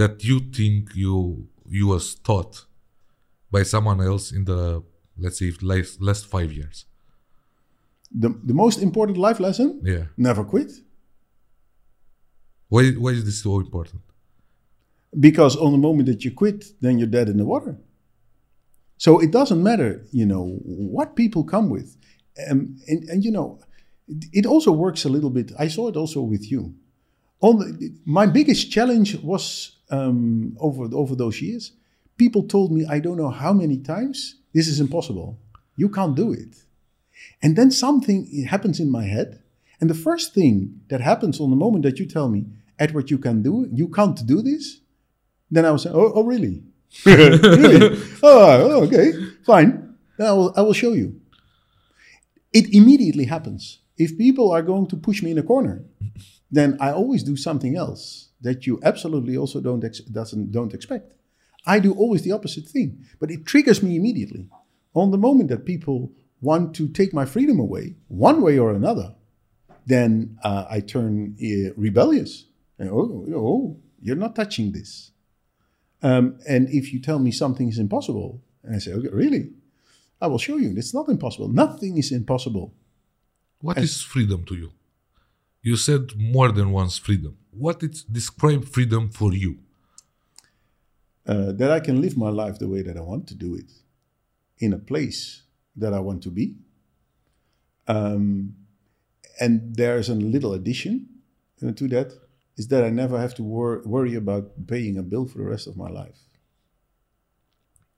that 0.00 0.22
you 0.28 0.38
think 0.58 0.80
you 0.94 1.48
you 1.78 1.86
was 1.88 2.14
taught 2.28 2.66
by 3.50 3.62
someone 3.64 4.00
else 4.10 4.30
in 4.36 4.44
the 4.44 4.82
let's 5.18 5.38
say 5.38 5.50
last, 5.62 6.00
last 6.00 6.26
five 6.26 6.50
years? 6.52 6.86
The, 8.22 8.28
the 8.44 8.54
most 8.54 8.78
important 8.82 9.18
life 9.18 9.40
lesson 9.40 9.80
Yeah. 9.84 10.04
never 10.16 10.44
quit. 10.44 10.70
Why 12.70 12.82
why 13.02 13.10
is 13.18 13.24
this 13.24 13.42
so 13.42 13.60
important? 13.60 14.02
because 15.28 15.56
on 15.56 15.72
the 15.72 15.78
moment 15.88 16.06
that 16.06 16.24
you 16.24 16.30
quit 16.42 16.60
then 16.80 16.96
you're 16.98 17.08
dead 17.18 17.28
in 17.28 17.36
the 17.36 17.44
water. 17.44 17.74
So 18.96 19.18
it 19.18 19.30
doesn't 19.32 19.62
matter 19.62 20.04
you 20.12 20.26
know 20.26 20.44
what 20.64 21.16
people 21.16 21.42
come 21.44 21.68
with. 21.76 21.96
And, 22.48 22.78
and 22.88 23.24
you 23.24 23.32
know 23.32 23.58
it- 24.08 24.28
it 24.32 24.46
also 24.46 24.72
works 24.72 25.04
a 25.04 25.08
little 25.16 25.30
bit 25.38 25.48
i 25.64 25.68
saw 25.68 25.84
it 25.88 25.96
also 25.96 26.20
with 26.22 26.44
you. 26.52 26.62
On 27.40 27.58
the, 27.58 27.90
my 28.04 28.26
biggest 28.38 28.70
challenge 28.76 29.10
was 29.32 29.44
um, 29.96 30.56
over 30.66 30.84
over 31.02 31.14
those 31.16 31.38
years 31.46 31.72
people 32.22 32.42
told 32.54 32.68
me 32.76 32.80
i 32.96 32.98
don't 33.04 33.16
know 33.22 33.30
how 33.44 33.52
many 33.62 33.78
times 33.78 34.16
this 34.54 34.68
is 34.72 34.78
impossible. 34.80 35.28
You 35.82 35.88
can't 35.96 36.16
do 36.16 36.28
it. 36.32 36.52
And 37.42 37.56
then 37.58 37.70
something 37.70 38.18
happens 38.54 38.78
in 38.80 38.90
my 38.98 39.04
head 39.16 39.30
and 39.80 39.88
the 39.90 40.02
first 40.08 40.34
thing 40.34 40.54
that 40.90 41.00
happens 41.00 41.40
on 41.40 41.50
the 41.50 41.56
moment 41.64 41.82
that 41.84 41.98
you 42.00 42.06
tell 42.06 42.28
me 42.28 42.42
edward 42.80 43.10
you 43.10 43.18
can 43.18 43.42
do 43.42 43.68
you 43.72 43.88
can't 43.88 44.26
do 44.26 44.42
this 44.42 44.80
then 45.50 45.64
I 45.64 45.70
was 45.70 45.86
oh, 45.86 46.12
oh 46.14 46.24
really? 46.24 46.62
really? 47.06 48.00
Oh, 48.22 48.82
okay, 48.84 49.12
fine. 49.44 49.96
Then 50.16 50.26
I 50.28 50.32
will, 50.32 50.52
I 50.56 50.62
will 50.62 50.72
show 50.72 50.92
you. 50.92 51.20
It 52.52 52.72
immediately 52.74 53.24
happens. 53.24 53.80
If 53.96 54.16
people 54.18 54.50
are 54.50 54.62
going 54.62 54.86
to 54.88 54.96
push 54.96 55.22
me 55.22 55.30
in 55.30 55.38
a 55.38 55.42
corner, 55.42 55.84
then 56.50 56.76
I 56.80 56.92
always 56.92 57.22
do 57.22 57.36
something 57.36 57.76
else 57.76 58.28
that 58.40 58.66
you 58.66 58.80
absolutely 58.82 59.36
also 59.36 59.60
don't 59.60 59.84
ex- 59.84 60.00
doesn't 60.00 60.50
don't 60.50 60.74
expect. 60.74 61.14
I 61.66 61.78
do 61.78 61.92
always 61.92 62.22
the 62.22 62.32
opposite 62.32 62.66
thing, 62.66 63.04
but 63.20 63.30
it 63.30 63.44
triggers 63.44 63.82
me 63.82 63.96
immediately. 63.96 64.48
On 64.94 65.10
the 65.10 65.18
moment 65.18 65.50
that 65.50 65.66
people 65.66 66.10
want 66.40 66.74
to 66.76 66.88
take 66.88 67.12
my 67.12 67.26
freedom 67.26 67.60
away, 67.60 67.96
one 68.08 68.40
way 68.40 68.58
or 68.58 68.72
another, 68.72 69.14
then 69.86 70.38
uh, 70.42 70.64
I 70.70 70.80
turn 70.80 71.36
uh, 71.38 71.74
rebellious. 71.76 72.46
And, 72.80 72.88
oh, 72.90 73.26
oh, 73.34 73.76
you're 74.00 74.16
not 74.16 74.34
touching 74.34 74.72
this. 74.72 75.12
Um, 76.02 76.40
and 76.48 76.68
if 76.70 76.92
you 76.92 76.98
tell 77.00 77.18
me 77.18 77.30
something 77.30 77.68
is 77.68 77.78
impossible, 77.78 78.42
and 78.64 78.74
I 78.74 78.78
say, 78.78 78.92
okay, 78.94 79.10
really? 79.12 79.50
I 80.20 80.26
will 80.26 80.38
show 80.38 80.56
you. 80.56 80.74
It's 80.76 80.94
not 80.94 81.08
impossible. 81.08 81.48
Nothing 81.48 81.98
is 81.98 82.10
impossible. 82.10 82.74
What 83.60 83.76
is 83.76 84.02
freedom 84.02 84.44
to 84.46 84.54
you? 84.54 84.72
You 85.62 85.76
said 85.76 86.16
more 86.16 86.50
than 86.52 86.72
once 86.72 86.96
freedom. 86.96 87.36
What 87.50 87.82
is 87.82 88.02
describe 88.04 88.64
freedom 88.64 89.10
for 89.10 89.34
you? 89.34 89.58
Uh, 91.26 91.52
that 91.52 91.70
I 91.70 91.80
can 91.80 92.00
live 92.00 92.16
my 92.16 92.30
life 92.30 92.58
the 92.58 92.68
way 92.68 92.80
that 92.80 92.96
I 92.96 93.02
want 93.02 93.28
to 93.28 93.34
do 93.34 93.54
it, 93.54 93.70
in 94.58 94.72
a 94.72 94.78
place 94.78 95.42
that 95.76 95.92
I 95.92 96.00
want 96.00 96.22
to 96.22 96.30
be. 96.30 96.56
Um, 97.86 98.54
and 99.38 99.76
there's 99.76 100.08
a 100.08 100.14
little 100.14 100.54
addition 100.54 101.08
uh, 101.62 101.72
to 101.72 101.88
that 101.88 102.14
is 102.56 102.68
that 102.68 102.84
I 102.84 102.90
never 102.90 103.18
have 103.18 103.34
to 103.34 103.42
wor- 103.42 103.82
worry 103.84 104.14
about 104.14 104.66
paying 104.66 104.96
a 104.98 105.02
bill 105.02 105.26
for 105.26 105.38
the 105.38 105.44
rest 105.44 105.66
of 105.66 105.76
my 105.76 105.88
life. 105.88 106.18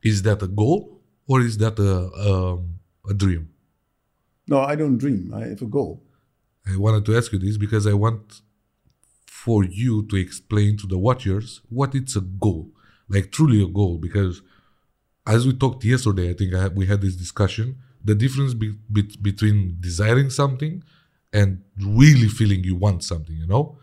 Is 0.02 0.22
that 0.22 0.42
a 0.42 0.48
goal 0.48 1.02
or 1.26 1.40
is 1.40 1.58
that 1.58 1.78
a 1.78 1.92
um, 2.30 2.78
a 3.08 3.14
dream? 3.14 3.50
No, 4.48 4.60
I 4.60 4.74
don't 4.74 4.98
dream. 4.98 5.32
I 5.34 5.46
have 5.46 5.62
a 5.62 5.66
goal. 5.66 6.02
I 6.66 6.76
wanted 6.76 7.04
to 7.06 7.16
ask 7.16 7.32
you 7.32 7.38
this 7.38 7.56
because 7.56 7.86
I 7.86 7.92
want 7.92 8.42
for 9.26 9.64
you 9.64 10.06
to 10.06 10.16
explain 10.16 10.76
to 10.78 10.86
the 10.86 10.98
watchers 10.98 11.60
what 11.68 11.94
it's 11.94 12.14
a 12.16 12.20
goal, 12.20 12.70
like 13.08 13.32
truly 13.32 13.62
a 13.62 13.66
goal. 13.66 13.98
Because 13.98 14.42
as 15.26 15.46
we 15.46 15.52
talked 15.52 15.84
yesterday, 15.84 16.30
I 16.30 16.34
think 16.34 16.54
I 16.54 16.62
had, 16.62 16.76
we 16.76 16.86
had 16.86 17.00
this 17.00 17.16
discussion. 17.16 17.78
The 18.04 18.14
difference 18.14 18.54
be, 18.54 18.74
be, 18.90 19.02
between 19.20 19.76
desiring 19.80 20.30
something 20.30 20.82
and 21.32 21.62
really 21.80 22.28
feeling 22.28 22.62
you 22.62 22.76
want 22.76 23.04
something, 23.04 23.36
you 23.36 23.46
know. 23.46 23.78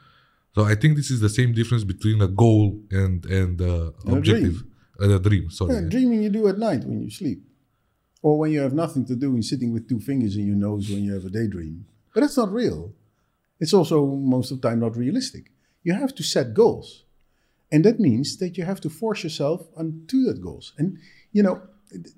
So 0.56 0.66
I 0.66 0.76
think 0.76 0.98
this 0.98 1.12
is 1.12 1.20
the 1.20 1.30
same 1.30 1.54
difference 1.54 1.84
between 1.84 2.22
a 2.22 2.28
goal 2.28 2.82
and 2.92 3.26
and 3.26 3.62
uh, 3.62 3.92
And 4.06 4.14
a 4.14 4.18
objective, 4.18 4.64
and 5.00 5.12
a 5.12 5.20
dream. 5.20 5.50
Sorry. 5.50 5.74
Yeah, 5.74 5.82
dreaming 5.82 6.24
you 6.24 6.30
do 6.30 6.48
at 6.48 6.58
night 6.58 6.84
when 6.84 7.02
you 7.02 7.10
sleep. 7.10 7.44
Or 8.22 8.38
when 8.38 8.52
you 8.52 8.60
have 8.60 8.74
nothing 8.74 9.06
to 9.06 9.16
do 9.16 9.34
and 9.34 9.46
sitting 9.46 9.72
with 9.72 9.88
two 9.88 10.00
fingers 10.00 10.36
in 10.36 10.46
your 10.46 10.58
nose 10.58 10.90
when 10.90 11.04
you 11.06 11.14
have 11.14 11.24
a 11.24 11.30
daydream. 11.30 11.86
But 12.14 12.22
that's 12.22 12.36
not 12.36 12.52
real. 12.52 12.94
It's 13.62 13.74
also 13.74 14.06
most 14.06 14.52
of 14.52 14.60
the 14.60 14.68
time 14.68 14.80
not 14.82 14.98
realistic. 14.98 15.52
You 15.84 15.94
have 15.94 16.14
to 16.16 16.24
set 16.24 16.54
goals. 16.54 17.06
And 17.72 17.86
that 17.86 18.00
means 18.00 18.38
that 18.38 18.58
you 18.58 18.66
have 18.66 18.82
to 18.82 18.90
force 18.90 19.24
yourself 19.24 19.68
onto 19.78 20.24
that 20.24 20.42
goals. 20.42 20.74
And 20.78 20.98
you 21.32 21.44
know, 21.44 21.62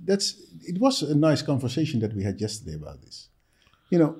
that's 0.04 0.42
it 0.62 0.80
was 0.80 1.02
a 1.02 1.16
nice 1.16 1.42
conversation 1.42 2.00
that 2.00 2.16
we 2.16 2.24
had 2.24 2.40
yesterday 2.40 2.76
about 2.76 3.02
this. 3.02 3.30
You 3.90 4.00
know, 4.00 4.16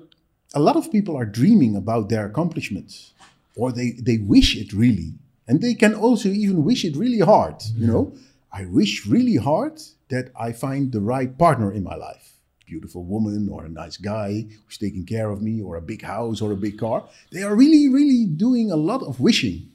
a 0.54 0.60
lot 0.60 0.76
of 0.76 0.92
people 0.92 1.16
are 1.16 1.24
dreaming 1.24 1.74
about 1.74 2.10
their 2.10 2.26
accomplishments 2.26 3.12
or 3.56 3.72
they, 3.72 3.92
they 4.00 4.18
wish 4.18 4.56
it 4.56 4.72
really. 4.72 5.14
And 5.46 5.60
they 5.60 5.74
can 5.74 5.94
also 5.94 6.28
even 6.28 6.64
wish 6.64 6.84
it 6.84 6.96
really 6.96 7.18
hard. 7.20 7.56
You 7.74 7.86
know, 7.86 8.16
I 8.52 8.64
wish 8.66 9.06
really 9.06 9.36
hard 9.36 9.80
that 10.08 10.30
I 10.38 10.52
find 10.52 10.92
the 10.92 11.00
right 11.00 11.36
partner 11.36 11.72
in 11.72 11.82
my 11.82 11.96
life. 11.96 12.36
Beautiful 12.66 13.04
woman 13.04 13.48
or 13.50 13.64
a 13.64 13.68
nice 13.68 13.96
guy 13.96 14.46
who's 14.64 14.78
taking 14.78 15.04
care 15.04 15.30
of 15.30 15.42
me 15.42 15.60
or 15.60 15.76
a 15.76 15.82
big 15.82 16.02
house 16.02 16.40
or 16.40 16.52
a 16.52 16.56
big 16.56 16.78
car. 16.78 17.08
They 17.30 17.42
are 17.42 17.54
really, 17.54 17.88
really 17.88 18.26
doing 18.26 18.70
a 18.70 18.76
lot 18.76 19.02
of 19.02 19.20
wishing. 19.20 19.70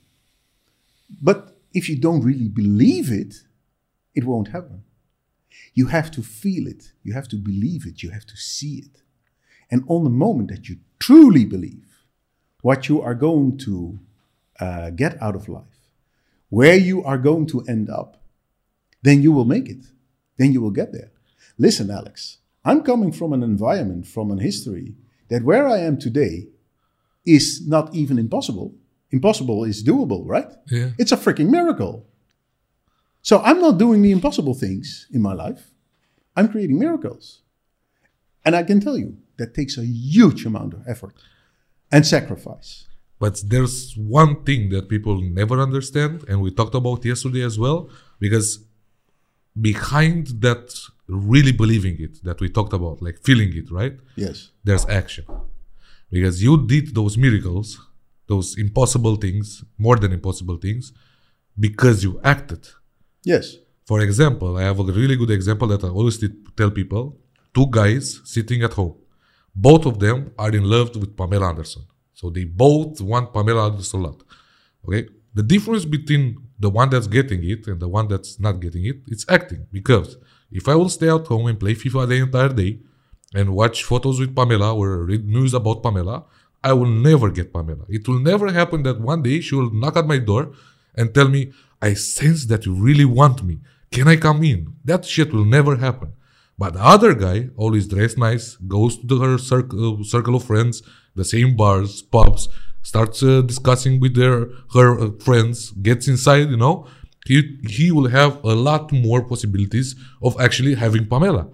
But 1.22 1.58
if 1.74 1.90
you 1.90 2.00
don't 2.00 2.22
really 2.24 2.48
believe 2.48 3.12
it, 3.12 3.36
it 4.16 4.24
won't 4.24 4.50
happen. 4.50 4.84
You 5.74 5.88
have 5.88 6.10
to 6.12 6.24
feel 6.24 6.68
it, 6.68 6.92
you 7.04 7.14
have 7.14 7.28
to 7.30 7.36
believe 7.36 7.86
it, 7.86 8.02
you 8.02 8.10
have 8.10 8.26
to 8.26 8.38
see 8.38 8.78
it. 8.80 9.02
And 9.70 9.84
on 9.88 10.04
the 10.04 10.10
moment 10.10 10.50
that 10.50 10.68
you 10.70 10.78
truly 11.00 11.46
believe 11.46 11.97
what 12.62 12.90
you 12.90 13.02
are 13.02 13.16
going 13.16 13.58
to 13.58 14.00
uh, 14.60 14.90
get 14.92 15.22
out 15.22 15.36
of 15.36 15.48
life, 15.48 15.64
where 16.50 16.76
you 16.76 17.04
are 17.04 17.18
going 17.18 17.46
to 17.48 17.62
end 17.68 17.90
up, 17.90 18.18
then 19.04 19.22
you 19.22 19.32
will 19.32 19.46
make 19.46 19.70
it. 19.70 19.86
Then 20.38 20.54
you 20.54 20.62
will 20.62 20.72
get 20.72 20.92
there. 20.92 21.12
Listen, 21.58 21.90
Alex, 21.90 22.38
I'm 22.64 22.82
coming 22.84 23.12
from 23.12 23.34
an 23.34 23.44
environment, 23.44 24.08
from 24.08 24.32
an 24.32 24.40
history 24.40 24.96
that 25.30 25.44
where 25.44 25.68
I 25.68 25.80
am 25.80 25.98
today 25.98 26.48
is 27.26 27.68
not 27.68 27.94
even 27.94 28.18
impossible. 28.18 28.74
Impossible 29.12 29.64
is 29.64 29.84
doable, 29.84 30.24
right? 30.26 30.52
Yeah. 30.70 30.90
It's 30.98 31.12
a 31.12 31.18
freaking 31.18 31.50
miracle. 31.50 32.06
So 33.22 33.42
I'm 33.42 33.60
not 33.60 33.78
doing 33.78 34.02
the 34.02 34.12
impossible 34.12 34.54
things 34.54 35.08
in 35.12 35.22
my 35.22 35.34
life. 35.34 35.72
I'm 36.36 36.50
creating 36.50 36.80
miracles. 36.80 37.42
And 38.46 38.56
I 38.56 38.64
can 38.64 38.80
tell 38.80 38.98
you 38.98 39.18
that 39.38 39.54
takes 39.54 39.78
a 39.78 39.86
huge 39.86 40.46
amount 40.46 40.74
of 40.74 40.84
effort 40.88 41.14
and 41.92 42.06
sacrifice. 42.06 42.88
But 43.20 43.42
there's 43.46 43.96
one 43.98 44.44
thing 44.44 44.70
that 44.70 44.90
people 44.90 45.22
never 45.22 45.60
understand, 45.60 46.24
and 46.28 46.42
we 46.42 46.52
talked 46.52 46.76
about 46.76 47.04
yesterday 47.04 47.42
as 47.42 47.58
well, 47.58 47.90
because 48.20 48.64
behind 49.60 50.28
that 50.42 50.72
really 51.08 51.52
believing 51.52 52.00
it 52.00 52.24
that 52.24 52.40
we 52.40 52.50
talked 52.50 52.74
about, 52.74 53.02
like 53.02 53.18
feeling 53.24 53.56
it, 53.56 53.72
right? 53.72 53.98
Yes. 54.16 54.52
There's 54.64 54.86
action. 54.88 55.26
Because 56.12 56.44
you 56.44 56.66
did 56.68 56.94
those 56.94 57.18
miracles, 57.18 57.80
those 58.28 58.58
impossible 58.58 59.16
things, 59.16 59.64
more 59.78 59.96
than 59.96 60.12
impossible 60.14 60.58
things, 60.58 60.94
because 61.60 62.04
you 62.04 62.20
acted. 62.24 62.68
Yes. 63.24 63.56
For 63.86 64.02
example, 64.02 64.58
I 64.58 64.64
have 64.64 64.80
a 64.80 64.84
really 64.84 65.16
good 65.16 65.32
example 65.32 65.68
that 65.70 65.84
I 65.84 65.88
always 65.88 66.24
tell 66.56 66.72
people 66.72 67.18
two 67.54 67.68
guys 67.72 68.22
sitting 68.26 68.62
at 68.62 68.74
home. 68.74 68.96
Both 69.60 69.88
of 69.88 69.98
them 69.98 70.32
are 70.38 70.52
in 70.52 70.64
love 70.64 70.96
with 70.96 71.18
Pamela 71.18 71.50
Anderson. 71.50 71.84
So 72.14 72.30
they 72.30 72.44
both 72.44 73.02
want 73.02 73.34
Pamela 73.34 73.72
Anderson 73.72 74.02
a 74.02 74.04
lot. 74.04 74.22
Okay? 74.86 75.10
The 75.34 75.42
difference 75.42 75.84
between 75.84 76.38
the 76.60 76.70
one 76.70 76.92
that's 76.92 77.08
getting 77.08 77.44
it 77.44 77.66
and 77.66 77.80
the 77.80 77.88
one 77.88 78.08
that's 78.08 78.40
not 78.40 78.60
getting 78.60 78.86
it, 78.86 78.98
it's 79.08 79.26
acting. 79.28 79.66
Because 79.72 80.18
if 80.52 80.68
I 80.68 80.76
will 80.76 80.90
stay 80.90 81.10
at 81.10 81.26
home 81.26 81.48
and 81.48 81.60
play 81.60 81.74
FIFA 81.74 82.08
the 82.08 82.16
entire 82.18 82.50
day 82.50 82.80
and 83.34 83.56
watch 83.56 83.84
photos 83.84 84.20
with 84.20 84.36
Pamela 84.36 84.76
or 84.76 85.06
read 85.06 85.28
news 85.28 85.56
about 85.56 85.82
Pamela, 85.82 86.26
I 86.64 86.74
will 86.74 86.94
never 87.10 87.32
get 87.32 87.52
Pamela. 87.52 87.86
It 87.90 88.08
will 88.08 88.20
never 88.20 88.52
happen 88.52 88.84
that 88.84 89.02
one 89.02 89.24
day 89.24 89.40
she 89.42 89.56
will 89.56 89.72
knock 89.72 89.98
at 89.98 90.06
my 90.06 90.20
door 90.20 90.54
and 90.94 91.14
tell 91.14 91.30
me, 91.30 91.52
I 91.82 91.96
sense 91.96 92.46
that 92.46 92.66
you 92.68 92.76
really 92.76 93.06
want 93.06 93.44
me. 93.44 93.60
Can 93.92 94.08
I 94.08 94.18
come 94.18 94.44
in? 94.44 94.76
That 94.86 95.04
shit 95.06 95.34
will 95.34 95.46
never 95.46 95.78
happen. 95.78 96.14
But 96.58 96.74
the 96.74 96.84
other 96.84 97.14
guy, 97.14 97.50
always 97.56 97.88
dressed 97.88 98.18
nice, 98.18 98.56
goes 98.56 98.98
to 98.98 99.22
her 99.22 99.38
circle, 99.38 100.04
circle 100.04 100.36
of 100.36 100.44
friends, 100.44 100.82
the 101.16 101.24
same 101.26 101.56
bars, 101.56 102.02
pubs, 102.02 102.50
starts 102.82 103.22
uh, 103.22 103.42
discussing 103.42 104.00
with 104.00 104.16
their 104.16 104.48
her 104.74 105.00
uh, 105.00 105.12
friends, 105.20 105.72
gets 105.72 106.08
inside, 106.08 106.50
you 106.50 106.58
know, 106.58 106.88
he, 107.28 107.60
he 107.68 107.92
will 107.92 108.08
have 108.08 108.44
a 108.44 108.56
lot 108.56 108.92
more 108.92 109.22
possibilities 109.22 109.96
of 110.24 110.40
actually 110.40 110.76
having 110.76 111.06
Pamela. 111.08 111.50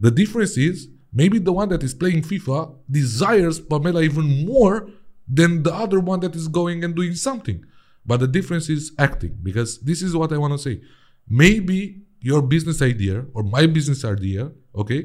The 0.00 0.10
difference 0.10 0.56
is 0.58 0.88
maybe 1.12 1.38
the 1.38 1.52
one 1.52 1.68
that 1.68 1.84
is 1.84 1.94
playing 1.94 2.22
FIFA 2.22 2.74
desires 2.90 3.60
Pamela 3.60 4.02
even 4.02 4.44
more 4.44 4.90
than 5.28 5.62
the 5.62 5.72
other 5.72 6.00
one 6.00 6.20
that 6.20 6.34
is 6.34 6.48
going 6.48 6.84
and 6.84 6.94
doing 6.94 7.14
something. 7.14 7.64
But 8.04 8.20
the 8.20 8.26
difference 8.26 8.68
is 8.68 8.92
acting 8.98 9.38
because 9.42 9.80
this 9.80 10.02
is 10.02 10.14
what 10.14 10.32
I 10.32 10.38
want 10.38 10.52
to 10.52 10.58
say. 10.58 10.82
Maybe 11.28 12.02
your 12.24 12.40
business 12.40 12.80
idea 12.80 13.26
or 13.34 13.42
my 13.42 13.66
business 13.66 14.02
idea, 14.04 14.50
okay, 14.74 15.00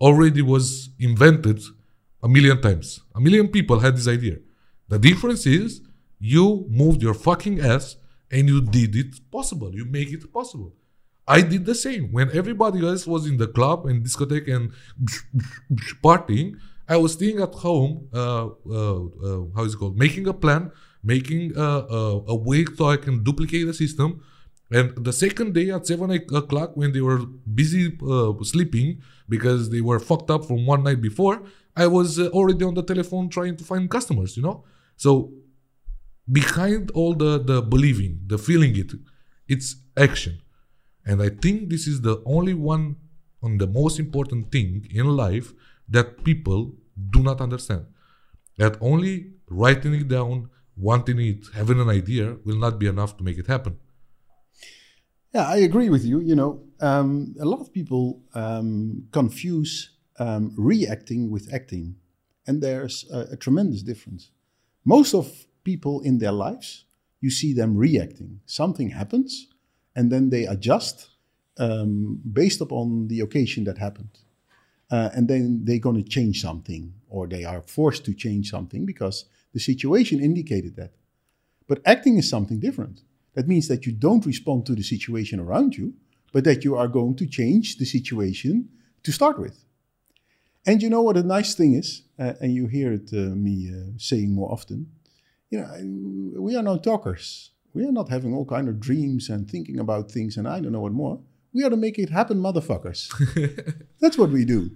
already 0.00 0.40
was 0.40 0.88
invented 0.98 1.60
a 2.22 2.28
million 2.28 2.58
times. 2.60 3.00
A 3.14 3.20
million 3.20 3.48
people 3.48 3.78
had 3.80 3.94
this 3.96 4.08
idea. 4.08 4.36
The 4.88 4.98
difference 4.98 5.44
is 5.46 5.82
you 6.18 6.66
moved 6.70 7.02
your 7.02 7.12
fucking 7.12 7.60
ass 7.60 7.96
and 8.30 8.48
you 8.48 8.62
did 8.62 8.96
it 8.96 9.12
possible. 9.30 9.70
You 9.74 9.84
make 9.84 10.10
it 10.10 10.32
possible. 10.32 10.72
I 11.28 11.42
did 11.42 11.66
the 11.66 11.74
same. 11.74 12.04
When 12.10 12.30
everybody 12.40 12.78
else 12.86 13.06
was 13.06 13.26
in 13.26 13.36
the 13.36 13.48
club 13.48 13.84
and 13.86 14.02
discotheque 14.02 14.48
and 14.56 14.72
partying, 16.02 16.56
I 16.88 16.96
was 16.96 17.12
staying 17.12 17.40
at 17.40 17.52
home. 17.52 18.08
Uh, 18.14 18.46
uh, 18.78 19.00
uh, 19.26 19.42
how 19.54 19.64
is 19.64 19.74
it 19.74 19.76
called? 19.76 19.98
Making 19.98 20.26
a 20.28 20.32
plan, 20.32 20.70
making 21.02 21.52
a, 21.56 21.68
a, 21.98 22.24
a 22.28 22.36
way 22.48 22.64
so 22.76 22.88
I 22.88 22.96
can 22.96 23.22
duplicate 23.22 23.66
the 23.66 23.74
system. 23.74 24.22
And 24.70 25.04
the 25.04 25.12
second 25.12 25.54
day 25.54 25.70
at 25.70 25.86
seven 25.86 26.10
o'clock, 26.10 26.76
when 26.76 26.92
they 26.92 27.00
were 27.00 27.18
busy 27.18 27.96
uh, 28.02 28.32
sleeping 28.42 29.00
because 29.28 29.70
they 29.70 29.80
were 29.80 30.00
fucked 30.00 30.30
up 30.30 30.44
from 30.44 30.66
one 30.66 30.82
night 30.82 31.00
before, 31.00 31.42
I 31.76 31.86
was 31.86 32.18
uh, 32.18 32.28
already 32.28 32.64
on 32.64 32.74
the 32.74 32.82
telephone 32.82 33.28
trying 33.28 33.56
to 33.56 33.64
find 33.64 33.88
customers. 33.88 34.36
You 34.36 34.42
know, 34.42 34.64
so 34.96 35.32
behind 36.30 36.90
all 36.92 37.14
the 37.14 37.38
the 37.38 37.62
believing, 37.62 38.20
the 38.26 38.38
feeling 38.38 38.76
it, 38.76 38.92
it's 39.46 39.76
action. 39.96 40.40
And 41.04 41.22
I 41.22 41.28
think 41.28 41.70
this 41.70 41.86
is 41.86 42.00
the 42.00 42.20
only 42.26 42.54
one 42.54 42.96
on 43.42 43.58
the 43.58 43.66
most 43.68 44.00
important 44.00 44.50
thing 44.50 44.88
in 44.90 45.06
life 45.16 45.52
that 45.88 46.24
people 46.24 46.74
do 47.10 47.22
not 47.22 47.40
understand. 47.40 47.86
That 48.58 48.76
only 48.80 49.34
writing 49.48 49.94
it 49.94 50.08
down, 50.08 50.50
wanting 50.76 51.20
it, 51.20 51.46
having 51.54 51.80
an 51.80 51.88
idea 51.88 52.36
will 52.44 52.56
not 52.56 52.80
be 52.80 52.88
enough 52.88 53.16
to 53.18 53.22
make 53.22 53.38
it 53.38 53.46
happen. 53.46 53.78
Yeah, 55.34 55.46
I 55.46 55.56
agree 55.58 55.90
with 55.90 56.04
you. 56.04 56.20
You 56.20 56.34
know, 56.34 56.62
um, 56.80 57.34
a 57.40 57.44
lot 57.44 57.60
of 57.60 57.72
people 57.72 58.22
um, 58.34 59.06
confuse 59.12 59.90
um, 60.18 60.52
reacting 60.56 61.30
with 61.30 61.52
acting, 61.52 61.96
and 62.46 62.62
there's 62.62 63.04
a, 63.12 63.32
a 63.32 63.36
tremendous 63.36 63.82
difference. 63.82 64.30
Most 64.84 65.14
of 65.14 65.46
people 65.64 66.00
in 66.00 66.18
their 66.18 66.32
lives, 66.32 66.84
you 67.20 67.30
see 67.30 67.52
them 67.52 67.76
reacting. 67.76 68.40
Something 68.46 68.90
happens, 68.90 69.48
and 69.94 70.10
then 70.10 70.30
they 70.30 70.46
adjust 70.46 71.10
um, 71.58 72.20
based 72.32 72.60
upon 72.60 73.08
the 73.08 73.20
occasion 73.20 73.64
that 73.64 73.78
happened. 73.78 74.18
Uh, 74.90 75.10
and 75.14 75.28
then 75.28 75.62
they're 75.64 75.80
going 75.80 76.02
to 76.02 76.08
change 76.08 76.40
something, 76.40 76.94
or 77.08 77.26
they 77.26 77.44
are 77.44 77.62
forced 77.62 78.04
to 78.04 78.14
change 78.14 78.50
something 78.50 78.86
because 78.86 79.24
the 79.52 79.60
situation 79.60 80.20
indicated 80.20 80.76
that. 80.76 80.92
But 81.68 81.82
acting 81.84 82.18
is 82.18 82.28
something 82.28 82.60
different. 82.60 83.02
That 83.36 83.46
means 83.46 83.68
that 83.68 83.84
you 83.86 83.92
don't 83.92 84.26
respond 84.26 84.64
to 84.66 84.74
the 84.74 84.82
situation 84.82 85.38
around 85.38 85.76
you, 85.76 85.92
but 86.32 86.42
that 86.44 86.64
you 86.64 86.74
are 86.74 86.88
going 86.88 87.14
to 87.16 87.26
change 87.26 87.76
the 87.76 87.84
situation 87.84 88.68
to 89.04 89.12
start 89.12 89.38
with. 89.38 89.62
And 90.66 90.82
you 90.82 90.90
know 90.90 91.02
what 91.02 91.18
a 91.18 91.22
nice 91.22 91.54
thing 91.54 91.74
is, 91.74 92.02
uh, 92.18 92.32
and 92.40 92.52
you 92.52 92.66
hear 92.66 92.92
it 92.92 93.10
uh, 93.12 93.36
me 93.36 93.70
uh, 93.70 93.92
saying 93.98 94.34
more 94.34 94.50
often. 94.50 94.90
You 95.50 95.60
know, 95.60 96.40
we 96.40 96.56
are 96.56 96.62
not 96.62 96.82
talkers. 96.82 97.50
We 97.74 97.84
are 97.84 97.92
not 97.92 98.08
having 98.08 98.34
all 98.34 98.46
kind 98.46 98.68
of 98.68 98.80
dreams 98.80 99.28
and 99.28 99.48
thinking 99.48 99.78
about 99.78 100.10
things 100.10 100.38
and 100.38 100.48
I 100.48 100.58
don't 100.58 100.72
know 100.72 100.80
what 100.80 100.92
more. 100.92 101.20
We 101.52 101.62
are 101.62 101.70
to 101.70 101.76
make 101.76 101.98
it 101.98 102.08
happen, 102.08 102.38
motherfuckers. 102.38 103.00
That's 104.00 104.18
what 104.18 104.30
we 104.30 104.44
do. 104.44 104.70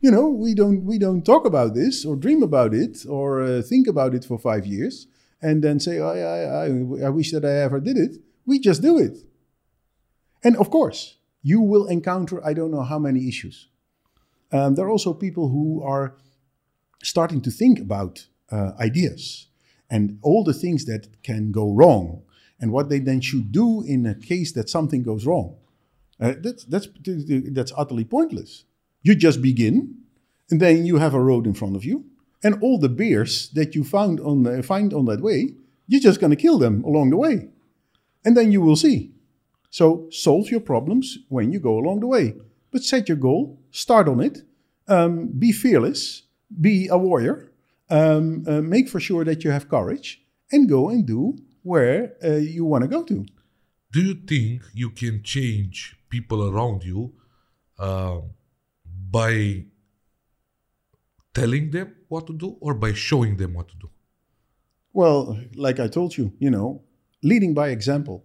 You 0.00 0.12
know, 0.12 0.28
we 0.28 0.54
don't 0.54 0.84
we 0.84 0.98
don't 0.98 1.24
talk 1.24 1.46
about 1.46 1.74
this 1.74 2.04
or 2.04 2.14
dream 2.14 2.42
about 2.42 2.72
it 2.74 3.04
or 3.08 3.42
uh, 3.42 3.62
think 3.62 3.88
about 3.88 4.14
it 4.14 4.24
for 4.24 4.38
five 4.38 4.66
years 4.66 5.08
and 5.44 5.62
then 5.62 5.78
say, 5.78 5.98
oh, 5.98 6.08
I, 6.08 7.02
I, 7.02 7.06
I 7.06 7.10
wish 7.10 7.30
that 7.32 7.44
I 7.44 7.62
ever 7.66 7.78
did 7.78 7.98
it. 7.98 8.16
We 8.46 8.58
just 8.58 8.80
do 8.80 8.98
it. 8.98 9.18
And 10.42 10.56
of 10.56 10.70
course, 10.70 11.18
you 11.42 11.60
will 11.60 11.86
encounter 11.86 12.44
I 12.44 12.54
don't 12.54 12.70
know 12.70 12.82
how 12.82 12.98
many 12.98 13.28
issues. 13.28 13.68
Um, 14.50 14.74
there 14.74 14.86
are 14.86 14.90
also 14.90 15.12
people 15.12 15.48
who 15.48 15.82
are 15.82 16.16
starting 17.02 17.42
to 17.42 17.50
think 17.50 17.78
about 17.78 18.26
uh, 18.50 18.72
ideas 18.80 19.48
and 19.90 20.18
all 20.22 20.42
the 20.44 20.54
things 20.54 20.86
that 20.86 21.22
can 21.22 21.52
go 21.52 21.70
wrong 21.70 22.22
and 22.58 22.72
what 22.72 22.88
they 22.88 23.00
then 23.00 23.20
should 23.20 23.52
do 23.52 23.82
in 23.82 24.06
a 24.06 24.14
case 24.14 24.52
that 24.52 24.70
something 24.70 25.02
goes 25.02 25.26
wrong. 25.26 25.56
Uh, 26.20 26.34
that's, 26.38 26.64
that's, 26.64 26.88
that's 27.52 27.72
utterly 27.76 28.04
pointless. 28.04 28.64
You 29.02 29.14
just 29.14 29.42
begin, 29.42 29.96
and 30.50 30.60
then 30.60 30.86
you 30.86 30.96
have 30.96 31.12
a 31.12 31.20
road 31.20 31.46
in 31.46 31.52
front 31.52 31.76
of 31.76 31.84
you, 31.84 32.06
and 32.44 32.62
all 32.62 32.78
the 32.78 32.88
bears 32.88 33.48
that 33.54 33.74
you 33.74 33.82
found 33.82 34.20
on, 34.20 34.46
uh, 34.46 34.62
find 34.62 34.92
on 34.92 35.06
that 35.06 35.22
way, 35.22 35.54
you're 35.88 36.00
just 36.00 36.20
going 36.20 36.30
to 36.30 36.36
kill 36.36 36.58
them 36.58 36.84
along 36.84 37.10
the 37.10 37.16
way. 37.16 37.48
And 38.24 38.36
then 38.36 38.52
you 38.52 38.60
will 38.60 38.76
see. 38.76 39.12
So 39.70 40.06
solve 40.10 40.50
your 40.50 40.60
problems 40.60 41.18
when 41.28 41.52
you 41.52 41.58
go 41.58 41.78
along 41.78 42.00
the 42.00 42.06
way. 42.06 42.34
But 42.70 42.84
set 42.84 43.08
your 43.08 43.16
goal, 43.16 43.58
start 43.70 44.08
on 44.08 44.20
it, 44.20 44.42
um, 44.86 45.28
be 45.38 45.52
fearless, 45.52 46.22
be 46.60 46.88
a 46.88 46.98
warrior, 46.98 47.50
um, 47.90 48.44
uh, 48.46 48.60
make 48.60 48.88
for 48.88 49.00
sure 49.00 49.24
that 49.24 49.42
you 49.42 49.50
have 49.50 49.68
courage, 49.68 50.22
and 50.52 50.68
go 50.68 50.90
and 50.90 51.06
do 51.06 51.36
where 51.62 52.14
uh, 52.22 52.36
you 52.36 52.64
want 52.64 52.82
to 52.82 52.88
go 52.88 53.02
to. 53.04 53.24
Do 53.92 54.00
you 54.00 54.14
think 54.14 54.62
you 54.74 54.90
can 54.90 55.22
change 55.22 55.96
people 56.08 56.48
around 56.50 56.84
you 56.84 57.14
uh, 57.78 58.20
by 59.10 59.64
telling 61.34 61.70
them 61.70 61.88
what 62.08 62.26
to 62.28 62.32
do 62.32 62.56
or 62.60 62.72
by 62.74 62.92
showing 62.92 63.36
them 63.36 63.54
what 63.54 63.68
to 63.68 63.76
do? 63.76 63.88
Well, 64.92 65.38
like 65.56 65.80
I 65.80 65.88
told 65.88 66.16
you, 66.16 66.32
you 66.38 66.50
know, 66.50 66.82
leading 67.22 67.52
by 67.54 67.68
example. 67.70 68.24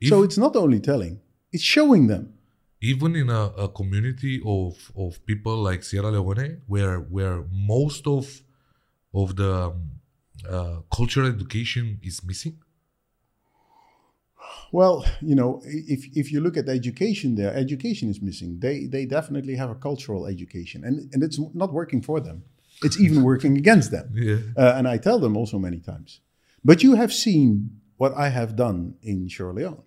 If- 0.00 0.08
so 0.10 0.22
it's 0.22 0.38
not 0.38 0.54
only 0.56 0.80
telling, 0.80 1.20
it's 1.52 1.64
showing 1.76 2.06
them. 2.12 2.24
even 2.92 3.16
in 3.16 3.28
a, 3.30 3.44
a 3.64 3.68
community 3.80 4.34
of, 4.44 4.72
of 5.04 5.10
people 5.30 5.56
like 5.68 5.80
Sierra 5.82 6.10
Leone, 6.16 6.60
where 6.72 6.96
where 7.14 7.36
most 7.74 8.06
of 8.06 8.24
of 9.22 9.28
the 9.40 9.52
um, 9.68 9.76
uh, 10.56 10.76
cultural 10.96 11.26
education 11.36 11.84
is 12.10 12.16
missing. 12.30 12.56
Well, 14.72 15.04
you 15.20 15.34
know, 15.34 15.62
if, 15.64 16.06
if 16.16 16.32
you 16.32 16.40
look 16.40 16.56
at 16.56 16.68
education 16.68 17.34
there, 17.34 17.54
education 17.54 18.08
is 18.10 18.20
missing. 18.20 18.58
They, 18.58 18.86
they 18.86 19.06
definitely 19.06 19.56
have 19.56 19.70
a 19.70 19.74
cultural 19.74 20.26
education, 20.26 20.84
and, 20.84 21.12
and 21.12 21.22
it's 21.22 21.38
not 21.54 21.72
working 21.72 22.02
for 22.02 22.20
them. 22.20 22.44
It's 22.82 23.00
even 23.00 23.22
working 23.22 23.56
against 23.56 23.90
them. 23.90 24.10
Yeah. 24.12 24.38
Uh, 24.56 24.74
and 24.76 24.86
I 24.86 24.98
tell 24.98 25.18
them 25.18 25.36
also 25.36 25.58
many 25.58 25.78
times. 25.78 26.20
But 26.64 26.82
you 26.82 26.96
have 26.96 27.12
seen 27.12 27.80
what 27.96 28.12
I 28.14 28.28
have 28.28 28.56
done 28.56 28.96
in 29.02 29.28
Sierra 29.28 29.52
Leone 29.52 29.82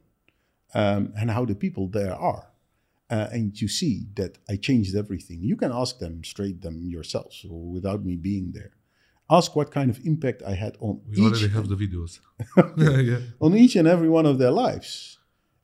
um, 0.74 1.14
and 1.18 1.30
how 1.30 1.46
the 1.46 1.56
people 1.56 1.88
there 1.88 2.16
are. 2.16 2.48
Uh, 3.10 3.28
and 3.32 3.60
you 3.60 3.68
see 3.68 4.06
that 4.16 4.38
I 4.48 4.56
changed 4.56 4.96
everything. 4.96 5.40
You 5.42 5.56
can 5.56 5.72
ask 5.72 5.98
them 5.98 6.24
straight 6.24 6.62
them 6.62 6.84
yourselves 6.84 7.44
without 7.44 8.06
me 8.06 8.16
being 8.16 8.52
there. 8.54 8.72
Ask 9.30 9.56
what 9.56 9.72
kind 9.72 9.90
of 9.90 10.00
impact 10.06 10.42
I 10.46 10.56
had 10.56 10.76
on 10.80 11.02
We 11.08 11.18
each 11.18 11.20
already 11.20 11.48
have 11.50 11.68
the 11.70 11.76
videos. 11.76 12.20
yeah. 13.08 13.20
on 13.40 13.56
each 13.56 13.76
and 13.76 13.88
every 13.88 14.10
one 14.10 14.26
of 14.26 14.40
their 14.40 14.52
lives. 14.52 15.20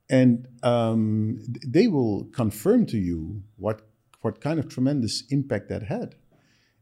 And 0.09 0.47
um, 0.61 1.43
they 1.66 1.88
will 1.88 2.26
confirm 2.26 2.86
to 2.88 2.97
you 2.97 3.41
what, 3.57 3.82
what 4.22 4.39
kind 4.39 4.59
of 4.59 4.70
tremendous 4.70 5.24
impact 5.30 5.70
that 5.70 5.84
had. 5.84 6.16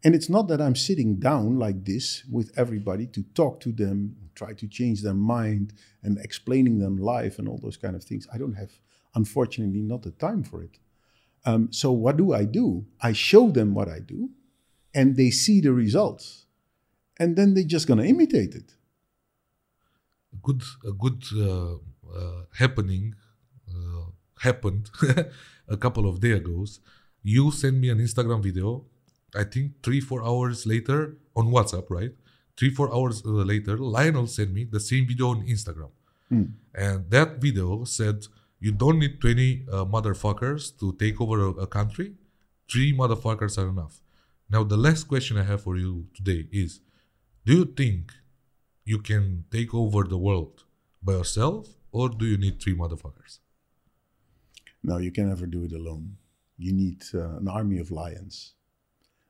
And 0.04 0.14
it's 0.14 0.30
not 0.30 0.50
that 0.50 0.60
I'm 0.60 0.76
sitting 0.76 1.16
down 1.16 1.58
like 1.58 1.86
this 1.86 2.26
with 2.30 2.52
everybody 2.58 3.08
to 3.08 3.24
talk 3.34 3.62
to 3.62 3.72
them, 3.72 4.18
try 4.36 4.52
to 4.54 4.68
change 4.68 5.02
their 5.02 5.14
mind 5.14 5.74
and 6.02 6.18
explaining 6.20 6.80
them 6.80 6.98
life 6.98 7.40
and 7.40 7.48
all 7.48 7.58
those 7.58 7.78
kind 7.78 7.96
of 7.96 8.04
things. 8.04 8.28
I 8.34 8.38
don't 8.38 8.56
have, 8.56 8.72
unfortunately, 9.16 9.82
not 9.82 10.02
the 10.02 10.12
time 10.12 10.44
for 10.44 10.62
it. 10.62 10.80
Um, 11.46 11.72
so 11.72 11.94
what 11.94 12.18
do 12.18 12.34
I 12.34 12.44
do? 12.44 12.86
I 13.02 13.14
show 13.14 13.50
them 13.50 13.74
what 13.74 13.88
I 13.88 14.00
do 14.00 14.30
and 14.94 15.16
they 15.16 15.30
see 15.30 15.62
the 15.62 15.74
results. 15.74 16.43
And 17.20 17.36
then 17.36 17.54
they're 17.54 17.64
just 17.64 17.88
going 17.88 18.00
to 18.00 18.06
imitate 18.06 18.56
it. 18.56 18.74
a 20.34 20.38
good 20.42 20.64
a 20.86 20.92
good 20.92 21.24
uh, 21.36 21.76
uh, 22.20 22.42
happening 22.54 23.16
uh, 23.70 24.06
happened 24.40 24.90
a 25.68 25.78
couple 25.78 26.08
of 26.10 26.20
days 26.20 26.38
ago. 26.38 26.66
You 27.22 27.52
sent 27.52 27.78
me 27.78 27.90
an 27.90 28.00
Instagram 28.00 28.42
video. 28.44 28.86
I 29.36 29.44
think 29.44 29.82
three 29.84 30.02
four 30.02 30.24
hours 30.24 30.66
later 30.66 31.18
on 31.36 31.48
WhatsApp, 31.52 31.90
right? 31.90 32.12
Three 32.58 32.70
four 32.70 32.94
hours 32.94 33.24
uh, 33.26 33.30
later, 33.30 33.78
Lionel 33.78 34.28
sent 34.28 34.54
me 34.54 34.66
the 34.66 34.80
same 34.80 35.08
video 35.08 35.30
on 35.30 35.46
Instagram, 35.48 35.92
and 36.76 37.10
that 37.10 37.42
video 37.42 37.84
said 37.84 38.26
you 38.60 38.72
don't 38.72 39.00
need 39.00 39.20
twenty 39.22 39.66
uh, 39.72 39.86
motherfuckers 39.86 40.78
to 40.80 40.94
take 40.94 41.20
over 41.22 41.40
a, 41.48 41.50
a 41.66 41.68
country. 41.68 42.14
Three 42.72 42.94
motherfuckers 42.96 43.58
are 43.58 43.70
enough. 43.70 44.02
Now 44.50 44.64
the 44.64 44.78
last 44.78 45.06
question 45.06 45.38
I 45.38 45.44
have 45.44 45.64
for 45.64 45.78
you 45.78 46.08
today 46.14 46.48
is: 46.52 46.82
Do 47.46 47.54
you 47.54 47.66
think 47.66 48.14
you 48.86 49.00
can 49.00 49.46
take 49.52 49.74
over 49.74 50.04
the 50.04 50.18
world 50.18 50.64
by 51.02 51.14
yourself, 51.14 51.68
or 51.92 52.08
do 52.10 52.26
you 52.26 52.38
need 52.38 52.62
three 52.62 52.76
motherfuckers? 52.76 53.40
No, 54.82 54.98
you 54.98 55.12
can 55.12 55.28
never 55.28 55.46
do 55.46 55.64
it 55.64 55.74
alone. 55.74 56.16
You 56.58 56.72
need 56.72 57.04
uh, 57.14 57.38
an 57.38 57.48
army 57.48 57.80
of 57.80 57.92
lions. 57.92 58.54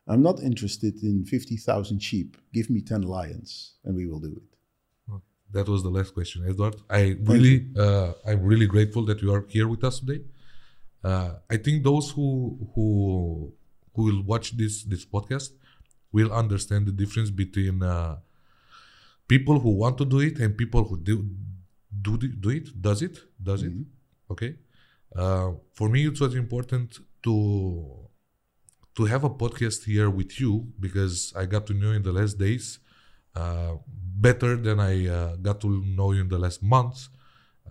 I'm 0.07 0.21
not 0.21 0.41
interested 0.41 1.01
in 1.01 1.25
50,000 1.25 1.99
sheep. 1.99 2.37
Give 2.53 2.69
me 2.69 2.81
10 2.81 3.01
lions 3.03 3.75
and 3.83 3.95
we 3.95 4.05
will 4.05 4.19
do 4.19 4.33
it. 4.35 4.53
That 5.51 5.67
was 5.67 5.83
the 5.83 5.89
last 5.89 6.13
question, 6.13 6.45
Edward. 6.47 6.75
I 6.89 7.15
really, 7.21 7.67
uh, 7.77 8.13
I'm 8.25 8.41
really 8.41 8.65
grateful 8.65 9.05
that 9.05 9.21
you 9.21 9.31
are 9.33 9.45
here 9.47 9.67
with 9.67 9.83
us 9.83 9.99
today. 9.99 10.21
Uh, 11.03 11.33
I 11.49 11.57
think 11.57 11.83
those 11.83 12.09
who 12.09 12.57
who 12.73 13.53
who 13.93 14.03
will 14.03 14.23
watch 14.23 14.57
this 14.57 14.83
this 14.83 15.05
podcast 15.05 15.51
will 16.13 16.31
understand 16.31 16.85
the 16.85 16.91
difference 16.91 17.31
between 17.31 17.83
uh, 17.83 18.17
people 19.27 19.59
who 19.59 19.71
want 19.71 19.97
to 19.97 20.05
do 20.05 20.19
it 20.19 20.39
and 20.39 20.57
people 20.57 20.83
who 20.83 20.97
do 20.97 21.25
do 22.01 22.17
do 22.17 22.49
it. 22.49 22.81
Does 22.81 23.01
it? 23.01 23.17
Does 23.41 23.63
it? 23.63 23.73
Okay. 24.31 24.55
Uh, 25.15 25.51
for 25.73 25.89
me 25.89 26.05
it 26.07 26.19
was 26.19 26.35
important 26.35 26.99
to 27.23 28.03
to 28.95 29.05
have 29.05 29.23
a 29.23 29.29
podcast 29.29 29.85
here 29.85 30.09
with 30.09 30.39
you 30.39 30.67
because 30.79 31.33
i 31.35 31.45
got 31.45 31.65
to 31.67 31.73
know 31.73 31.89
you 31.91 31.97
in 31.97 32.03
the 32.03 32.11
last 32.11 32.37
days 32.37 32.79
uh, 33.35 33.73
better 33.87 34.55
than 34.55 34.79
i 34.79 35.07
uh, 35.07 35.35
got 35.35 35.61
to 35.61 35.83
know 35.85 36.11
you 36.11 36.21
in 36.21 36.29
the 36.29 36.37
last 36.37 36.61
months. 36.63 37.09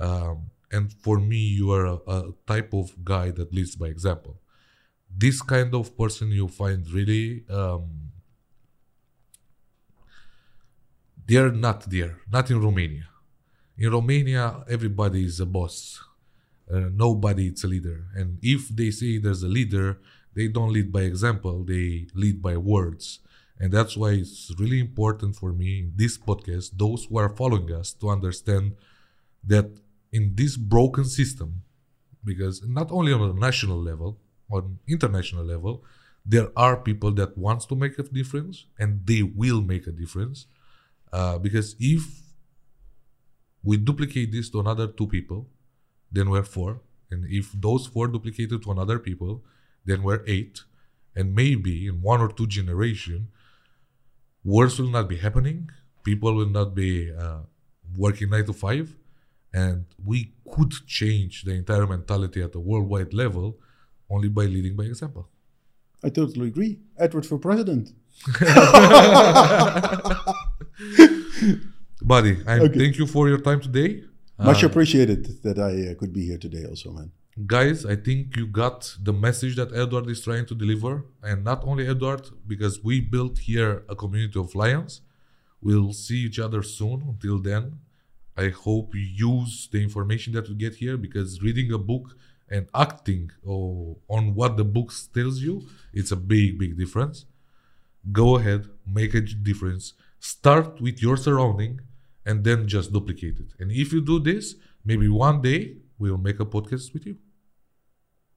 Um, 0.01 0.51
and 0.71 0.93
for 0.93 1.19
me 1.19 1.37
you 1.37 1.71
are 1.73 1.87
a, 1.87 1.99
a 2.07 2.33
type 2.47 2.73
of 2.73 3.05
guy 3.05 3.31
that 3.33 3.53
leads 3.53 3.77
by 3.77 3.89
example. 3.89 4.41
This 5.15 5.43
kind 5.43 5.75
of 5.75 5.97
person 5.97 6.31
you 6.31 6.49
find 6.49 6.89
really 6.91 7.45
um, 7.51 8.12
they're 11.27 11.53
not 11.53 11.89
there 11.91 12.19
not 12.31 12.51
in 12.51 12.61
romania. 12.61 13.09
In 13.77 13.91
romania 13.91 14.65
everybody 14.69 15.25
is 15.25 15.41
a 15.41 15.47
boss. 15.47 16.01
Uh, 16.73 16.89
nobody 16.93 17.49
is 17.49 17.65
a 17.65 17.69
leader. 17.69 18.07
And 18.15 18.39
if 18.43 18.69
they 18.69 18.91
say 18.91 19.19
there's 19.19 19.43
a 19.43 19.49
leader 19.49 19.99
they 20.35 20.49
don't 20.49 20.73
lead 20.73 20.93
by 20.93 21.03
example 21.03 21.65
they 21.65 22.07
lead 22.15 22.41
by 22.43 22.57
words. 22.57 23.21
And 23.59 23.73
that's 23.73 23.97
why 23.97 24.11
it's 24.11 24.53
really 24.59 24.81
important 24.81 25.37
for 25.37 25.53
me 25.53 25.81
in 25.81 25.93
this 25.97 26.19
podcast 26.19 26.73
those 26.77 27.05
who 27.05 27.19
are 27.19 27.29
following 27.29 27.73
us 27.73 27.93
to 27.95 28.09
understand 28.11 28.77
that 29.45 29.69
in 30.13 30.35
this 30.35 30.57
broken 30.57 31.05
system 31.05 31.63
because 32.25 32.63
not 32.67 32.93
only 32.93 33.13
on 33.13 33.23
a 33.23 33.33
national 33.33 33.81
level 33.81 34.19
on 34.51 34.79
international 34.87 35.45
level 35.45 35.83
there 36.25 36.49
are 36.57 36.77
people 36.77 37.11
that 37.11 37.37
wants 37.37 37.67
to 37.67 37.75
make 37.75 37.99
a 37.99 38.03
difference 38.03 38.67
and 38.79 39.07
they 39.07 39.23
will 39.23 39.61
make 39.61 39.87
a 39.87 39.93
difference 39.93 40.47
uh, 41.13 41.39
because 41.39 41.77
if 41.79 42.03
we 43.63 43.77
duplicate 43.77 44.33
this 44.33 44.51
to 44.51 44.61
another 44.61 44.87
two 44.87 45.07
people 45.07 45.49
then 46.13 46.31
we're 46.31 46.45
four. 46.45 46.83
And 47.11 47.25
if 47.29 47.53
those 47.53 47.87
four 47.87 48.07
duplicated 48.09 48.63
to 48.63 48.71
another 48.71 48.99
people 48.99 49.43
then 49.85 50.03
we're 50.03 50.23
eight. 50.27 50.61
And 51.17 51.35
maybe 51.35 51.87
in 51.87 52.01
one 52.03 52.21
or 52.21 52.29
two 52.29 52.47
generation 52.47 53.29
wars 54.45 54.79
will 54.79 54.89
not 54.91 55.09
be 55.09 55.17
happening. 55.17 55.71
People 56.05 56.35
will 56.35 56.49
not 56.49 56.75
be 56.75 57.13
uh, 57.13 57.41
working 57.97 58.31
nine 58.31 58.45
to 58.47 58.53
five. 58.53 58.97
And 59.53 59.85
we 60.05 60.33
could 60.51 60.73
change 60.87 61.43
the 61.45 61.53
entire 61.53 61.87
mentality 61.87 62.43
at 62.43 62.55
a 62.55 62.61
worldwide 62.61 63.13
level 63.13 63.59
only 64.09 64.29
by 64.29 64.45
leading 64.45 64.77
by 64.77 64.85
example. 64.85 65.29
I 66.05 66.09
totally 66.09 66.49
agree. 66.49 66.81
Edward 66.99 67.27
for 67.27 67.39
president. 67.39 67.93
buddy 72.15 72.35
I 72.53 72.55
Okay. 72.65 72.79
thank 72.81 72.95
you 73.01 73.07
for 73.15 73.25
your 73.33 73.41
time 73.49 73.61
today. 73.69 73.91
Much 74.51 74.63
appreciated 74.71 75.21
that 75.47 75.59
I 75.71 75.73
uh, 75.83 75.95
could 76.01 76.13
be 76.19 76.23
here 76.31 76.41
today 76.47 76.65
also, 76.73 76.89
man. 76.99 77.11
guys 77.59 77.79
i 77.95 77.97
think 78.07 78.21
you 78.39 78.45
got 78.63 78.79
the 79.09 79.15
message 79.27 79.55
that 79.61 79.71
edward 79.83 80.07
is 80.15 80.21
trying 80.29 80.47
to 80.51 80.55
deliver. 80.63 80.93
And 81.29 81.39
not 81.51 81.61
only 81.71 81.85
edward 81.95 82.25
because 82.53 82.75
we 82.89 82.95
built 83.15 83.37
here 83.51 83.73
a 83.95 83.95
community 84.03 84.39
of 84.45 84.49
lions. 84.63 84.93
We'll 85.67 85.93
see 86.07 86.21
each 86.29 86.41
other 86.47 86.63
soon. 86.79 86.99
Until 87.13 87.39
then 87.51 87.65
i 88.45 88.47
hope 88.67 88.87
you 88.99 89.07
use 89.33 89.55
the 89.73 89.81
information 89.89 90.31
that 90.37 90.45
you 90.51 90.57
get 90.65 90.75
here. 90.83 90.97
Because 91.07 91.31
reading 91.47 91.69
a 91.79 91.81
book 91.93 92.07
and 92.55 92.63
acting 92.87 93.25
oh, 93.53 93.97
on 94.17 94.23
what 94.39 94.53
the 94.61 94.67
book 94.77 94.89
tells 95.19 95.37
you 95.47 95.55
it's 95.99 96.13
a 96.19 96.21
big 96.35 96.49
big 96.63 96.73
difference. 96.83 97.17
Go 98.21 98.29
ahead, 98.39 98.63
make 99.01 99.13
a 99.21 99.23
difference. 99.51 99.85
Start 100.35 100.69
with 100.87 100.97
your 101.07 101.17
surrounding 101.27 101.75
and 102.25 102.45
then 102.45 102.67
just 102.69 102.93
duplicate 102.93 103.39
it. 103.39 103.53
And 103.59 103.71
if 103.71 103.93
you 103.93 104.01
do 104.01 104.19
this, 104.19 104.55
maybe 104.85 105.09
one 105.09 105.43
day 105.43 105.77
we'll 105.99 106.19
make 106.19 106.41
a 106.41 106.47
podcast 106.47 106.93
with 106.93 107.07
you. 107.07 107.17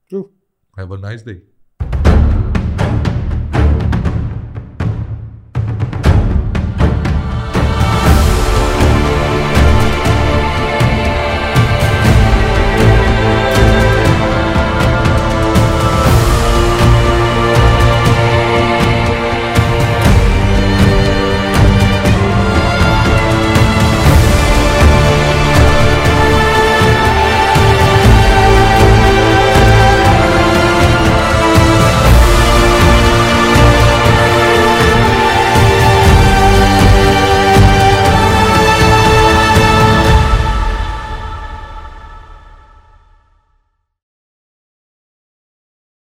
True. 0.10 0.32
Have 0.78 0.92
a 0.92 0.98
nice 0.98 1.22
day. 1.22 1.42